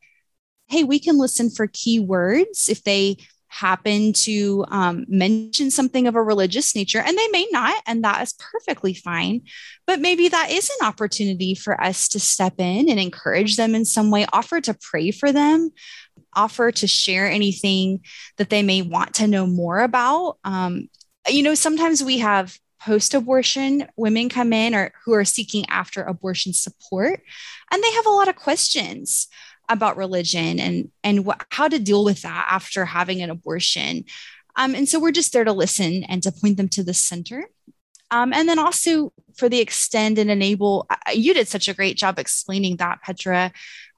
hey, 0.68 0.84
we 0.84 1.00
can 1.00 1.18
listen 1.18 1.50
for 1.50 1.68
keywords 1.68 2.68
if 2.68 2.84
they 2.84 3.18
happen 3.54 4.14
to 4.14 4.66
um, 4.70 5.06
mention 5.08 5.70
something 5.70 6.08
of 6.08 6.16
a 6.16 6.24
religious 6.24 6.76
nature, 6.76 7.00
and 7.00 7.16
they 7.16 7.28
may 7.30 7.48
not, 7.52 7.82
and 7.86 8.04
that 8.04 8.22
is 8.24 8.34
perfectly 8.34 8.96
fine. 8.96 9.42
But 9.86 10.00
maybe 10.00 10.28
that 10.28 10.50
is 10.50 10.70
an 10.70 10.88
opportunity 10.88 11.54
for 11.54 11.80
us 11.80 12.08
to 12.10 12.20
step 12.20 12.56
in 12.58 12.90
and 12.90 13.00
encourage 13.00 13.56
them 13.56 13.76
in 13.76 13.86
some 13.86 14.10
way, 14.10 14.26
offer 14.34 14.60
to 14.62 14.74
pray 14.74 15.12
for 15.12 15.32
them, 15.32 15.72
offer 16.34 16.72
to 16.72 16.88
share 16.88 17.30
anything 17.30 18.02
that 18.38 18.50
they 18.50 18.64
may 18.64 18.82
want 18.82 19.14
to 19.16 19.28
know 19.28 19.46
more 19.46 19.82
about. 19.82 20.38
Um, 20.44 20.90
you 21.30 21.44
know, 21.44 21.54
sometimes 21.54 22.04
we 22.04 22.18
have 22.20 22.58
post 22.82 23.14
abortion 23.14 23.88
women 23.96 24.30
come 24.30 24.52
in 24.52 24.76
or 24.76 24.92
who 25.06 25.14
are 25.14 25.24
seeking 25.24 25.66
after 25.70 26.04
abortion 26.04 26.52
support 26.52 27.22
and 27.72 27.82
they 27.82 27.92
have 27.94 28.06
a 28.06 28.10
lot 28.10 28.28
of 28.28 28.36
questions 28.36 29.30
about 29.70 29.98
religion 29.98 30.60
and 30.60 30.92
and 31.04 31.26
what, 31.26 31.46
how 31.50 31.68
to 31.68 31.80
deal 31.80 32.04
with 32.04 32.22
that 32.22 32.48
after 32.50 32.86
having 32.86 33.22
an 33.22 33.30
abortion. 33.30 34.06
Um, 34.56 34.76
and 34.76 34.88
so 34.88 35.00
we're 35.00 35.12
just 35.12 35.34
there 35.34 35.44
to 35.44 35.54
listen 35.54 36.04
and 36.04 36.22
to 36.24 36.32
point 36.32 36.58
them 36.58 36.70
to 36.70 36.84
the 36.84 36.94
center. 36.94 37.48
Um, 38.12 38.32
and 38.32 38.48
then 38.48 38.60
also 38.60 39.12
for 39.36 39.50
the 39.50 39.60
extend 39.60 40.20
and 40.20 40.30
enable, 40.30 40.88
you 41.12 41.34
did 41.34 41.48
such 41.48 41.68
a 41.68 41.74
great 41.74 41.98
job 41.98 42.20
explaining 42.20 42.78
that, 42.78 43.02
Petra. 43.02 43.52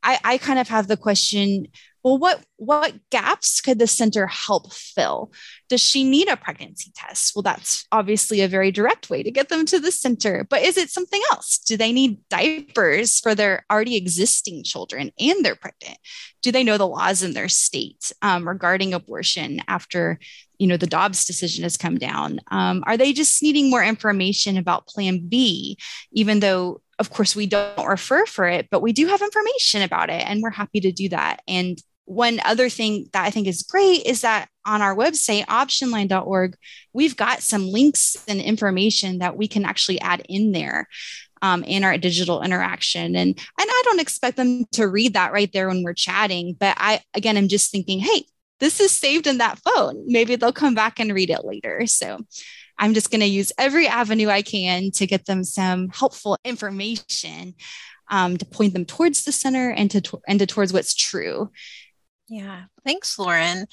I, 0.06 0.20
I 0.24 0.38
kind 0.38 0.60
of 0.60 0.70
have 0.70 0.88
the 0.88 0.97
question 0.97 1.68
well 2.03 2.20
what 2.20 2.45
what 2.58 2.93
gaps 3.10 3.60
could 3.60 3.80
the 3.80 3.88
center 3.88 4.28
help 4.28 4.72
fill? 4.72 5.34
Does 5.68 5.82
she 5.82 6.03
need 6.03 6.30
a 6.30 6.38
pregnancy 6.38 6.91
test? 6.95 7.36
Well 7.36 7.41
that's 7.41 7.86
obviously 7.91 8.41
a 8.41 8.47
very 8.47 8.72
direct 8.72 9.10
way 9.10 9.24
to 9.24 9.32
get 9.32 9.49
them 9.49 9.66
to 9.66 9.80
the 9.80 9.91
center 9.91 10.45
but 10.47 10.62
is 10.62 10.78
it 10.78 10.91
something 10.91 11.22
else? 11.32 11.58
Do 11.58 11.76
they 11.76 11.91
need 11.91 12.20
diapers 12.30 13.20
for 13.20 13.34
their 13.34 13.66
already 13.72 13.95
existing 13.95 14.64
children 14.64 15.12
and 15.20 15.43
they're 15.43 15.56
pregnant? 15.56 15.97
Do 16.43 16.51
they 16.51 16.64
know 16.64 16.78
the 16.78 16.88
laws 16.88 17.24
in 17.24 17.34
their 17.34 17.49
state 17.49 18.12
um, 18.22 18.47
regarding 18.47 18.93
abortion 18.93 19.62
after 19.68 20.20
you 20.60 20.68
know 20.68 20.78
the 20.78 20.88
dobbs 20.88 21.26
decision 21.26 21.64
has 21.64 21.76
come 21.76 21.97
down? 21.97 22.39
Um, 22.51 22.84
are 22.86 22.97
they 22.97 23.12
just 23.12 23.41
needing 23.41 23.72
more 23.72 23.84
information 23.84 24.58
about 24.58 24.88
plan 24.88 25.28
b 25.28 25.78
even 26.12 26.39
though 26.39 26.82
of 27.00 27.10
course 27.10 27.36
we 27.36 27.46
don't 27.46 27.88
refer 27.88 28.26
for 28.26 28.46
it 28.46 28.68
but 28.70 28.82
we 28.82 28.93
do 28.93 29.08
have 29.08 29.22
information 29.22 29.82
about 29.82 30.10
it 30.10 30.24
and 30.28 30.41
we're 30.41 30.50
happy 30.50 30.80
to 30.80 30.91
do 30.91 31.10
that 31.10 31.41
and 31.48 31.82
one 32.06 32.39
other 32.46 32.70
thing 32.70 33.08
that 33.14 33.26
I 33.26 33.32
think 33.32 33.48
is 33.48 33.64
great 33.64 34.06
is 34.06 34.22
that 34.22 34.48
on 34.66 34.82
our 34.82 34.96
website, 34.96 35.46
optionline.org, 35.46 36.56
we've 36.93 37.18
got 37.18 37.41
some 37.41 37.68
links 37.68 38.16
and 38.28 38.39
information 38.39 39.20
that 39.20 39.36
we 39.36 39.48
can 39.48 39.66
actually 39.66 40.00
add 40.02 40.24
in 40.30 40.52
there 40.52 40.88
um, 41.41 41.64
in 41.64 41.84
our 41.84 41.98
digital 41.98 42.41
interaction. 42.41 43.16
And, 43.16 43.30
and 43.30 43.38
I 43.58 43.82
don't 43.86 44.00
expect 44.00 44.38
them 44.38 44.66
to 44.74 44.88
read 44.88 45.14
that 45.14 45.34
right 45.34 45.52
there 45.52 45.68
when 45.68 45.84
we're 45.84 45.93
chatting. 45.93 46.56
But 46.60 46.76
I, 46.80 47.02
again, 47.14 47.38
I'm 47.38 47.48
just 47.48 47.72
thinking, 47.72 48.00
hey, 48.00 48.26
this 48.60 48.80
is 48.80 48.91
saved 48.91 49.28
in 49.28 49.39
that 49.39 49.60
phone. 49.60 50.04
Maybe 50.06 50.36
they'll 50.36 50.54
come 50.54 50.76
back 50.76 51.00
and 51.00 51.14
read 51.14 51.30
it 51.30 51.43
later. 51.43 51.86
So 51.88 52.20
I'm 52.78 52.93
just 52.93 53.11
going 53.11 53.21
to 53.21 53.28
use 53.28 53.51
every 53.57 53.88
avenue 53.88 54.30
I 54.30 54.41
can 54.41 54.91
to 54.91 55.07
get 55.07 55.26
them 55.26 55.43
some 55.43 55.89
helpful 55.89 56.38
information 56.43 57.55
um, 58.09 58.38
to 58.38 58.45
point 58.45 58.73
them 58.73 58.86
towards 58.86 59.23
the 59.23 59.32
center 59.32 59.69
and 59.69 59.89
to, 59.91 60.19
and 60.28 60.39
to 60.39 60.45
towards 60.45 60.73
what's 60.73 60.93
true. 60.93 61.51
Yeah, 62.28 62.63
thanks, 62.84 63.19
Lauren. 63.19 63.67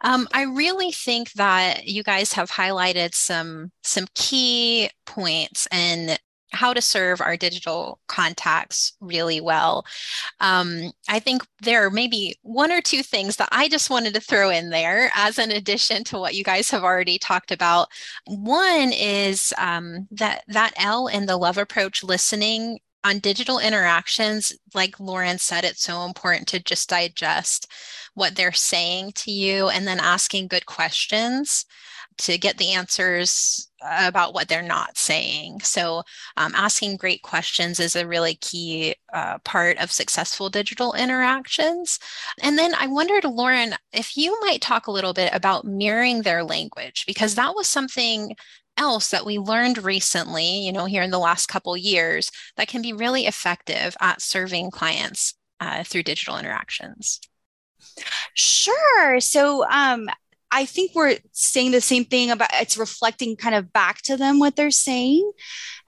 Um, 0.00 0.28
I 0.32 0.44
really 0.44 0.92
think 0.92 1.32
that 1.32 1.86
you 1.86 2.02
guys 2.02 2.32
have 2.32 2.50
highlighted 2.50 3.14
some 3.14 3.70
some 3.82 4.06
key 4.14 4.90
points 5.04 5.68
and 5.70 6.18
how 6.58 6.74
to 6.74 6.82
serve 6.82 7.20
our 7.20 7.36
digital 7.36 8.00
contacts 8.08 8.94
really 9.00 9.40
well. 9.40 9.86
Um, 10.40 10.90
I 11.08 11.20
think 11.20 11.46
there 11.62 11.86
are 11.86 11.90
maybe 11.90 12.34
one 12.42 12.72
or 12.72 12.80
two 12.80 13.04
things 13.04 13.36
that 13.36 13.48
I 13.52 13.68
just 13.68 13.90
wanted 13.90 14.12
to 14.14 14.20
throw 14.20 14.50
in 14.50 14.70
there 14.70 15.12
as 15.14 15.38
an 15.38 15.52
addition 15.52 16.02
to 16.04 16.18
what 16.18 16.34
you 16.34 16.42
guys 16.42 16.68
have 16.70 16.82
already 16.82 17.16
talked 17.16 17.52
about. 17.52 17.86
One 18.26 18.92
is 18.92 19.54
um, 19.56 20.08
that 20.10 20.42
that 20.48 20.72
L 20.76 21.06
in 21.06 21.26
the 21.26 21.36
love 21.36 21.58
approach 21.58 22.02
listening 22.02 22.80
on 23.04 23.20
digital 23.20 23.60
interactions, 23.60 24.52
like 24.74 24.98
Lauren 24.98 25.38
said, 25.38 25.62
it's 25.64 25.84
so 25.84 26.04
important 26.04 26.48
to 26.48 26.58
just 26.58 26.88
digest 26.88 27.70
what 28.14 28.34
they're 28.34 28.50
saying 28.50 29.12
to 29.12 29.30
you 29.30 29.68
and 29.68 29.86
then 29.86 30.00
asking 30.00 30.48
good 30.48 30.66
questions 30.66 31.64
to 32.18 32.36
get 32.36 32.58
the 32.58 32.72
answers 32.72 33.67
about 33.82 34.34
what 34.34 34.48
they're 34.48 34.62
not 34.62 34.98
saying. 34.98 35.60
So, 35.60 36.02
um, 36.36 36.52
asking 36.54 36.96
great 36.96 37.22
questions 37.22 37.78
is 37.80 37.96
a 37.96 38.06
really 38.06 38.34
key 38.36 38.94
uh, 39.12 39.38
part 39.38 39.78
of 39.78 39.92
successful 39.92 40.50
digital 40.50 40.94
interactions. 40.94 41.98
And 42.42 42.58
then 42.58 42.74
I 42.74 42.86
wondered, 42.86 43.24
Lauren, 43.24 43.74
if 43.92 44.16
you 44.16 44.38
might 44.40 44.60
talk 44.60 44.86
a 44.86 44.92
little 44.92 45.12
bit 45.12 45.32
about 45.32 45.64
mirroring 45.64 46.22
their 46.22 46.42
language, 46.42 47.04
because 47.06 47.34
that 47.36 47.54
was 47.54 47.68
something 47.68 48.34
else 48.76 49.10
that 49.10 49.26
we 49.26 49.38
learned 49.38 49.78
recently, 49.78 50.64
you 50.64 50.72
know, 50.72 50.84
here 50.84 51.02
in 51.02 51.10
the 51.10 51.18
last 51.18 51.46
couple 51.46 51.76
years 51.76 52.30
that 52.56 52.68
can 52.68 52.80
be 52.80 52.92
really 52.92 53.26
effective 53.26 53.96
at 54.00 54.22
serving 54.22 54.70
clients 54.70 55.34
uh, 55.60 55.82
through 55.84 56.04
digital 56.04 56.38
interactions? 56.38 57.20
Sure. 58.34 59.20
So, 59.20 59.68
um, 59.68 60.08
I 60.50 60.64
think 60.64 60.92
we're 60.94 61.18
saying 61.32 61.72
the 61.72 61.80
same 61.80 62.04
thing 62.04 62.30
about 62.30 62.50
it's 62.54 62.78
reflecting 62.78 63.36
kind 63.36 63.54
of 63.54 63.72
back 63.72 64.02
to 64.02 64.16
them 64.16 64.38
what 64.38 64.56
they're 64.56 64.70
saying. 64.70 65.30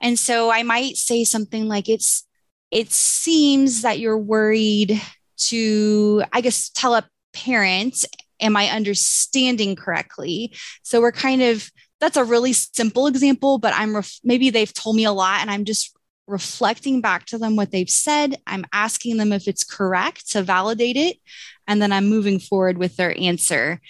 And 0.02 0.18
so 0.18 0.50
I 0.50 0.62
might 0.62 0.96
say 0.96 1.24
something 1.24 1.66
like 1.68 1.88
it's 1.88 2.26
it 2.70 2.92
seems 2.92 3.82
that 3.82 3.98
you're 3.98 4.18
worried 4.18 5.00
to 5.36 6.22
I 6.32 6.40
guess 6.40 6.68
tell 6.70 6.94
a 6.94 7.08
parent 7.32 8.04
am 8.40 8.56
I 8.56 8.68
understanding 8.68 9.76
correctly? 9.76 10.54
So 10.82 11.00
we're 11.00 11.12
kind 11.12 11.42
of 11.42 11.70
that's 12.00 12.16
a 12.16 12.24
really 12.24 12.54
simple 12.54 13.06
example, 13.06 13.58
but 13.58 13.74
I'm 13.74 13.94
ref- 13.94 14.20
maybe 14.24 14.50
they've 14.50 14.72
told 14.72 14.96
me 14.96 15.04
a 15.04 15.12
lot 15.12 15.40
and 15.40 15.50
I'm 15.50 15.64
just 15.64 15.94
reflecting 16.26 17.00
back 17.00 17.26
to 17.26 17.38
them 17.38 17.56
what 17.56 17.70
they've 17.70 17.90
said. 17.90 18.36
I'm 18.46 18.64
asking 18.72 19.18
them 19.18 19.32
if 19.32 19.46
it's 19.46 19.64
correct 19.64 20.30
to 20.30 20.42
validate 20.42 20.96
it. 20.96 21.18
And 21.66 21.82
then 21.82 21.92
I'm 21.92 22.08
moving 22.08 22.38
forward 22.38 22.78
with 22.78 22.96
their 22.96 23.18
answer. 23.18 23.80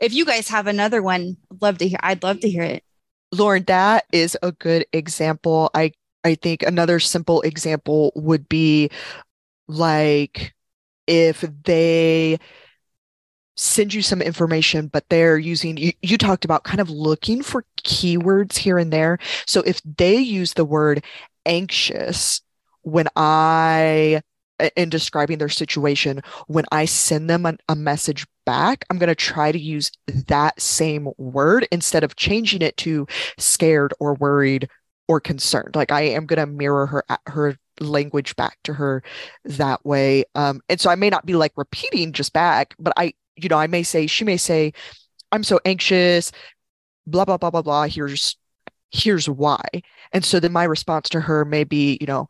If 0.00 0.14
you 0.14 0.24
guys 0.24 0.48
have 0.48 0.66
another 0.66 1.02
one, 1.02 1.36
I'd 1.52 1.62
love 1.62 1.78
to 1.78 1.88
hear. 1.88 1.98
I'd 2.02 2.22
love 2.22 2.40
to 2.40 2.48
hear 2.48 2.62
it. 2.62 2.82
Lauren, 3.32 3.64
that 3.64 4.06
is 4.12 4.36
a 4.42 4.52
good 4.52 4.86
example. 4.92 5.70
I 5.74 5.92
I 6.24 6.34
think 6.34 6.62
another 6.62 7.00
simple 7.00 7.40
example 7.42 8.12
would 8.14 8.48
be 8.48 8.90
like 9.68 10.54
if 11.06 11.44
they 11.64 12.38
send 13.56 13.92
you 13.92 14.02
some 14.02 14.22
information, 14.22 14.86
but 14.86 15.08
they're 15.10 15.38
using, 15.38 15.76
you, 15.76 15.92
you 16.02 16.16
talked 16.16 16.44
about 16.44 16.64
kind 16.64 16.80
of 16.80 16.88
looking 16.88 17.42
for 17.42 17.64
keywords 17.84 18.56
here 18.56 18.78
and 18.78 18.92
there. 18.92 19.18
So 19.46 19.60
if 19.60 19.80
they 19.82 20.16
use 20.16 20.54
the 20.54 20.64
word 20.64 21.04
anxious 21.44 22.40
when 22.82 23.08
I, 23.16 24.22
in 24.76 24.90
describing 24.90 25.38
their 25.38 25.48
situation, 25.48 26.22
when 26.46 26.64
I 26.72 26.84
send 26.84 27.30
them 27.30 27.46
a, 27.46 27.56
a 27.68 27.76
message 27.76 28.26
back, 28.46 28.84
I'm 28.90 28.98
going 28.98 29.08
to 29.08 29.14
try 29.14 29.52
to 29.52 29.58
use 29.58 29.90
that 30.28 30.60
same 30.60 31.08
word 31.18 31.66
instead 31.70 32.04
of 32.04 32.16
changing 32.16 32.62
it 32.62 32.76
to 32.78 33.06
scared 33.38 33.94
or 34.00 34.14
worried 34.14 34.68
or 35.08 35.20
concerned. 35.20 35.76
Like 35.76 35.92
I 35.92 36.02
am 36.02 36.26
going 36.26 36.38
to 36.38 36.46
mirror 36.46 36.86
her 36.86 37.04
her 37.26 37.56
language 37.80 38.36
back 38.36 38.58
to 38.64 38.74
her 38.74 39.02
that 39.44 39.84
way. 39.86 40.24
Um, 40.34 40.60
and 40.68 40.80
so 40.80 40.90
I 40.90 40.94
may 40.94 41.08
not 41.08 41.24
be 41.24 41.34
like 41.34 41.52
repeating 41.56 42.12
just 42.12 42.32
back, 42.32 42.74
but 42.78 42.92
I 42.96 43.14
you 43.42 43.48
know, 43.48 43.56
I 43.56 43.66
may 43.66 43.82
say, 43.82 44.06
she 44.06 44.24
may 44.24 44.36
say, 44.36 44.72
I'm 45.32 45.44
so 45.44 45.60
anxious, 45.64 46.32
blah, 47.06 47.24
blah, 47.24 47.36
blah, 47.36 47.50
blah, 47.50 47.62
blah. 47.62 47.84
Here's, 47.84 48.36
here's 48.90 49.28
why. 49.28 49.62
And 50.12 50.24
so 50.24 50.40
then 50.40 50.52
my 50.52 50.64
response 50.64 51.08
to 51.10 51.20
her 51.20 51.44
may 51.44 51.64
be, 51.64 51.98
you 52.00 52.06
know, 52.06 52.28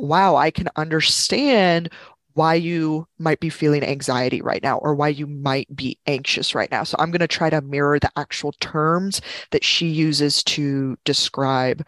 wow, 0.00 0.36
I 0.36 0.50
can 0.50 0.68
understand 0.76 1.90
why 2.34 2.54
you 2.54 3.06
might 3.18 3.40
be 3.40 3.50
feeling 3.50 3.82
anxiety 3.82 4.40
right 4.40 4.62
now 4.62 4.78
or 4.78 4.94
why 4.94 5.08
you 5.08 5.26
might 5.26 5.74
be 5.74 5.98
anxious 6.06 6.54
right 6.54 6.70
now. 6.70 6.84
So 6.84 6.96
I'm 6.98 7.10
going 7.10 7.20
to 7.20 7.28
try 7.28 7.50
to 7.50 7.60
mirror 7.60 7.98
the 7.98 8.10
actual 8.16 8.52
terms 8.60 9.20
that 9.50 9.64
she 9.64 9.88
uses 9.88 10.42
to 10.44 10.96
describe 11.04 11.84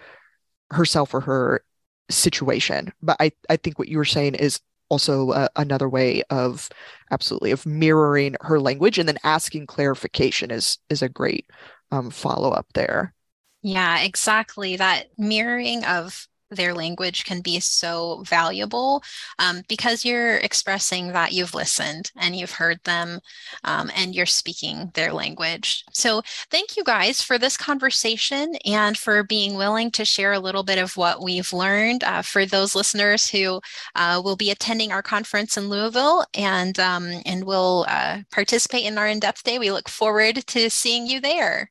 herself 0.70 1.14
or 1.14 1.20
her 1.20 1.64
situation. 2.10 2.92
But 3.02 3.16
I, 3.20 3.32
I 3.48 3.56
think 3.56 3.78
what 3.78 3.88
you 3.88 3.98
were 3.98 4.04
saying 4.04 4.34
is 4.36 4.60
also 4.88 5.30
uh, 5.30 5.48
another 5.56 5.88
way 5.88 6.22
of 6.30 6.68
absolutely 7.10 7.50
of 7.50 7.64
mirroring 7.66 8.36
her 8.42 8.60
language 8.60 8.98
and 8.98 9.08
then 9.08 9.18
asking 9.24 9.66
clarification 9.66 10.50
is 10.50 10.78
is 10.90 11.00
a 11.02 11.08
great 11.08 11.46
um, 11.90 12.10
follow 12.10 12.50
up 12.50 12.66
there 12.74 13.14
Yeah, 13.62 14.00
exactly. 14.00 14.76
That 14.76 15.08
mirroring 15.18 15.84
of 15.84 16.26
their 16.56 16.74
language 16.74 17.24
can 17.24 17.40
be 17.40 17.60
so 17.60 18.22
valuable 18.26 19.02
um, 19.38 19.62
because 19.68 20.04
you're 20.04 20.36
expressing 20.36 21.08
that 21.12 21.32
you've 21.32 21.54
listened 21.54 22.12
and 22.16 22.36
you've 22.36 22.52
heard 22.52 22.82
them 22.84 23.20
um, 23.64 23.90
and 23.94 24.14
you're 24.14 24.26
speaking 24.26 24.90
their 24.94 25.12
language. 25.12 25.84
So, 25.92 26.22
thank 26.50 26.76
you 26.76 26.84
guys 26.84 27.22
for 27.22 27.38
this 27.38 27.56
conversation 27.56 28.54
and 28.64 28.96
for 28.96 29.22
being 29.22 29.54
willing 29.54 29.90
to 29.92 30.04
share 30.04 30.32
a 30.32 30.38
little 30.40 30.62
bit 30.62 30.78
of 30.78 30.96
what 30.96 31.22
we've 31.22 31.52
learned. 31.52 32.04
Uh, 32.04 32.22
for 32.22 32.46
those 32.46 32.74
listeners 32.74 33.28
who 33.28 33.60
uh, 33.94 34.20
will 34.24 34.36
be 34.36 34.50
attending 34.50 34.92
our 34.92 35.02
conference 35.02 35.56
in 35.56 35.68
Louisville 35.68 36.24
and 36.34 36.78
um, 36.78 37.22
and 37.26 37.44
will 37.44 37.86
uh, 37.88 38.20
participate 38.30 38.84
in 38.84 38.98
our 38.98 39.08
in-depth 39.08 39.42
day, 39.42 39.58
we 39.58 39.70
look 39.70 39.88
forward 39.88 40.46
to 40.46 40.70
seeing 40.70 41.06
you 41.06 41.20
there. 41.20 41.70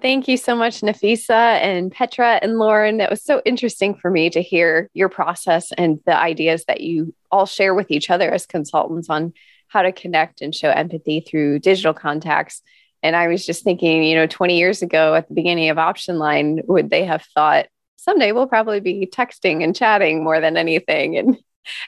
Thank 0.00 0.28
you 0.28 0.38
so 0.38 0.56
much, 0.56 0.80
Nafisa 0.80 1.60
and 1.60 1.92
Petra 1.92 2.38
and 2.40 2.58
Lauren. 2.58 2.96
That 2.98 3.10
was 3.10 3.22
so 3.22 3.42
interesting 3.44 3.94
for 3.94 4.10
me 4.10 4.30
to 4.30 4.40
hear 4.40 4.88
your 4.94 5.10
process 5.10 5.72
and 5.72 6.00
the 6.06 6.16
ideas 6.16 6.64
that 6.68 6.80
you 6.80 7.14
all 7.30 7.44
share 7.44 7.74
with 7.74 7.90
each 7.90 8.08
other 8.08 8.30
as 8.30 8.46
consultants 8.46 9.10
on 9.10 9.34
how 9.68 9.82
to 9.82 9.92
connect 9.92 10.40
and 10.40 10.54
show 10.54 10.70
empathy 10.70 11.20
through 11.20 11.58
digital 11.58 11.92
contacts. 11.92 12.62
And 13.02 13.14
I 13.14 13.28
was 13.28 13.44
just 13.44 13.62
thinking, 13.62 14.02
you 14.02 14.14
know, 14.14 14.26
20 14.26 14.56
years 14.56 14.80
ago 14.80 15.14
at 15.14 15.28
the 15.28 15.34
beginning 15.34 15.68
of 15.68 15.76
Option 15.76 16.18
Line, 16.18 16.62
would 16.66 16.88
they 16.88 17.04
have 17.04 17.26
thought 17.34 17.66
someday 17.96 18.32
we'll 18.32 18.46
probably 18.46 18.80
be 18.80 19.06
texting 19.06 19.62
and 19.62 19.76
chatting 19.76 20.24
more 20.24 20.40
than 20.40 20.56
anything? 20.56 21.18
And 21.18 21.36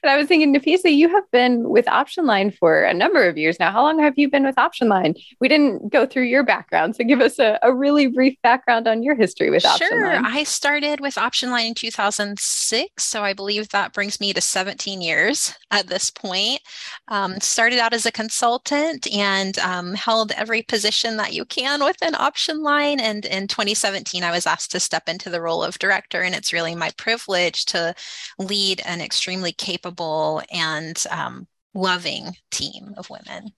and 0.02 0.10
I 0.10 0.16
was 0.16 0.26
thinking, 0.26 0.54
Nafisa, 0.54 0.94
you 0.94 1.08
have 1.08 1.30
been 1.30 1.68
with 1.68 1.88
Option 1.88 2.26
Line 2.26 2.50
for 2.50 2.82
a 2.82 2.94
number 2.94 3.28
of 3.28 3.38
years 3.38 3.58
now. 3.58 3.70
How 3.70 3.82
long 3.82 3.98
have 3.98 4.14
you 4.16 4.30
been 4.30 4.44
with 4.44 4.58
Option 4.58 4.88
Line? 4.88 5.14
We 5.40 5.48
didn't 5.48 5.90
go 5.90 6.06
through 6.06 6.24
your 6.24 6.42
background, 6.42 6.96
so 6.96 7.04
give 7.04 7.20
us 7.20 7.38
a, 7.38 7.58
a 7.62 7.74
really 7.74 8.06
brief 8.06 8.36
background 8.42 8.86
on 8.86 9.02
your 9.02 9.14
history 9.14 9.50
with 9.50 9.64
Option 9.64 9.88
sure. 9.88 10.06
Line. 10.06 10.24
I 10.26 10.44
started 10.44 11.00
with 11.00 11.18
Option 11.18 11.50
Line 11.50 11.66
in 11.66 11.74
2006, 11.74 13.04
so 13.04 13.22
I 13.22 13.32
believe 13.32 13.68
that 13.68 13.92
brings 13.92 14.20
me 14.20 14.32
to 14.32 14.40
17 14.40 15.00
years 15.00 15.54
at 15.70 15.86
this 15.86 16.10
point. 16.10 16.60
Um, 17.08 17.40
started 17.40 17.78
out 17.78 17.94
as 17.94 18.06
a 18.06 18.12
consultant 18.12 19.12
and 19.12 19.58
um, 19.58 19.94
held 19.94 20.32
every 20.32 20.62
position 20.62 21.16
that 21.16 21.32
you 21.32 21.44
can 21.44 21.84
within 21.84 22.14
Option 22.14 22.62
Line. 22.62 23.00
And 23.00 23.24
in 23.24 23.48
2017, 23.48 24.22
I 24.22 24.30
was 24.30 24.46
asked 24.46 24.72
to 24.72 24.80
step 24.80 25.08
into 25.08 25.30
the 25.30 25.40
role 25.40 25.62
of 25.62 25.78
director, 25.78 26.22
and 26.22 26.34
it's 26.34 26.52
really 26.52 26.74
my 26.74 26.90
privilege 26.96 27.64
to 27.66 27.94
lead 28.38 28.82
an 28.86 29.00
extremely 29.00 29.52
capable 29.62 30.42
and 30.52 31.02
um, 31.10 31.46
loving 31.72 32.36
team 32.50 32.94
of 32.96 33.08
women. 33.08 33.52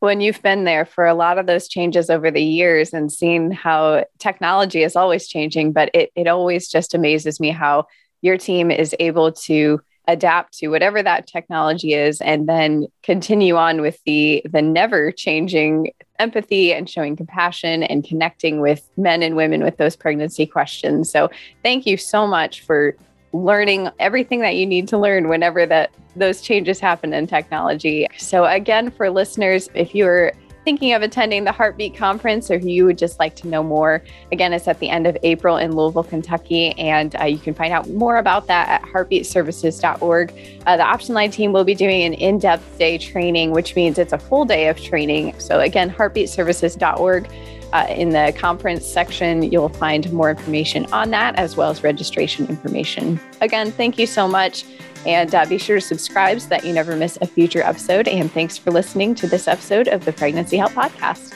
When 0.00 0.20
you've 0.20 0.42
been 0.42 0.64
there 0.64 0.84
for 0.84 1.06
a 1.06 1.14
lot 1.14 1.38
of 1.38 1.46
those 1.46 1.68
changes 1.68 2.10
over 2.10 2.30
the 2.30 2.42
years 2.42 2.92
and 2.92 3.10
seen 3.12 3.50
how 3.50 4.04
technology 4.18 4.82
is 4.82 4.96
always 4.96 5.28
changing, 5.28 5.72
but 5.72 5.90
it, 5.94 6.10
it 6.14 6.26
always 6.26 6.68
just 6.68 6.94
amazes 6.94 7.40
me 7.40 7.50
how 7.50 7.86
your 8.20 8.36
team 8.36 8.70
is 8.70 8.94
able 8.98 9.32
to 9.32 9.80
adapt 10.08 10.54
to 10.58 10.68
whatever 10.68 11.02
that 11.02 11.26
technology 11.26 11.92
is 11.92 12.20
and 12.20 12.48
then 12.48 12.86
continue 13.02 13.56
on 13.56 13.82
with 13.82 14.00
the 14.06 14.42
the 14.50 14.62
never 14.62 15.12
changing 15.12 15.92
empathy 16.18 16.72
and 16.72 16.88
showing 16.88 17.14
compassion 17.14 17.82
and 17.82 18.04
connecting 18.04 18.58
with 18.60 18.88
men 18.96 19.22
and 19.22 19.36
women 19.36 19.62
with 19.62 19.76
those 19.76 19.96
pregnancy 19.96 20.46
questions 20.46 21.12
so 21.12 21.28
thank 21.62 21.84
you 21.84 21.98
so 21.98 22.26
much 22.26 22.62
for 22.62 22.96
learning 23.32 23.90
everything 23.98 24.40
that 24.40 24.56
you 24.56 24.66
need 24.66 24.88
to 24.88 24.98
learn 24.98 25.28
whenever 25.28 25.66
that 25.66 25.90
those 26.16 26.40
changes 26.40 26.80
happen 26.80 27.12
in 27.12 27.26
technology. 27.26 28.06
So 28.16 28.44
again, 28.44 28.90
for 28.90 29.10
listeners, 29.10 29.68
if 29.74 29.94
you're 29.94 30.32
thinking 30.64 30.92
of 30.92 31.00
attending 31.00 31.44
the 31.44 31.52
Heartbeat 31.52 31.96
Conference 31.96 32.50
or 32.50 32.54
if 32.54 32.64
you 32.64 32.84
would 32.84 32.98
just 32.98 33.18
like 33.18 33.34
to 33.36 33.48
know 33.48 33.62
more, 33.62 34.02
again, 34.32 34.52
it's 34.52 34.68
at 34.68 34.78
the 34.80 34.90
end 34.90 35.06
of 35.06 35.16
April 35.22 35.56
in 35.56 35.74
Louisville, 35.74 36.04
Kentucky. 36.04 36.72
And 36.78 37.18
uh, 37.18 37.24
you 37.24 37.38
can 37.38 37.54
find 37.54 37.72
out 37.72 37.88
more 37.88 38.18
about 38.18 38.46
that 38.48 38.68
at 38.68 38.82
heartbeatservices.org. 38.82 40.32
Uh, 40.66 40.76
the 40.76 40.82
Option 40.82 41.14
Line 41.14 41.30
team 41.30 41.52
will 41.52 41.64
be 41.64 41.74
doing 41.74 42.02
an 42.02 42.12
in 42.12 42.38
depth 42.38 42.78
day 42.78 42.98
training, 42.98 43.52
which 43.52 43.76
means 43.76 43.98
it's 43.98 44.12
a 44.12 44.18
full 44.18 44.44
day 44.44 44.68
of 44.68 44.78
training. 44.78 45.38
So, 45.38 45.60
again, 45.60 45.90
heartbeatservices.org. 45.90 47.30
Uh, 47.72 47.86
in 47.90 48.10
the 48.10 48.32
conference 48.36 48.86
section, 48.86 49.42
you'll 49.42 49.68
find 49.68 50.10
more 50.12 50.30
information 50.30 50.86
on 50.92 51.10
that 51.10 51.36
as 51.36 51.56
well 51.56 51.70
as 51.70 51.82
registration 51.82 52.46
information. 52.46 53.20
Again, 53.40 53.70
thank 53.72 53.98
you 53.98 54.06
so 54.06 54.26
much. 54.26 54.64
And 55.06 55.34
uh, 55.34 55.46
be 55.46 55.58
sure 55.58 55.76
to 55.76 55.80
subscribe 55.80 56.40
so 56.40 56.48
that 56.48 56.64
you 56.64 56.72
never 56.72 56.96
miss 56.96 57.18
a 57.20 57.26
future 57.26 57.62
episode. 57.62 58.08
And 58.08 58.32
thanks 58.32 58.58
for 58.58 58.70
listening 58.70 59.14
to 59.16 59.26
this 59.26 59.46
episode 59.46 59.88
of 59.88 60.04
the 60.04 60.12
Pregnancy 60.12 60.56
Help 60.56 60.72
Podcast. 60.72 61.34